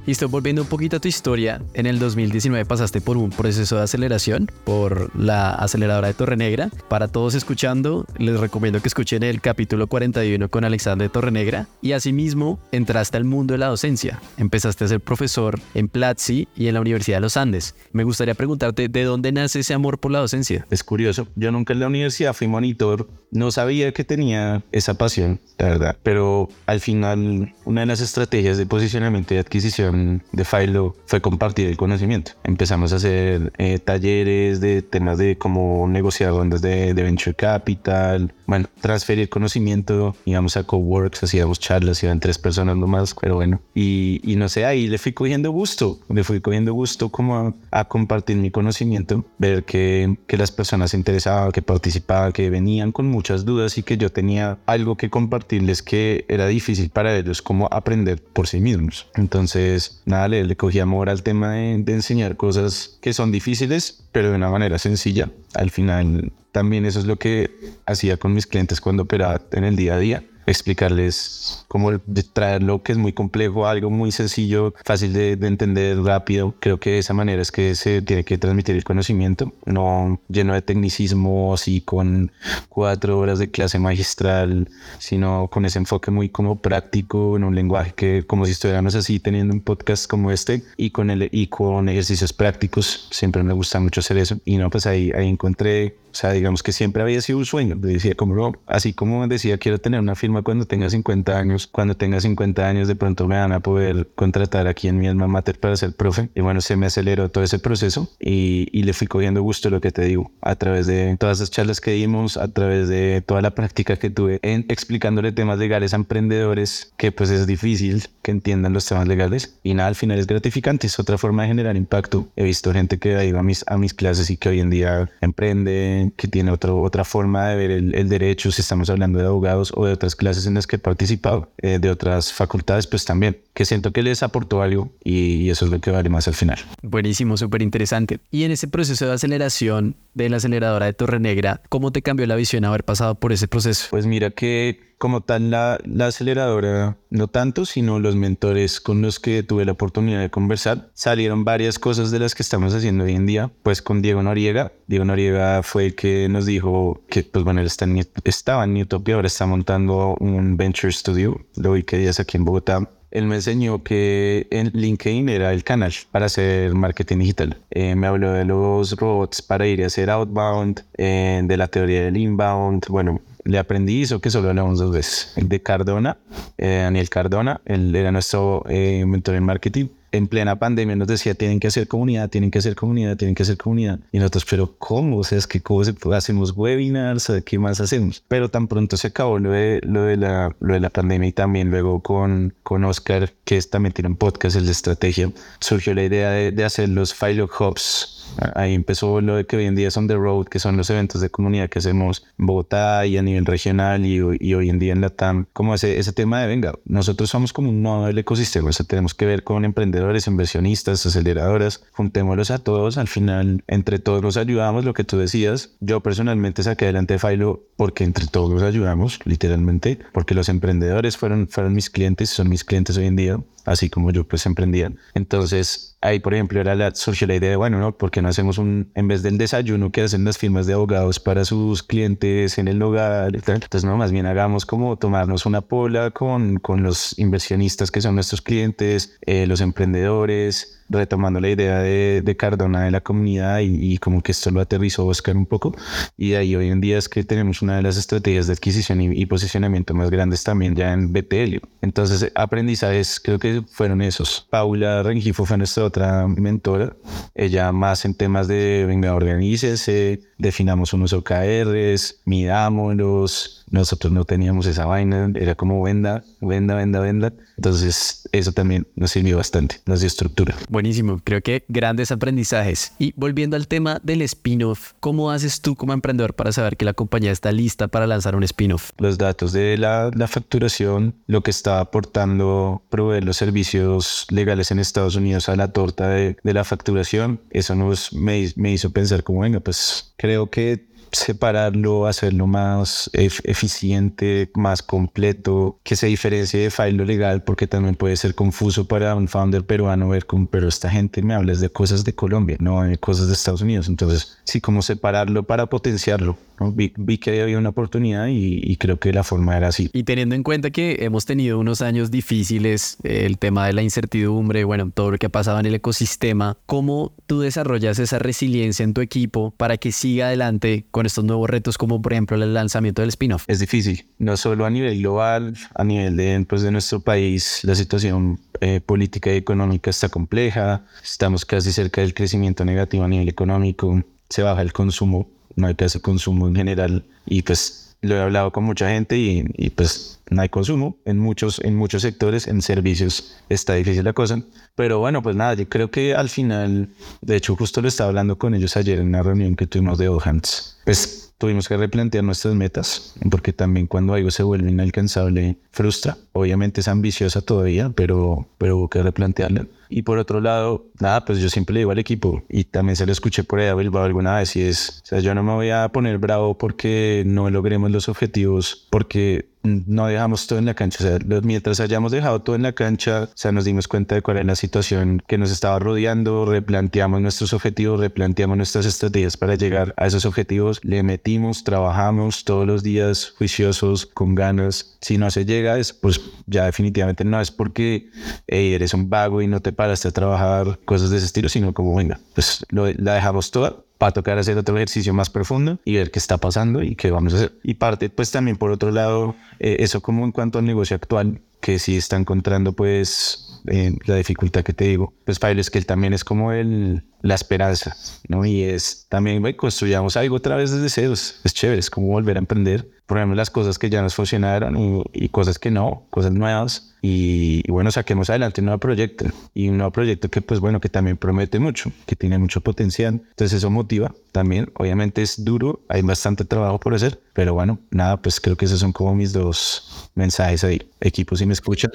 Listo, 0.07 0.27
volviendo 0.27 0.63
un 0.63 0.67
poquito 0.67 0.97
a 0.97 0.99
tu 0.99 1.07
historia, 1.07 1.61
en 1.75 1.85
el 1.85 1.99
2019 1.99 2.65
pasaste 2.65 3.01
por 3.01 3.17
un 3.17 3.29
proceso 3.29 3.75
de 3.77 3.83
aceleración 3.83 4.49
por 4.63 5.15
la 5.15 5.51
aceleradora 5.51 6.07
de 6.07 6.15
Torre 6.15 6.35
Negra. 6.35 6.71
Para 6.89 7.07
todos 7.07 7.35
escuchando, 7.35 8.07
les 8.17 8.39
recomiendo 8.39 8.81
que 8.81 8.87
escuchen 8.87 9.21
el 9.21 9.41
capítulo 9.41 9.85
41 9.85 10.49
con 10.49 10.65
Alexander 10.65 11.07
Torrenegra 11.07 11.67
y 11.83 11.91
asimismo 11.91 12.59
entraste 12.71 13.17
al 13.17 13.25
mundo 13.25 13.53
de 13.53 13.59
la 13.59 13.67
docencia. 13.67 14.19
Empezaste 14.37 14.85
a 14.85 14.87
ser 14.87 15.01
profesor 15.01 15.59
en 15.75 15.87
Platzi 15.87 16.47
y 16.55 16.65
en 16.65 16.73
la 16.73 16.81
Universidad 16.81 17.17
de 17.17 17.21
los 17.21 17.37
Andes. 17.37 17.75
Me 17.91 18.03
gustaría 18.03 18.33
preguntarte, 18.33 18.89
¿de 18.89 19.03
dónde 19.03 19.31
nace 19.31 19.59
ese 19.59 19.75
amor 19.75 19.99
por 19.99 20.11
la 20.11 20.19
docencia? 20.19 20.65
Es 20.71 20.83
curioso, 20.83 21.27
yo 21.35 21.51
nunca 21.51 21.73
en 21.73 21.79
la 21.79 21.87
universidad 21.87 22.33
fui 22.33 22.47
monitor, 22.47 23.07
no 23.29 23.51
sabía 23.51 23.93
que 23.93 24.03
tenía 24.03 24.63
esa 24.71 24.95
pasión, 24.95 25.39
la 25.59 25.67
verdad, 25.67 25.97
pero 26.01 26.49
al 26.65 26.79
final 26.79 27.53
una 27.65 27.81
de 27.81 27.87
las 27.87 28.01
estrategias 28.01 28.57
de 28.57 28.65
posicionamiento 28.65 29.35
y 29.35 29.37
adquisición 29.37 29.90
de 29.91 30.45
Philo 30.45 30.95
fue 31.05 31.21
compartir 31.21 31.67
el 31.67 31.77
conocimiento. 31.77 32.31
Empezamos 32.43 32.93
a 32.93 32.97
hacer 32.97 33.53
eh, 33.57 33.79
talleres 33.79 34.61
de 34.61 34.81
temas 34.81 35.17
de 35.17 35.37
cómo 35.37 35.87
negociar 35.87 36.31
rondas 36.31 36.61
de, 36.61 36.93
de, 36.93 37.03
venture 37.03 37.35
capital, 37.35 38.33
bueno, 38.45 38.67
transferir 38.81 39.29
conocimiento, 39.29 40.15
íbamos 40.25 40.57
a 40.57 40.63
coworks, 40.63 41.23
hacíamos 41.23 41.59
charlas, 41.59 42.03
iban 42.03 42.19
tres 42.19 42.37
personas 42.37 42.77
nomás, 42.77 43.15
pero 43.19 43.35
bueno, 43.35 43.61
y, 43.73 44.19
y 44.23 44.35
no 44.35 44.49
sé, 44.49 44.65
ahí 44.65 44.87
le 44.87 44.97
fui 44.97 45.13
cogiendo 45.13 45.51
gusto, 45.51 45.99
le 46.09 46.23
fui 46.23 46.41
cogiendo 46.41 46.73
gusto 46.73 47.09
como 47.09 47.55
a, 47.71 47.85
compartir 47.85 48.37
mi 48.37 48.51
conocimiento, 48.51 49.25
ver 49.37 49.63
que, 49.63 50.17
que 50.27 50.37
las 50.37 50.51
personas 50.51 50.91
se 50.91 50.97
interesaban, 50.97 51.51
que 51.51 51.61
participaban, 51.61 52.31
que 52.31 52.49
venían 52.49 52.91
con 52.91 53.07
muchas 53.07 53.45
dudas 53.45 53.77
y 53.77 53.83
que 53.83 53.97
yo 53.97 54.11
tenía 54.11 54.57
algo 54.65 54.95
que 54.95 55.09
compartirles 55.09 55.81
que 55.81 56.25
era 56.27 56.47
difícil 56.47 56.89
para 56.89 57.17
ellos, 57.17 57.41
como 57.41 57.67
aprender 57.71 58.21
por 58.21 58.47
sí 58.47 58.59
mismos. 58.59 59.07
Entonces, 59.15 59.80
nada, 60.05 60.27
le, 60.27 60.43
le 60.43 60.55
cogí 60.55 60.79
amor 60.79 61.09
al 61.09 61.23
tema 61.23 61.53
de, 61.53 61.77
de 61.79 61.93
enseñar 61.93 62.35
cosas 62.37 62.97
que 63.01 63.13
son 63.13 63.31
difíciles, 63.31 64.03
pero 64.11 64.29
de 64.29 64.35
una 64.35 64.49
manera 64.49 64.77
sencilla. 64.77 65.29
Al 65.53 65.69
final, 65.69 66.31
también 66.51 66.85
eso 66.85 66.99
es 66.99 67.05
lo 67.05 67.17
que 67.17 67.51
hacía 67.85 68.17
con 68.17 68.33
mis 68.33 68.47
clientes 68.47 68.81
cuando 68.81 69.03
operaba 69.03 69.41
en 69.51 69.63
el 69.63 69.75
día 69.75 69.95
a 69.95 69.99
día 69.99 70.23
explicarles 70.45 71.65
cómo 71.67 71.91
traer 72.33 72.63
lo 72.63 72.83
que 72.83 72.91
es 72.91 72.97
muy 72.97 73.13
complejo 73.13 73.67
algo 73.67 73.89
muy 73.89 74.11
sencillo, 74.11 74.73
fácil 74.85 75.13
de, 75.13 75.31
entender, 75.33 75.99
rápido. 76.01 76.55
Creo 76.59 76.79
que 76.79 76.91
de 76.91 76.99
esa 76.99 77.13
manera 77.13 77.41
es 77.41 77.51
que 77.51 77.75
se 77.75 78.01
tiene 78.01 78.23
que 78.23 78.37
transmitir 78.37 78.75
el 78.75 78.83
conocimiento, 78.83 79.53
no 79.65 80.19
lleno 80.29 80.53
de 80.53 80.61
tecnicismo, 80.61 81.53
así 81.53 81.81
con 81.81 82.31
cuatro 82.69 83.19
horas 83.19 83.39
de 83.39 83.51
clase 83.51 83.79
magistral, 83.79 84.69
sino 84.99 85.47
con 85.49 85.65
ese 85.65 85.79
enfoque 85.79 86.11
muy 86.11 86.29
como 86.29 86.61
práctico, 86.61 87.37
en 87.37 87.43
un 87.43 87.55
lenguaje 87.55 87.93
que 87.95 88.23
como 88.25 88.45
si 88.45 88.51
estuviéramos 88.51 88.95
así 88.95 89.19
teniendo 89.19 89.53
un 89.53 89.61
podcast 89.61 90.07
como 90.07 90.31
este 90.31 90.63
y 90.77 90.91
con, 90.91 91.09
el, 91.09 91.29
y 91.31 91.47
con 91.47 91.89
ejercicios 91.89 92.33
prácticos. 92.33 93.07
Siempre 93.11 93.43
me 93.43 93.53
gusta 93.53 93.79
mucho 93.79 93.99
hacer 93.99 94.17
eso. 94.17 94.37
Y 94.45 94.57
no, 94.57 94.69
pues 94.69 94.85
ahí, 94.85 95.11
ahí 95.11 95.27
encontré, 95.27 95.97
o 96.11 96.15
sea, 96.15 96.31
digamos 96.31 96.63
que 96.63 96.71
siempre 96.71 97.01
había 97.01 97.21
sido 97.21 97.39
un 97.39 97.45
sueño. 97.45 97.75
Decía 97.77 98.15
como, 98.15 98.53
así 98.65 98.93
como 98.93 99.27
decía, 99.27 99.57
quiero 99.57 99.79
tener 99.79 99.99
una 99.99 100.15
firma 100.15 100.41
cuando 100.41 100.65
tenga 100.65 100.89
50 100.89 101.37
años. 101.37 101.67
Cuando 101.67 101.95
tenga 101.95 102.19
50 102.19 102.67
años 102.67 102.87
de 102.87 102.95
pronto 102.95 103.27
me 103.27 103.37
van 103.37 103.51
a 103.51 103.59
poder 103.59 104.09
contratar 104.15 104.67
aquí 104.67 104.87
en 104.87 104.97
mi 104.97 105.07
alma 105.07 105.27
mater 105.27 105.59
para 105.59 105.75
ser 105.75 105.95
profe. 105.95 106.29
Y 106.35 106.41
bueno, 106.41 106.61
se 106.61 106.75
me 106.75 106.85
aceleró 106.85 107.29
todo 107.29 107.43
ese 107.43 107.59
proceso 107.59 108.09
y, 108.19 108.67
y 108.71 108.83
le 108.83 108.93
fui 108.93 109.07
cogiendo 109.07 109.41
gusto 109.41 109.69
lo 109.69 109.81
que 109.81 109.91
te 109.91 110.03
digo 110.03 110.31
a 110.41 110.55
través 110.55 110.87
de 110.87 111.15
todas 111.19 111.37
esas 111.37 111.51
charlas 111.51 111.81
que 111.81 111.91
dimos, 111.91 112.37
a 112.37 112.47
través 112.47 112.89
de 112.89 113.23
toda 113.25 113.41
la 113.41 113.51
práctica 113.51 113.95
que 113.97 114.09
tuve 114.09 114.39
en 114.41 114.65
explicándole 114.69 115.31
temas 115.31 115.59
legales 115.59 115.93
a 115.93 115.97
emprendedores, 115.97 116.93
que 116.97 117.11
pues 117.11 117.29
es 117.29 117.47
difícil 117.47 118.07
que 118.21 118.31
entiendan 118.31 118.73
los 118.73 118.85
temas 118.85 119.07
legales. 119.07 119.59
Y 119.63 119.73
nada, 119.73 119.89
al 119.89 119.95
final 119.95 120.19
es 120.19 120.27
gratificante, 120.27 120.87
es 120.87 120.99
otra 120.99 121.17
forma 121.17 121.43
de 121.43 121.49
generar 121.49 121.75
impacto. 121.75 122.27
He 122.35 122.43
visto 122.43 122.73
gente 122.73 122.99
que 122.99 123.15
ha 123.15 123.23
ido 123.23 123.39
a 123.39 123.43
mis, 123.43 123.63
a 123.67 123.77
mis 123.77 123.93
clases 123.93 124.29
y 124.29 124.37
que 124.37 124.49
hoy 124.49 124.59
en 124.59 124.69
día 124.69 125.09
emprende, 125.21 126.00
que 126.09 126.27
tiene 126.27 126.51
otro, 126.51 126.81
otra 126.81 127.05
forma 127.05 127.49
de 127.49 127.55
ver 127.55 127.71
el, 127.71 128.09
derecho, 128.09 128.51
si 128.51 128.61
estamos 128.61 128.89
hablando 128.89 129.19
de 129.19 129.25
abogados 129.25 129.71
o 129.75 129.85
de 129.85 129.93
otras 129.93 130.15
clases 130.15 130.47
en 130.47 130.55
las 130.55 130.65
que 130.65 130.77
he 130.77 130.79
participado, 130.79 131.49
eh, 131.59 131.77
de 131.79 131.89
otras 131.91 132.33
facultades, 132.33 132.87
pues 132.87 133.05
también, 133.05 133.37
que 133.53 133.65
siento 133.65 133.91
que 133.91 134.03
les 134.03 134.23
aportó 134.23 134.61
algo 134.61 134.91
y, 135.03 135.49
eso 135.49 135.65
es 135.65 135.71
lo 135.71 135.81
que 135.81 135.91
vale 135.91 136.09
más 136.09 136.27
al 136.27 136.33
final. 136.33 136.59
Buenísimo, 136.81 137.35
súper 137.35 137.61
interesante. 137.61 138.19
Y 138.31 138.43
en 138.43 138.51
ese 138.51 138.67
proceso 138.67 139.05
de 139.05 139.13
aceleración 139.13 139.95
de 140.13 140.29
la 140.29 140.37
aceleradora 140.37 140.85
de 140.85 140.93
Torre 140.93 141.19
Negra, 141.19 141.61
¿cómo 141.69 141.91
te 141.91 142.01
cambió 142.01 142.25
la 142.25 142.35
visión 142.35 142.63
haber 142.63 142.83
pasado 142.83 143.15
por 143.15 143.33
ese 143.33 143.47
proceso? 143.47 143.87
Pues 143.89 144.05
mira 144.05 144.31
que 144.31 144.91
como 144.97 145.21
tal 145.21 145.49
la, 145.49 145.79
la, 145.83 146.07
aceleradora, 146.07 146.95
no 147.09 147.27
tanto, 147.27 147.65
sino 147.65 147.99
los 147.99 148.15
mentores 148.15 148.79
con 148.79 149.01
los 149.01 149.19
que 149.19 149.41
tuve 149.41 149.65
la 149.65 149.71
oportunidad 149.71 150.21
de 150.21 150.29
conversar, 150.29 150.91
salieron 150.93 151.43
varias 151.43 151.79
cosas 151.79 152.11
de 152.11 152.19
las 152.19 152.35
que 152.35 152.43
estamos 152.43 152.75
haciendo 152.75 153.05
hoy 153.05 153.15
en 153.15 153.25
día, 153.25 153.51
pues 153.63 153.81
con 153.81 154.03
Diego 154.03 154.21
Noriega. 154.21 154.73
Diego 154.85 155.03
Noriega 155.03 155.63
fue 155.63 155.87
el 155.87 155.95
que 155.95 156.29
nos 156.29 156.45
dijo 156.45 157.01
que, 157.09 157.23
pues 157.23 157.43
bueno, 157.43 157.61
él 157.61 157.67
está 157.67 157.85
en, 157.85 157.97
estaba 158.23 158.63
en 158.63 158.77
Utopia, 158.79 159.15
ahora 159.15 159.27
está 159.27 159.47
montando 159.47 160.15
un 160.19 160.55
Venture 160.55 160.93
Studio, 160.93 161.41
lo 161.55 161.73
vi 161.73 161.81
que 161.81 161.97
días 161.97 162.19
aquí 162.19 162.37
en 162.37 162.45
Bogotá. 162.45 162.87
Él 163.11 163.25
me 163.25 163.35
enseñó 163.35 163.83
que 163.83 164.47
en 164.51 164.71
LinkedIn 164.73 165.29
era 165.29 165.53
el 165.53 165.63
canal 165.63 165.93
para 166.11 166.27
hacer 166.27 166.73
marketing 166.73 167.17
digital. 167.17 167.57
Eh, 167.69 167.95
me 167.95 168.07
habló 168.07 168.31
de 168.31 168.45
los 168.45 168.95
robots 168.95 169.41
para 169.41 169.67
ir 169.67 169.83
a 169.83 169.87
hacer 169.87 170.09
outbound, 170.09 170.83
eh, 170.97 171.41
de 171.43 171.57
la 171.57 171.67
teoría 171.67 172.03
del 172.03 172.17
inbound. 172.17 172.87
Bueno, 172.87 173.21
le 173.43 173.57
aprendí 173.57 174.03
eso 174.03 174.21
que 174.21 174.29
solo 174.29 174.49
hablamos 174.49 174.79
dos 174.79 174.91
veces. 174.91 175.33
De 175.35 175.61
Cardona, 175.61 176.17
eh, 176.57 176.81
Daniel 176.83 177.09
Cardona, 177.09 177.61
él 177.65 177.95
era 177.95 178.11
nuestro 178.11 178.63
eh, 178.69 179.03
mentor 179.05 179.35
en 179.35 179.43
marketing. 179.43 179.87
En 180.11 180.27
plena 180.27 180.57
pandemia 180.59 180.95
nos 180.95 181.07
decía, 181.07 181.33
tienen 181.33 181.59
que 181.59 181.67
hacer 181.67 181.87
comunidad, 181.87 182.29
tienen 182.29 182.51
que 182.51 182.59
hacer 182.59 182.75
comunidad, 182.75 183.15
tienen 183.17 183.33
que 183.33 183.43
hacer 183.43 183.57
comunidad. 183.57 183.99
Y 184.11 184.19
nosotros, 184.19 184.45
pero 184.49 184.75
¿cómo? 184.77 185.19
O 185.19 185.23
sea, 185.23 185.37
es 185.37 185.47
que 185.47 185.61
¿cómo 185.61 185.83
se 185.83 185.93
puede? 185.93 186.17
hacemos 186.17 186.51
webinars? 186.55 187.31
¿Qué 187.45 187.57
más 187.57 187.79
hacemos? 187.79 188.23
Pero 188.27 188.49
tan 188.49 188.67
pronto 188.67 188.97
se 188.97 189.07
acabó 189.07 189.39
lo 189.39 189.51
de, 189.51 189.81
lo 189.83 190.03
de, 190.03 190.17
la, 190.17 190.55
lo 190.59 190.73
de 190.73 190.79
la 190.79 190.89
pandemia 190.89 191.29
y 191.29 191.31
también 191.31 191.69
luego 191.69 192.01
con, 192.01 192.53
con 192.63 192.83
Oscar, 192.83 193.31
que 193.45 193.57
es, 193.57 193.69
también 193.69 193.93
tiene 193.93 194.09
un 194.09 194.17
podcast, 194.17 194.55
el 194.55 194.65
de 194.65 194.71
estrategia, 194.71 195.31
surgió 195.59 195.93
la 195.93 196.03
idea 196.03 196.31
de, 196.31 196.63
hacer 196.63 196.89
los 196.89 197.13
Philo 197.13 197.49
Hubs 197.59 198.20
Ahí 198.55 198.73
empezó 198.73 199.21
lo 199.21 199.45
que 199.45 199.57
hoy 199.57 199.65
en 199.65 199.75
día 199.75 199.91
son 199.91 200.07
The 200.07 200.15
Road, 200.15 200.47
que 200.47 200.59
son 200.59 200.77
los 200.77 200.89
eventos 200.89 201.21
de 201.21 201.29
comunidad 201.29 201.69
que 201.69 201.79
hacemos 201.79 202.25
en 202.39 202.45
Bogotá 202.45 203.05
y 203.05 203.17
a 203.17 203.21
nivel 203.21 203.45
regional 203.45 204.05
y, 204.05 204.19
y 204.39 204.53
hoy 204.53 204.69
en 204.69 204.79
día 204.79 204.93
en 204.93 205.01
la 205.01 205.09
TAM. 205.09 205.45
Como 205.53 205.75
ese, 205.75 205.99
ese 205.99 206.13
tema 206.13 206.41
de, 206.41 206.47
venga, 206.47 206.73
nosotros 206.85 207.29
somos 207.29 207.53
como 207.53 207.69
un 207.69 207.81
nodo 207.81 208.07
del 208.07 208.17
ecosistema, 208.17 208.69
o 208.69 208.73
sea, 208.73 208.85
tenemos 208.85 209.13
que 209.13 209.25
ver 209.25 209.43
con 209.43 209.65
emprendedores, 209.65 210.27
inversionistas, 210.27 211.05
aceleradoras, 211.05 211.83
juntémoslos 211.91 212.51
a 212.51 212.59
todos, 212.59 212.97
al 212.97 213.07
final 213.07 213.63
entre 213.67 213.99
todos 213.99 214.21
nos 214.21 214.37
ayudamos, 214.37 214.85
lo 214.85 214.93
que 214.93 215.03
tú 215.03 215.17
decías. 215.17 215.71
Yo 215.79 216.01
personalmente 216.01 216.63
saqué 216.63 216.85
adelante 216.85 217.19
Filo 217.19 217.63
porque 217.81 218.03
entre 218.03 218.27
todos 218.27 218.51
nos 218.51 218.61
ayudamos, 218.61 219.19
literalmente, 219.25 219.97
porque 220.13 220.35
los 220.35 220.49
emprendedores 220.49 221.17
fueron, 221.17 221.47
fueron 221.47 221.73
mis 221.73 221.89
clientes, 221.89 222.29
son 222.29 222.47
mis 222.47 222.63
clientes 222.63 222.95
hoy 222.95 223.07
en 223.07 223.15
día 223.15 223.39
así 223.65 223.89
como 223.89 224.11
yo 224.11 224.27
pues 224.27 224.45
emprendía. 224.45 224.91
Entonces 225.13 225.97
ahí 226.01 226.19
por 226.19 226.33
ejemplo 226.33 226.59
era 226.59 226.75
la, 226.75 226.93
surgió 226.95 227.27
la 227.27 227.35
idea 227.35 227.51
de, 227.51 227.55
bueno, 227.55 227.79
¿no? 227.79 227.97
¿Por 227.97 228.11
qué 228.11 228.21
no 228.21 228.29
hacemos 228.29 228.57
un, 228.57 228.91
en 228.95 229.07
vez 229.07 229.23
del 229.23 229.37
desayuno 229.37 229.91
que 229.91 230.01
hacen 230.01 230.25
las 230.25 230.37
firmas 230.37 230.65
de 230.65 230.73
abogados 230.73 231.19
para 231.19 231.45
sus 231.45 231.83
clientes 231.83 232.57
en 232.57 232.67
el 232.67 232.81
hogar? 232.81 233.35
Entonces 233.35 233.83
no, 233.83 233.97
más 233.97 234.11
bien 234.11 234.25
hagamos 234.25 234.65
como 234.65 234.97
tomarnos 234.97 235.45
una 235.45 235.61
pola 235.61 236.11
con, 236.11 236.57
con 236.59 236.83
los 236.83 237.17
inversionistas 237.19 237.91
que 237.91 238.01
son 238.01 238.15
nuestros 238.15 238.41
clientes, 238.41 239.17
eh, 239.25 239.45
los 239.47 239.61
emprendedores, 239.61 240.80
retomando 240.91 241.39
la 241.39 241.49
idea 241.49 241.79
de, 241.79 242.21
de 242.23 242.37
Cardona 242.37 242.83
de 242.83 242.91
la 242.91 243.01
comunidad 243.01 243.59
y, 243.61 243.97
como 243.97 244.21
que 244.21 244.31
esto 244.31 244.51
lo 244.51 244.61
aterrizó 244.61 245.05
Oscar 245.05 245.37
un 245.37 245.45
poco. 245.45 245.75
Y 246.17 246.31
de 246.31 246.37
ahí 246.37 246.55
hoy 246.55 246.69
en 246.69 246.81
día 246.81 246.97
es 246.97 247.07
que 247.09 247.23
tenemos 247.23 247.61
una 247.61 247.77
de 247.77 247.81
las 247.81 247.97
estrategias 247.97 248.47
de 248.47 248.53
adquisición 248.53 249.01
y, 249.01 249.25
posicionamiento 249.25 249.93
más 249.93 250.09
grandes 250.09 250.43
también 250.43 250.75
ya 250.75 250.91
en 250.93 251.13
BTL. 251.13 251.59
Entonces, 251.81 252.31
aprendizajes 252.35 253.19
creo 253.19 253.39
que 253.39 253.61
fueron 253.61 254.01
esos. 254.01 254.47
Paula 254.49 255.03
Rengifo 255.03 255.45
fue 255.45 255.57
nuestra 255.57 255.85
otra 255.85 256.27
mentora. 256.27 256.93
Ella 257.33 257.71
más 257.71 258.03
en 258.05 258.13
temas 258.13 258.47
de, 258.47 258.85
venga, 258.87 259.15
organícese, 259.15 260.21
definamos 260.37 260.93
unos 260.93 261.13
OKRs, 261.13 262.21
midámoslos, 262.25 263.60
nosotros 263.71 264.13
no 264.13 264.25
teníamos 264.25 264.65
esa 264.67 264.85
vaina, 264.85 265.31
era 265.35 265.55
como 265.55 265.81
venda, 265.81 266.23
venda, 266.41 266.75
venda, 266.75 266.99
venda. 266.99 267.33
Entonces 267.57 268.27
eso 268.31 268.51
también 268.51 268.87
nos 268.95 269.11
sirvió 269.11 269.37
bastante, 269.37 269.77
nos 269.85 270.01
dio 270.01 270.07
estructura. 270.07 270.55
Buenísimo, 270.69 271.21
creo 271.23 271.41
que 271.41 271.63
grandes 271.67 272.11
aprendizajes. 272.11 272.93
Y 272.99 273.13
volviendo 273.15 273.55
al 273.55 273.67
tema 273.67 273.99
del 274.03 274.21
spin-off, 274.21 274.93
¿cómo 274.99 275.31
haces 275.31 275.61
tú 275.61 275.75
como 275.75 275.93
emprendedor 275.93 276.33
para 276.33 276.51
saber 276.51 276.77
que 276.77 276.85
la 276.85 276.93
compañía 276.93 277.31
está 277.31 277.51
lista 277.51 277.87
para 277.87 278.07
lanzar 278.07 278.35
un 278.35 278.43
spin-off? 278.43 278.91
Los 278.97 279.17
datos 279.17 279.53
de 279.53 279.77
la, 279.77 280.11
la 280.13 280.27
facturación, 280.27 281.15
lo 281.27 281.41
que 281.41 281.51
está 281.51 281.79
aportando 281.79 282.83
proveer 282.89 283.23
los 283.23 283.37
servicios 283.37 284.27
legales 284.29 284.71
en 284.71 284.79
Estados 284.79 285.15
Unidos 285.15 285.49
a 285.49 285.55
la 285.55 285.71
torta 285.71 286.09
de, 286.09 286.37
de 286.43 286.53
la 286.53 286.63
facturación, 286.63 287.41
eso 287.49 287.75
nos, 287.75 288.13
me, 288.13 288.51
me 288.55 288.71
hizo 288.71 288.91
pensar 288.91 289.23
como, 289.23 289.41
venga, 289.41 289.59
pues 289.59 290.13
creo 290.17 290.49
que 290.49 290.90
separarlo, 291.11 292.07
hacerlo 292.07 292.47
más 292.47 293.09
eficiente, 293.13 294.49
más 294.55 294.81
completo, 294.81 295.79
que 295.83 295.95
se 295.95 296.07
diferencie 296.07 296.59
de 296.61 296.71
file 296.71 297.05
legal, 297.05 297.43
porque 297.43 297.67
también 297.67 297.95
puede 297.95 298.15
ser 298.17 298.35
confuso 298.35 298.85
para 298.85 299.15
un 299.15 299.27
founder 299.27 299.65
peruano 299.65 300.09
ver 300.09 300.25
como, 300.25 300.47
pero 300.47 300.67
esta 300.67 300.89
gente 300.89 301.21
me 301.21 301.33
habla 301.33 301.53
de 301.53 301.69
cosas 301.69 302.03
de 302.03 302.13
Colombia, 302.13 302.57
no 302.59 302.83
de 302.83 302.97
cosas 302.97 303.27
de 303.27 303.33
Estados 303.33 303.61
Unidos. 303.61 303.87
Entonces, 303.87 304.37
sí, 304.43 304.61
como 304.61 304.81
separarlo 304.81 305.43
para 305.43 305.67
potenciarlo. 305.67 306.37
Vi, 306.69 307.17
que 307.17 307.41
había 307.41 307.57
una 307.57 307.69
oportunidad 307.69 308.27
y, 308.29 308.75
creo 308.77 308.99
que 308.99 309.13
la 309.13 309.23
forma 309.23 309.57
era 309.57 309.67
así. 309.67 309.89
Y 309.93 310.03
teniendo 310.03 310.35
en 310.35 310.43
cuenta 310.43 310.71
que 310.71 310.97
hemos 311.01 311.25
tenido 311.25 311.59
unos 311.59 311.81
años 311.81 312.11
difíciles, 312.11 312.97
el 313.03 313.37
tema 313.37 313.67
de 313.67 313.73
la 313.73 313.81
incertidumbre, 313.81 314.63
bueno, 314.63 314.91
todo 314.93 315.11
lo 315.11 315.17
que 315.17 315.27
ha 315.27 315.29
pasado 315.29 315.59
en 315.59 315.65
el 315.65 315.75
ecosistema, 315.75 316.57
¿cómo 316.65 317.13
tú 317.27 317.41
desarrollas 317.41 317.99
esa 317.99 318.19
resiliencia 318.19 318.83
en 318.83 318.93
tu 318.93 319.01
equipo 319.01 319.51
para 319.57 319.77
que 319.77 319.91
siga 319.91 320.27
adelante 320.27 320.85
con 320.91 321.05
estos 321.05 321.23
nuevos 321.23 321.49
retos 321.49 321.77
como 321.77 322.01
por 322.01 322.13
ejemplo 322.13 322.35
el 322.35 322.53
lanzamiento 322.53 323.01
del 323.01 323.09
spin-off? 323.09 323.43
Es 323.47 323.59
difícil, 323.59 324.05
no 324.19 324.37
solo 324.37 324.65
a 324.65 324.69
nivel 324.69 324.99
global, 324.99 325.55
a 325.75 325.83
nivel 325.83 326.17
de, 326.17 326.45
pues, 326.47 326.61
de 326.61 326.71
nuestro 326.71 326.99
país, 326.99 327.61
la 327.63 327.75
situación 327.75 328.39
eh, 328.59 328.81
política 328.81 329.31
y 329.33 329.37
económica 329.37 329.89
está 329.89 330.09
compleja, 330.09 330.85
estamos 331.03 331.45
casi 331.45 331.71
cerca 331.71 332.01
del 332.01 332.13
crecimiento 332.13 332.65
negativo 332.65 333.03
a 333.03 333.07
nivel 333.07 333.29
económico, 333.29 334.03
se 334.29 334.43
baja 334.43 334.61
el 334.61 334.73
consumo 334.73 335.29
no 335.55 335.75
casi 335.75 335.99
consumo 335.99 336.47
en 336.47 336.55
general 336.55 337.03
y 337.25 337.41
pues 337.41 337.95
lo 338.01 338.15
he 338.15 338.19
hablado 338.19 338.51
con 338.51 338.63
mucha 338.63 338.89
gente 338.89 339.17
y, 339.17 339.45
y, 339.55 339.69
pues 339.69 340.19
no 340.29 340.41
hay 340.41 340.49
consumo 340.49 340.97
en 341.05 341.19
muchos, 341.19 341.59
en 341.63 341.75
muchos 341.75 342.01
sectores, 342.01 342.47
en 342.47 342.61
servicios 342.61 343.37
está 343.47 343.75
difícil 343.75 344.03
la 344.03 344.13
cosa. 344.13 344.41
Pero 344.75 344.99
bueno, 344.99 345.21
pues 345.21 345.35
nada, 345.35 345.53
yo 345.53 345.69
creo 345.69 345.91
que 345.91 346.15
al 346.15 346.29
final, 346.29 346.89
de 347.21 347.35
hecho 347.35 347.55
justo 347.55 347.81
lo 347.81 347.87
estaba 347.87 348.09
hablando 348.09 348.37
con 348.37 348.55
ellos 348.55 348.75
ayer 348.75 348.99
en 348.99 349.07
una 349.07 349.21
reunión 349.21 349.55
que 349.55 349.67
tuvimos 349.67 349.99
de 349.99 350.07
All 350.07 350.19
Hands. 350.23 350.79
Pues 350.83 351.33
tuvimos 351.37 351.67
que 351.67 351.77
replantear 351.77 352.23
nuestras 352.23 352.55
metas, 352.55 353.13
porque 353.29 353.53
también 353.53 353.87
cuando 353.87 354.13
algo 354.13 354.31
se 354.31 354.43
vuelve 354.43 354.69
inalcanzable 354.71 355.57
frustra. 355.71 356.17
Obviamente 356.33 356.81
es 356.81 356.87
ambiciosa 356.87 357.41
todavía, 357.41 357.91
pero, 357.95 358.47
pero 358.57 358.77
hubo 358.77 358.89
que 358.89 359.01
replantearla. 359.01 359.65
Y 359.91 360.03
por 360.03 360.17
otro 360.17 360.39
lado, 360.39 360.87
nada, 360.99 361.25
pues 361.25 361.39
yo 361.39 361.49
siempre 361.49 361.73
le 361.73 361.81
digo 361.81 361.91
al 361.91 361.99
equipo, 361.99 362.43
y 362.49 362.63
también 362.63 362.95
se 362.95 363.05
lo 363.05 363.11
escuché 363.11 363.43
por 363.43 363.59
ahí 363.59 363.67
a 363.67 363.75
Bilbao 363.75 364.03
alguna 364.03 364.37
vez, 364.37 364.55
y 364.55 364.61
es, 364.61 365.01
o 365.03 365.05
sea, 365.05 365.19
yo 365.19 365.35
no 365.35 365.43
me 365.43 365.51
voy 365.51 365.69
a 365.69 365.89
poner 365.89 366.17
bravo 366.17 366.57
porque 366.57 367.23
no 367.25 367.49
logremos 367.49 367.91
los 367.91 368.07
objetivos, 368.07 368.87
porque 368.89 369.51
no 369.63 370.07
dejamos 370.07 370.47
todo 370.47 370.59
en 370.59 370.65
la 370.65 370.73
cancha. 370.73 371.03
O 371.03 371.07
sea, 371.07 371.41
mientras 371.43 371.79
hayamos 371.79 372.11
dejado 372.11 372.41
todo 372.41 372.55
en 372.55 372.63
la 372.63 372.73
cancha, 372.73 373.23
o 373.23 373.29
sea, 373.35 373.51
nos 373.51 373.65
dimos 373.65 373.87
cuenta 373.87 374.15
de 374.15 374.21
cuál 374.21 374.37
era 374.37 374.45
la 374.45 374.55
situación 374.55 375.21
que 375.27 375.37
nos 375.37 375.51
estaba 375.51 375.79
rodeando, 375.79 376.45
replanteamos 376.45 377.21
nuestros 377.21 377.53
objetivos, 377.53 377.99
replanteamos 377.99 378.57
nuestras 378.57 378.85
estrategias 378.85 379.37
para 379.37 379.55
llegar 379.55 379.93
a 379.97 380.07
esos 380.07 380.25
objetivos, 380.25 380.83
le 380.83 381.03
metimos, 381.03 381.63
trabajamos 381.63 382.43
todos 382.43 382.65
los 382.65 382.83
días 382.83 383.33
juiciosos, 383.37 384.05
con 384.07 384.35
ganas. 384.35 384.97
Si 385.01 385.17
no 385.17 385.29
se 385.31 385.45
llega, 385.45 385.77
es 385.77 385.93
pues 385.93 386.21
ya 386.47 386.65
definitivamente 386.65 387.23
no 387.23 387.39
es 387.39 387.51
porque 387.51 388.09
eres 388.47 388.93
un 388.93 389.09
vago 389.09 389.41
y 389.41 389.47
no 389.47 389.59
te 389.61 389.71
paraste 389.81 390.09
a 390.09 390.11
trabajar 390.11 390.77
cosas 390.85 391.09
de 391.09 391.17
ese 391.17 391.25
estilo, 391.25 391.49
sino 391.49 391.73
como 391.73 391.95
venga, 391.95 392.19
pues 392.35 392.63
la 392.69 393.15
dejamos 393.15 393.49
toda 393.49 393.77
va 394.01 394.07
a 394.07 394.11
tocar 394.11 394.37
hacer 394.37 394.57
otro 394.57 394.75
ejercicio 394.75 395.11
más 395.13 395.29
profundo 395.29 395.79
y 395.85 395.95
ver 395.95 396.11
qué 396.11 396.19
está 396.19 396.37
pasando 396.37 396.83
y 396.83 396.95
qué 396.95 397.11
vamos 397.11 397.33
a 397.33 397.37
hacer. 397.37 397.53
Y 397.63 397.75
parte, 397.75 398.09
pues 398.09 398.31
también 398.31 398.57
por 398.57 398.71
otro 398.71 398.91
lado, 398.91 399.35
eh, 399.59 399.77
eso 399.79 400.01
como 400.01 400.23
en 400.25 400.31
cuanto 400.31 400.59
al 400.59 400.65
negocio 400.65 400.95
actual, 400.95 401.41
que 401.59 401.79
sí 401.79 401.97
está 401.97 402.17
encontrando 402.17 402.73
pues 402.73 403.47
la 403.63 404.15
dificultad 404.15 404.63
que 404.63 404.73
te 404.73 404.85
digo, 404.85 405.13
pues 405.23 405.37
File 405.37 405.61
es 405.61 405.69
que 405.69 405.77
él 405.77 405.85
también 405.85 406.13
es 406.13 406.23
como 406.23 406.51
el, 406.51 407.03
la 407.21 407.35
esperanza, 407.35 407.95
¿no? 408.27 408.43
Y 408.43 408.63
es 408.63 409.05
también, 409.09 409.43
construyamos 409.53 410.17
algo 410.17 410.37
otra 410.37 410.55
vez 410.55 410.71
desde 410.71 410.89
ceros, 410.89 411.39
es 411.43 411.53
chévere, 411.53 411.79
es 411.79 411.91
como 411.91 412.07
volver 412.07 412.37
a 412.37 412.39
emprender, 412.39 412.89
ponemos 413.11 413.35
las 413.35 413.49
cosas 413.49 413.77
que 413.77 413.89
ya 413.89 414.01
nos 414.01 414.15
funcionaron 414.15 414.77
y, 414.77 415.03
y 415.11 415.27
cosas 415.27 415.59
que 415.59 415.69
no, 415.69 416.03
cosas 416.09 416.31
nuevas 416.31 416.91
y, 417.01 417.69
bueno, 417.69 417.91
saquemos 417.91 418.29
adelante 418.29 418.61
un 418.61 418.65
nuevo 418.65 418.79
proyecto 418.79 419.25
y 419.55 419.69
un 419.69 419.77
nuevo 419.77 419.91
proyecto 419.91 420.29
que 420.29 420.41
pues 420.41 420.59
bueno, 420.59 420.79
que 420.79 420.87
también 420.87 421.17
promete 421.17 421.57
mucho, 421.57 421.91
que 422.05 422.15
tiene 422.15 422.37
mucho 422.37 422.61
potencial. 422.61 423.23
Entonces 423.29 423.53
eso 423.57 423.71
motiva 423.71 424.13
también. 424.31 424.71
Obviamente 424.75 425.23
es 425.23 425.43
duro, 425.43 425.81
hay 425.89 426.03
bastante 426.03 426.45
trabajo 426.45 426.79
por 426.79 426.93
hacer, 426.93 427.19
pero 427.33 427.53
bueno, 427.53 427.79
nada, 427.91 428.17
pues 428.17 428.39
creo 428.41 428.55
que 428.55 428.65
esos 428.65 428.79
son 428.79 428.91
como 428.91 429.15
mis 429.15 429.33
dos 429.33 430.09
mensajes 430.15 430.63
ahí. 430.63 430.81
Equipo, 430.99 431.35
si 431.35 431.45
me 431.45 431.53
escuchan, 431.53 431.91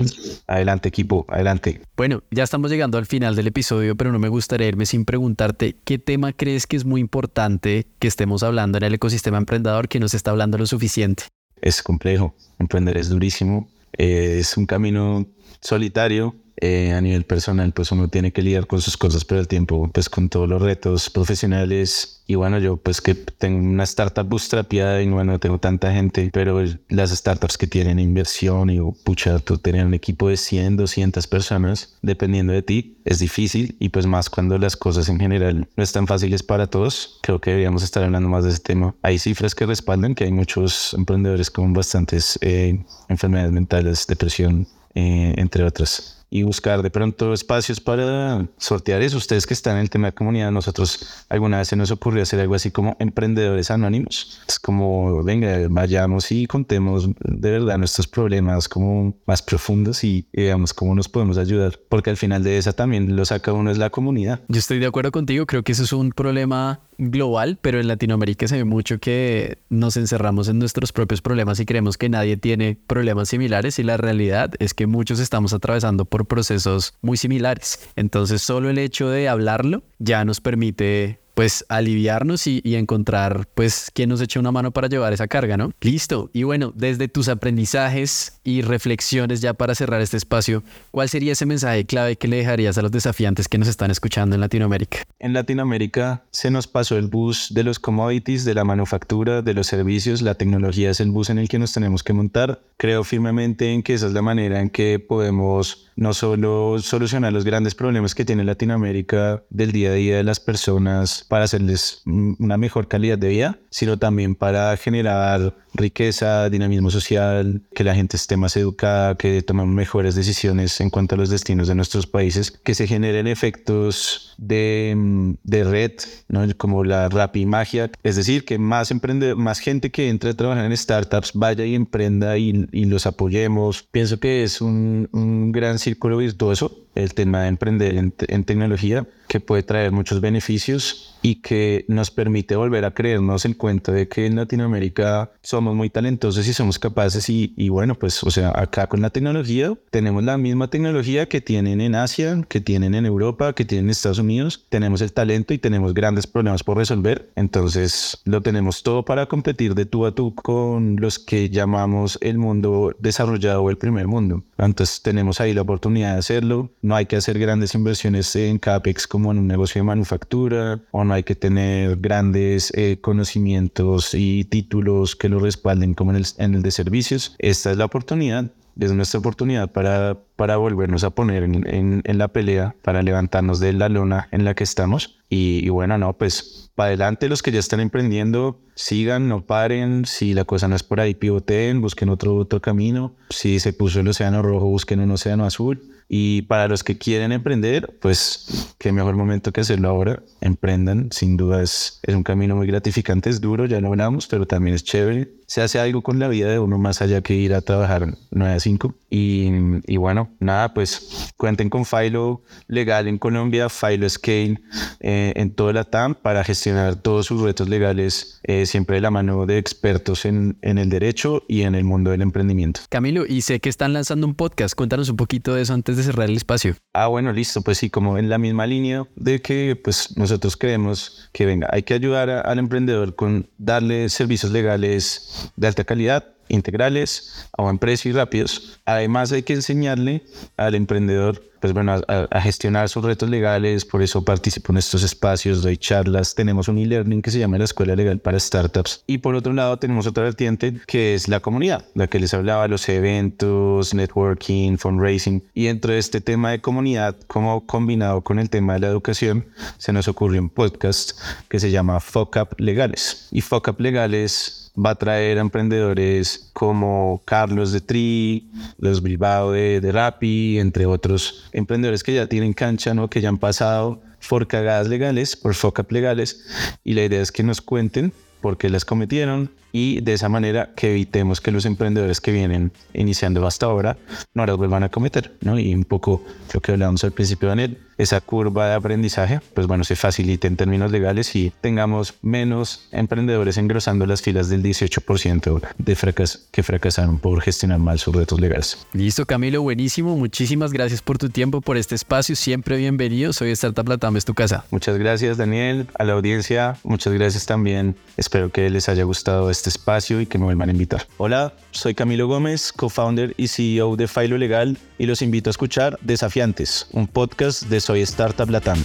adelante 0.46 0.88
equipo, 0.88 1.26
adelante. 1.28 1.80
Bueno, 1.96 2.22
ya 2.30 2.44
estamos 2.44 2.70
llegando 2.70 2.98
al 2.98 3.06
final 3.06 3.36
del 3.36 3.48
episodio, 3.48 3.96
pero 3.96 4.12
no 4.12 4.18
me 4.18 4.28
gustaría 4.28 4.68
irme 4.68 4.86
sin 4.86 5.04
preguntarte 5.04 5.76
qué 5.84 5.98
tema 5.98 6.32
crees 6.32 6.66
que 6.66 6.76
es 6.76 6.84
muy 6.84 7.00
importante 7.00 7.86
que 7.98 8.08
estemos 8.08 8.42
hablando 8.42 8.78
en 8.78 8.84
el 8.84 8.94
ecosistema 8.94 9.38
emprendedor 9.38 9.88
que 9.88 10.00
no 10.00 10.08
se 10.08 10.16
está 10.16 10.30
hablando 10.30 10.58
lo 10.58 10.66
suficiente. 10.66 11.24
Es 11.60 11.82
complejo, 11.82 12.34
emprender 12.58 12.96
es 12.96 13.08
durísimo, 13.08 13.68
eh, 13.96 14.38
es 14.40 14.56
un 14.56 14.66
camino 14.66 15.26
solitario. 15.60 16.34
Eh, 16.58 16.92
a 16.92 17.00
nivel 17.02 17.24
personal, 17.24 17.72
pues 17.72 17.92
uno 17.92 18.08
tiene 18.08 18.32
que 18.32 18.40
lidiar 18.40 18.66
con 18.66 18.80
sus 18.80 18.96
cosas, 18.96 19.24
pero 19.24 19.40
al 19.40 19.48
tiempo, 19.48 19.90
pues 19.92 20.08
con 20.08 20.28
todos 20.30 20.48
los 20.48 20.62
retos 20.62 21.10
profesionales. 21.10 22.22
Y 22.26 22.34
bueno, 22.34 22.58
yo 22.58 22.76
pues 22.78 23.00
que 23.00 23.14
tengo 23.14 23.58
una 23.58 23.84
startup 23.84 24.26
bootstrapiada 24.26 25.02
y 25.02 25.08
bueno, 25.08 25.38
tengo 25.38 25.58
tanta 25.58 25.92
gente, 25.92 26.30
pero 26.32 26.64
las 26.88 27.10
startups 27.10 27.58
que 27.58 27.66
tienen 27.66 27.98
inversión 27.98 28.70
y 28.70 28.80
pucha, 29.04 29.38
tú 29.38 29.58
tener 29.58 29.86
un 29.86 29.94
equipo 29.94 30.28
de 30.28 30.36
100, 30.36 30.76
200 30.76 31.26
personas, 31.26 31.98
dependiendo 32.02 32.52
de 32.52 32.62
ti, 32.62 32.96
es 33.04 33.18
difícil 33.18 33.76
y 33.78 33.90
pues 33.90 34.06
más 34.06 34.30
cuando 34.30 34.58
las 34.58 34.76
cosas 34.76 35.08
en 35.08 35.20
general 35.20 35.68
no 35.76 35.82
están 35.84 36.06
fáciles 36.06 36.42
para 36.42 36.66
todos. 36.68 37.20
Creo 37.22 37.40
que 37.40 37.50
deberíamos 37.50 37.82
estar 37.82 38.02
hablando 38.02 38.28
más 38.28 38.44
de 38.44 38.50
ese 38.50 38.60
tema. 38.60 38.94
Hay 39.02 39.18
cifras 39.18 39.54
que 39.54 39.66
respaldan 39.66 40.14
que 40.14 40.24
hay 40.24 40.32
muchos 40.32 40.94
emprendedores 40.94 41.50
con 41.50 41.74
bastantes 41.74 42.38
eh, 42.40 42.82
enfermedades 43.08 43.52
mentales, 43.52 44.06
depresión, 44.06 44.66
eh, 44.94 45.34
entre 45.36 45.62
otras 45.62 46.16
y 46.36 46.42
buscar 46.42 46.82
de 46.82 46.90
pronto 46.90 47.32
espacios 47.32 47.80
para 47.80 48.46
sortear 48.58 49.00
eso. 49.00 49.16
Ustedes 49.16 49.46
que 49.46 49.54
están 49.54 49.76
en 49.76 49.82
el 49.82 49.90
tema 49.90 50.08
de 50.08 50.12
comunidad, 50.12 50.50
nosotros 50.50 51.24
alguna 51.30 51.58
vez 51.58 51.68
se 51.68 51.76
nos 51.76 51.90
ocurrió 51.90 52.22
hacer 52.22 52.40
algo 52.40 52.54
así 52.54 52.70
como 52.70 52.94
emprendedores 52.98 53.70
anónimos. 53.70 54.40
Es 54.46 54.58
como, 54.58 55.22
venga, 55.24 55.66
vayamos 55.70 56.30
y 56.30 56.46
contemos 56.46 57.08
de 57.20 57.50
verdad 57.50 57.78
nuestros 57.78 58.06
problemas 58.06 58.68
como 58.68 59.16
más 59.26 59.40
profundos 59.40 60.04
y, 60.04 60.26
veamos 60.32 60.74
cómo 60.74 60.94
nos 60.94 61.08
podemos 61.08 61.38
ayudar. 61.38 61.78
Porque 61.88 62.10
al 62.10 62.16
final 62.16 62.44
de 62.44 62.58
esa 62.58 62.72
también 62.74 63.16
lo 63.16 63.24
saca 63.24 63.52
uno 63.52 63.70
es 63.70 63.78
la 63.78 63.90
comunidad. 63.90 64.40
Yo 64.48 64.58
estoy 64.58 64.78
de 64.78 64.86
acuerdo 64.86 65.10
contigo, 65.12 65.46
creo 65.46 65.62
que 65.62 65.72
eso 65.72 65.84
es 65.84 65.92
un 65.92 66.10
problema 66.12 66.80
global, 66.98 67.58
pero 67.60 67.80
en 67.80 67.88
Latinoamérica 67.88 68.48
se 68.48 68.56
ve 68.56 68.64
mucho 68.64 68.98
que 68.98 69.58
nos 69.68 69.96
encerramos 69.96 70.48
en 70.48 70.58
nuestros 70.58 70.92
propios 70.92 71.22
problemas 71.22 71.60
y 71.60 71.66
creemos 71.66 71.98
que 71.98 72.08
nadie 72.08 72.36
tiene 72.36 72.78
problemas 72.86 73.28
similares 73.28 73.78
y 73.78 73.82
la 73.82 73.96
realidad 73.96 74.52
es 74.58 74.74
que 74.74 74.86
muchos 74.86 75.20
estamos 75.20 75.52
atravesando 75.52 76.04
por 76.04 76.26
procesos 76.26 76.94
muy 77.02 77.16
similares. 77.16 77.88
Entonces 77.96 78.42
solo 78.42 78.70
el 78.70 78.78
hecho 78.78 79.08
de 79.08 79.28
hablarlo 79.28 79.82
ya 79.98 80.24
nos 80.24 80.40
permite 80.40 81.20
pues 81.36 81.66
aliviarnos 81.68 82.46
y, 82.46 82.62
encontrar 82.76 83.46
pues 83.54 83.90
quién 83.92 84.08
nos 84.08 84.22
eche 84.22 84.38
una 84.38 84.52
mano 84.52 84.70
para 84.70 84.88
llevar 84.88 85.12
esa 85.12 85.28
carga, 85.28 85.58
¿no? 85.58 85.70
Listo. 85.82 86.30
Y 86.32 86.44
bueno, 86.44 86.72
desde 86.74 87.08
tus 87.08 87.28
aprendizajes 87.28 88.40
y 88.42 88.62
reflexiones 88.62 89.42
ya 89.42 89.52
para 89.52 89.74
cerrar 89.74 90.00
este 90.00 90.16
espacio, 90.16 90.62
¿cuál 90.92 91.10
sería 91.10 91.32
ese 91.32 91.44
mensaje 91.44 91.84
clave 91.84 92.16
que 92.16 92.26
le 92.26 92.38
dejarías 92.38 92.78
a 92.78 92.82
los 92.82 92.90
desafiantes 92.90 93.48
que 93.48 93.58
nos 93.58 93.68
están 93.68 93.90
escuchando 93.90 94.34
en 94.34 94.40
Latinoamérica? 94.40 95.00
En 95.18 95.34
Latinoamérica 95.34 96.24
se 96.30 96.50
nos 96.50 96.66
pasó 96.66 96.96
el 96.96 97.08
bus 97.08 97.52
de 97.52 97.64
los 97.64 97.78
commodities, 97.78 98.46
de 98.46 98.54
la 98.54 98.64
manufactura, 98.64 99.42
de 99.42 99.52
los 99.52 99.66
servicios, 99.66 100.22
la 100.22 100.36
tecnología 100.36 100.90
es 100.90 101.00
el 101.00 101.10
bus 101.10 101.28
en 101.28 101.38
el 101.38 101.50
que 101.50 101.58
nos 101.58 101.74
tenemos 101.74 102.02
que 102.02 102.14
montar. 102.14 102.62
Creo 102.78 103.04
firmemente 103.04 103.74
en 103.74 103.82
que 103.82 103.92
esa 103.92 104.06
es 104.06 104.14
la 104.14 104.22
manera 104.22 104.62
en 104.62 104.70
que 104.70 104.98
podemos 105.00 105.85
no 105.96 106.14
solo 106.14 106.78
solucionar 106.78 107.32
los 107.32 107.44
grandes 107.44 107.74
problemas 107.74 108.14
que 108.14 108.24
tiene 108.24 108.44
Latinoamérica 108.44 109.42
del 109.50 109.72
día 109.72 109.90
a 109.90 109.94
día 109.94 110.16
de 110.18 110.24
las 110.24 110.40
personas 110.40 111.24
para 111.28 111.44
hacerles 111.44 112.02
una 112.04 112.56
mejor 112.56 112.86
calidad 112.86 113.18
de 113.18 113.28
vida, 113.28 113.58
sino 113.70 113.98
también 113.98 114.34
para 114.34 114.76
generar 114.76 115.54
riqueza, 115.76 116.48
dinamismo 116.50 116.90
social, 116.90 117.62
que 117.74 117.84
la 117.84 117.94
gente 117.94 118.16
esté 118.16 118.36
más 118.36 118.56
educada, 118.56 119.16
que 119.16 119.42
tomen 119.42 119.74
mejores 119.74 120.14
decisiones 120.14 120.80
en 120.80 120.90
cuanto 120.90 121.14
a 121.14 121.18
los 121.18 121.30
destinos 121.30 121.68
de 121.68 121.74
nuestros 121.74 122.06
países, 122.06 122.50
que 122.50 122.74
se 122.74 122.86
generen 122.86 123.26
efectos 123.26 124.34
de, 124.38 125.34
de 125.44 125.64
red, 125.64 125.92
¿no? 126.28 126.46
como 126.56 126.84
la 126.84 127.08
Rappi 127.08 127.46
Magia, 127.46 127.90
es 128.02 128.16
decir, 128.16 128.44
que 128.44 128.58
más, 128.58 128.90
emprende, 128.90 129.34
más 129.34 129.58
gente 129.58 129.90
que 129.90 130.08
entre 130.08 130.30
a 130.30 130.34
trabajar 130.34 130.64
en 130.64 130.76
startups 130.76 131.32
vaya 131.34 131.64
y 131.64 131.74
emprenda 131.74 132.36
y, 132.38 132.66
y 132.72 132.84
los 132.86 133.06
apoyemos. 133.06 133.82
Pienso 133.82 134.18
que 134.18 134.42
es 134.42 134.60
un, 134.60 135.08
un 135.12 135.52
gran 135.52 135.78
círculo 135.86 136.16
virtuoso 136.16 136.85
el 136.96 137.14
tema 137.14 137.42
de 137.42 137.48
emprender 137.48 137.96
en, 137.96 138.44
tecnología, 138.44 139.06
que 139.28 139.40
puede 139.40 139.62
traer 139.62 139.92
muchos 139.92 140.20
beneficios 140.20 141.18
y 141.22 141.36
que 141.36 141.84
nos 141.88 142.10
permite 142.10 142.56
volver 142.56 142.84
a 142.84 142.92
creernos 142.92 143.44
el 143.44 143.56
cuento 143.56 143.92
de 143.92 144.08
que 144.08 144.26
en 144.26 144.36
Latinoamérica 144.36 145.32
somos 145.42 145.74
muy 145.74 145.90
talentosos 145.90 146.46
y 146.46 146.52
somos 146.52 146.78
capaces 146.78 147.28
y, 147.28 147.52
y, 147.56 147.68
bueno, 147.68 147.96
pues 147.96 148.22
o 148.22 148.30
sea, 148.30 148.52
acá 148.54 148.86
con 148.86 149.02
la 149.02 149.10
tecnología 149.10 149.74
tenemos 149.90 150.22
la 150.22 150.38
misma 150.38 150.68
tecnología 150.68 151.28
que 151.28 151.40
tienen 151.40 151.80
en 151.80 151.94
Asia, 151.96 152.44
que 152.48 152.60
tienen 152.60 152.94
en 152.94 153.04
Europa, 153.06 153.52
que 153.52 153.64
tienen 153.64 153.86
en 153.86 153.90
Estados 153.90 154.18
Unidos, 154.18 154.64
tenemos 154.68 155.00
el 155.00 155.12
talento 155.12 155.54
y 155.54 155.58
tenemos 155.58 155.92
grandes 155.92 156.26
problemas 156.26 156.62
por 156.62 156.76
resolver, 156.76 157.28
entonces 157.34 158.20
lo 158.24 158.40
tenemos 158.42 158.82
todo 158.82 159.04
para 159.04 159.26
competir 159.26 159.74
de 159.74 159.86
tú 159.86 160.06
a 160.06 160.14
tú 160.14 160.34
con 160.34 160.96
los 160.96 161.18
que 161.18 161.50
llamamos 161.50 162.18
el 162.20 162.38
mundo 162.38 162.94
desarrollado 162.98 163.62
o 163.62 163.70
el 163.70 163.78
primer 163.78 164.06
mundo. 164.06 164.44
Entonces 164.58 165.02
tenemos 165.02 165.40
ahí 165.40 165.52
la 165.52 165.62
oportunidad 165.62 166.14
de 166.14 166.18
hacerlo 166.18 166.70
no 166.86 166.94
hay 166.94 167.06
que 167.06 167.16
hacer 167.16 167.38
grandes 167.38 167.74
inversiones 167.74 168.34
en 168.36 168.58
CAPEX 168.58 169.08
como 169.08 169.32
en 169.32 169.38
un 169.38 169.48
negocio 169.48 169.80
de 169.80 169.84
manufactura, 169.84 170.80
o 170.92 171.02
no 171.02 171.14
hay 171.14 171.24
que 171.24 171.34
tener 171.34 171.96
grandes 171.96 172.72
eh, 172.76 172.98
conocimientos 173.00 174.14
y 174.14 174.44
títulos 174.44 175.16
que 175.16 175.28
lo 175.28 175.40
respalden 175.40 175.94
como 175.94 176.12
en 176.12 176.18
el, 176.18 176.26
en 176.38 176.54
el 176.54 176.62
de 176.62 176.70
servicios. 176.70 177.34
Esta 177.38 177.72
es 177.72 177.76
la 177.76 177.86
oportunidad 177.86 178.50
es 178.84 178.92
nuestra 178.92 179.20
oportunidad 179.20 179.72
para, 179.72 180.18
para 180.36 180.58
volvernos 180.58 181.02
a 181.02 181.10
poner 181.10 181.42
en, 181.42 182.02
en, 182.04 182.18
la 182.18 182.28
pelea, 182.28 182.76
para 182.82 183.02
levantarnos 183.02 183.58
de 183.58 183.72
la 183.72 183.88
lona 183.88 184.28
en 184.30 184.44
la 184.44 184.54
que 184.54 184.64
estamos. 184.64 185.18
Y, 185.28 185.64
y, 185.64 185.70
bueno, 185.70 185.98
no, 185.98 186.12
pues 186.12 186.70
para 186.74 186.88
adelante 186.88 187.28
los 187.28 187.42
que 187.42 187.50
ya 187.50 187.58
están 187.58 187.80
emprendiendo, 187.80 188.60
sigan, 188.74 189.28
no 189.28 189.46
paren. 189.46 190.04
Si 190.04 190.34
la 190.34 190.44
cosa 190.44 190.68
no 190.68 190.76
es 190.76 190.82
por 190.82 191.00
ahí, 191.00 191.14
pivoteen, 191.14 191.80
busquen 191.80 192.10
otro, 192.10 192.36
otro 192.36 192.60
camino. 192.60 193.16
Si 193.30 193.58
se 193.58 193.72
puso 193.72 194.00
el 194.00 194.08
océano 194.08 194.42
rojo, 194.42 194.66
busquen 194.66 195.00
un 195.00 195.10
océano 195.10 195.46
azul. 195.46 195.82
Y 196.08 196.42
para 196.42 196.68
los 196.68 196.84
que 196.84 196.98
quieren 196.98 197.32
emprender, 197.32 197.98
pues 198.00 198.76
qué 198.78 198.92
mejor 198.92 199.16
momento 199.16 199.52
que 199.52 199.62
hacerlo 199.62 199.88
ahora. 199.88 200.22
Emprendan, 200.40 201.08
sin 201.10 201.36
duda 201.36 201.62
es, 201.62 201.98
es 202.02 202.14
un 202.14 202.22
camino 202.22 202.54
muy 202.54 202.66
gratificante, 202.66 203.28
es 203.28 203.40
duro, 203.40 203.66
ya 203.66 203.80
lo 203.80 203.88
hablamos, 203.88 204.28
pero 204.28 204.46
también 204.46 204.76
es 204.76 204.84
chévere. 204.84 205.32
Se 205.46 205.62
hace 205.62 205.80
algo 205.80 206.02
con 206.02 206.18
la 206.18 206.28
vida 206.28 206.48
de 206.48 206.58
uno 206.58 206.78
más 206.78 207.02
allá 207.02 207.22
que 207.22 207.34
ir 207.34 207.54
a 207.54 207.60
trabajar 207.60 208.14
9 208.30 208.54
a 208.54 208.60
5. 208.60 208.94
Y, 209.10 209.50
y 209.86 209.96
bueno, 209.96 210.25
nada, 210.38 210.74
pues 210.74 211.32
cuenten 211.36 211.70
con 211.70 211.84
Filo 211.84 212.42
Legal 212.68 213.08
en 213.08 213.18
Colombia, 213.18 213.68
Filo 213.68 214.08
Scale 214.08 214.60
eh, 215.00 215.32
en 215.36 215.52
toda 215.52 215.72
la 215.72 215.84
TAM 215.84 216.14
para 216.14 216.44
gestionar 216.44 216.96
todos 216.96 217.26
sus 217.26 217.42
retos 217.42 217.68
legales, 217.68 218.40
eh, 218.44 218.66
siempre 218.66 218.96
de 218.96 219.02
la 219.02 219.10
mano 219.10 219.46
de 219.46 219.58
expertos 219.58 220.24
en, 220.24 220.58
en 220.62 220.78
el 220.78 220.88
derecho 220.88 221.42
y 221.48 221.62
en 221.62 221.74
el 221.74 221.84
mundo 221.84 222.10
del 222.10 222.22
emprendimiento. 222.22 222.80
Camilo, 222.88 223.26
y 223.26 223.42
sé 223.42 223.60
que 223.60 223.68
están 223.68 223.92
lanzando 223.92 224.26
un 224.26 224.34
podcast, 224.34 224.74
cuéntanos 224.74 225.08
un 225.08 225.16
poquito 225.16 225.54
de 225.54 225.62
eso 225.62 225.74
antes 225.74 225.96
de 225.96 226.02
cerrar 226.02 226.28
el 226.28 226.36
espacio. 226.36 226.76
Ah, 226.92 227.08
bueno, 227.08 227.32
listo. 227.32 227.62
Pues 227.62 227.78
sí, 227.78 227.90
como 227.90 228.18
en 228.18 228.28
la 228.28 228.38
misma 228.38 228.66
línea 228.66 229.06
de 229.16 229.40
que 229.40 229.76
pues 229.82 230.16
nosotros 230.16 230.56
creemos 230.56 231.28
que 231.32 231.46
venga, 231.46 231.68
hay 231.70 231.82
que 231.82 231.94
ayudar 231.94 232.30
al 232.30 232.58
emprendedor 232.58 233.14
con 233.14 233.48
darle 233.58 234.08
servicios 234.08 234.52
legales 234.52 235.50
de 235.56 235.66
alta 235.66 235.84
calidad 235.84 236.35
integrales, 236.48 237.46
a 237.56 237.62
buen 237.62 237.78
precio 237.78 238.10
y 238.10 238.14
rápidos. 238.14 238.78
Además 238.84 239.32
hay 239.32 239.42
que 239.42 239.54
enseñarle 239.54 240.22
al 240.56 240.74
emprendedor 240.74 241.42
pues 241.60 241.72
bueno, 241.72 242.00
a, 242.06 242.40
gestionar 242.40 242.88
sus 242.88 243.04
retos 243.04 243.28
legales, 243.28 243.84
por 243.84 244.02
eso 244.02 244.24
participo 244.24 244.72
en 244.72 244.78
estos 244.78 245.02
espacios, 245.02 245.62
doy 245.62 245.76
charlas, 245.76 246.34
tenemos 246.34 246.68
un 246.68 246.78
e-learning 246.78 247.22
que 247.22 247.30
se 247.30 247.38
llama 247.38 247.58
la 247.58 247.64
Escuela 247.64 247.96
Legal 247.96 248.20
para 248.20 248.38
Startups. 248.38 249.02
Y 249.06 249.18
por 249.18 249.34
otro 249.34 249.52
lado 249.52 249.76
tenemos 249.78 250.06
otra 250.06 250.24
vertiente 250.24 250.74
que 250.86 251.14
es 251.14 251.28
la 251.28 251.40
comunidad, 251.40 251.84
la 251.94 252.06
que 252.06 252.20
les 252.20 252.34
hablaba, 252.34 252.68
los 252.68 252.88
eventos, 252.88 253.94
networking, 253.94 254.76
fundraising. 254.76 255.42
Y 255.54 255.64
dentro 255.64 255.92
de 255.92 255.98
este 255.98 256.20
tema 256.20 256.50
de 256.50 256.60
comunidad, 256.60 257.16
como 257.26 257.66
combinado 257.66 258.20
con 258.20 258.38
el 258.38 258.50
tema 258.50 258.74
de 258.74 258.80
la 258.80 258.88
educación, 258.88 259.46
se 259.78 259.92
nos 259.92 260.08
ocurrió 260.08 260.40
un 260.40 260.50
podcast 260.50 261.18
que 261.48 261.58
se 261.58 261.70
llama 261.70 262.00
Fuck 262.00 262.36
Legales. 262.58 263.28
Y 263.32 263.40
Fuck 263.40 263.80
Legales 263.80 264.65
va 264.76 264.90
a 264.90 264.94
traer 264.94 265.38
a 265.38 265.40
emprendedores 265.40 266.50
como 266.52 267.22
Carlos 267.24 267.72
de 267.72 267.80
Tri, 267.80 268.50
los 268.78 269.02
Bilbao 269.02 269.52
de, 269.52 269.80
de 269.80 269.92
Rappi, 269.92 270.58
entre 270.58 270.86
otros 270.86 271.48
emprendedores 271.52 272.02
que 272.02 272.14
ya 272.14 272.28
tienen 272.28 272.52
cancha, 272.52 272.94
¿no? 272.94 273.08
que 273.08 273.20
ya 273.20 273.28
han 273.28 273.38
pasado 273.38 274.02
por 274.28 274.46
cagadas 274.46 274.88
legales, 274.88 275.36
por 275.36 275.54
fuck 275.54 275.90
legales, 275.90 276.44
y 276.84 276.94
la 276.94 277.04
idea 277.04 277.22
es 277.22 277.32
que 277.32 277.42
nos 277.42 277.60
cuenten 277.60 278.12
por 278.40 278.58
qué 278.58 278.68
las 278.68 278.84
cometieron, 278.84 279.50
y 279.76 280.00
de 280.00 280.14
esa 280.14 280.30
manera 280.30 280.70
que 280.74 280.92
evitemos 280.92 281.42
que 281.42 281.50
los 281.50 281.66
emprendedores 281.66 282.22
que 282.22 282.32
vienen 282.32 282.72
iniciando 282.94 283.46
hasta 283.46 283.66
ahora 283.66 283.98
no 284.32 284.46
las 284.46 284.56
vuelvan 284.56 284.84
a 284.84 284.88
cometer, 284.88 285.34
¿no? 285.42 285.58
Y 285.58 285.74
un 285.74 285.84
poco 285.84 286.24
lo 286.54 286.60
que 286.62 286.72
hablábamos 286.72 287.04
al 287.04 287.12
principio, 287.12 287.50
Daniel, 287.50 287.78
esa 287.98 288.20
curva 288.20 288.68
de 288.68 288.74
aprendizaje, 288.74 289.40
pues 289.54 289.66
bueno, 289.66 289.84
se 289.84 289.96
facilite 289.96 290.46
en 290.48 290.56
términos 290.56 290.90
legales 290.90 291.34
y 291.34 291.52
tengamos 291.60 292.14
menos 292.22 292.88
emprendedores 292.92 293.56
engrosando 293.56 294.06
las 294.06 294.22
filas 294.22 294.48
del 294.48 294.62
18% 294.62 295.60
de 295.78 295.96
fracas 295.96 296.46
que 296.50 296.62
fracasaron 296.62 297.18
por 297.18 297.40
gestionar 297.40 297.78
mal 297.78 297.98
sus 297.98 298.14
retos 298.14 298.40
legales. 298.40 298.86
Listo, 298.92 299.24
Camilo, 299.26 299.62
buenísimo. 299.62 300.16
Muchísimas 300.16 300.72
gracias 300.72 301.00
por 301.00 301.18
tu 301.18 301.28
tiempo, 301.30 301.60
por 301.60 301.76
este 301.76 301.94
espacio. 301.94 302.36
Siempre 302.36 302.76
bienvenido. 302.76 303.32
Soy 303.32 303.50
Startup 303.50 303.88
Latam, 303.88 304.16
es 304.16 304.24
tu 304.24 304.34
casa. 304.34 304.64
Muchas 304.70 304.98
gracias, 304.98 305.36
Daniel. 305.36 305.86
A 305.98 306.04
la 306.04 306.14
audiencia, 306.14 306.76
muchas 306.82 307.12
gracias 307.12 307.46
también. 307.46 307.96
Espero 308.16 308.50
que 308.50 308.68
les 308.68 308.88
haya 308.88 309.04
gustado 309.04 309.50
este 309.50 309.65
este 309.66 309.78
espacio 309.78 310.20
y 310.20 310.26
que 310.26 310.38
me 310.38 310.44
vuelvan 310.44 310.68
a 310.68 310.72
invitar. 310.72 311.08
Hola, 311.16 311.52
soy 311.72 311.94
Camilo 311.94 312.28
Gómez, 312.28 312.72
co-founder 312.72 313.34
y 313.36 313.48
CEO 313.48 313.96
de 313.96 314.06
Filo 314.06 314.38
Legal 314.38 314.78
y 314.96 315.06
los 315.06 315.22
invito 315.22 315.50
a 315.50 315.52
escuchar 315.52 315.98
Desafiantes, 316.02 316.86
un 316.92 317.08
podcast 317.08 317.64
de 317.64 317.80
Soy 317.80 318.00
Startup 318.02 318.48
Latam. 318.48 318.84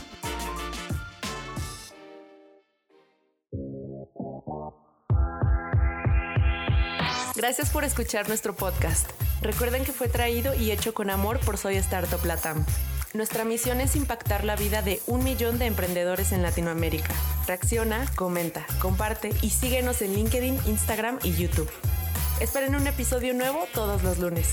Gracias 7.36 7.70
por 7.70 7.84
escuchar 7.84 8.28
nuestro 8.28 8.56
podcast. 8.56 9.10
Recuerden 9.42 9.84
que 9.84 9.92
fue 9.92 10.08
traído 10.08 10.56
y 10.56 10.72
hecho 10.72 10.94
con 10.94 11.10
amor 11.10 11.40
por 11.40 11.58
Soy 11.58 11.76
Startup 11.76 12.24
Latam. 12.26 12.66
Nuestra 13.14 13.44
misión 13.44 13.82
es 13.82 13.98
impactar 13.98 14.46
la 14.46 14.56
vida 14.56 14.82
de 14.82 15.02
un 15.06 15.22
millón 15.26 15.60
de 15.60 15.66
emprendedores 15.66 16.32
en 16.32 16.42
Latinoamérica. 16.42 17.14
Reacciona, 17.46 18.06
comenta, 18.16 18.66
comparte 18.80 19.34
y 19.42 19.50
síguenos 19.50 20.02
en 20.02 20.14
LinkedIn, 20.14 20.58
Instagram 20.66 21.20
y 21.22 21.34
YouTube. 21.34 21.70
Esperen 22.40 22.74
un 22.74 22.88
episodio 22.88 23.34
nuevo 23.34 23.68
todos 23.74 24.04
los 24.04 24.18
lunes. 24.18 24.48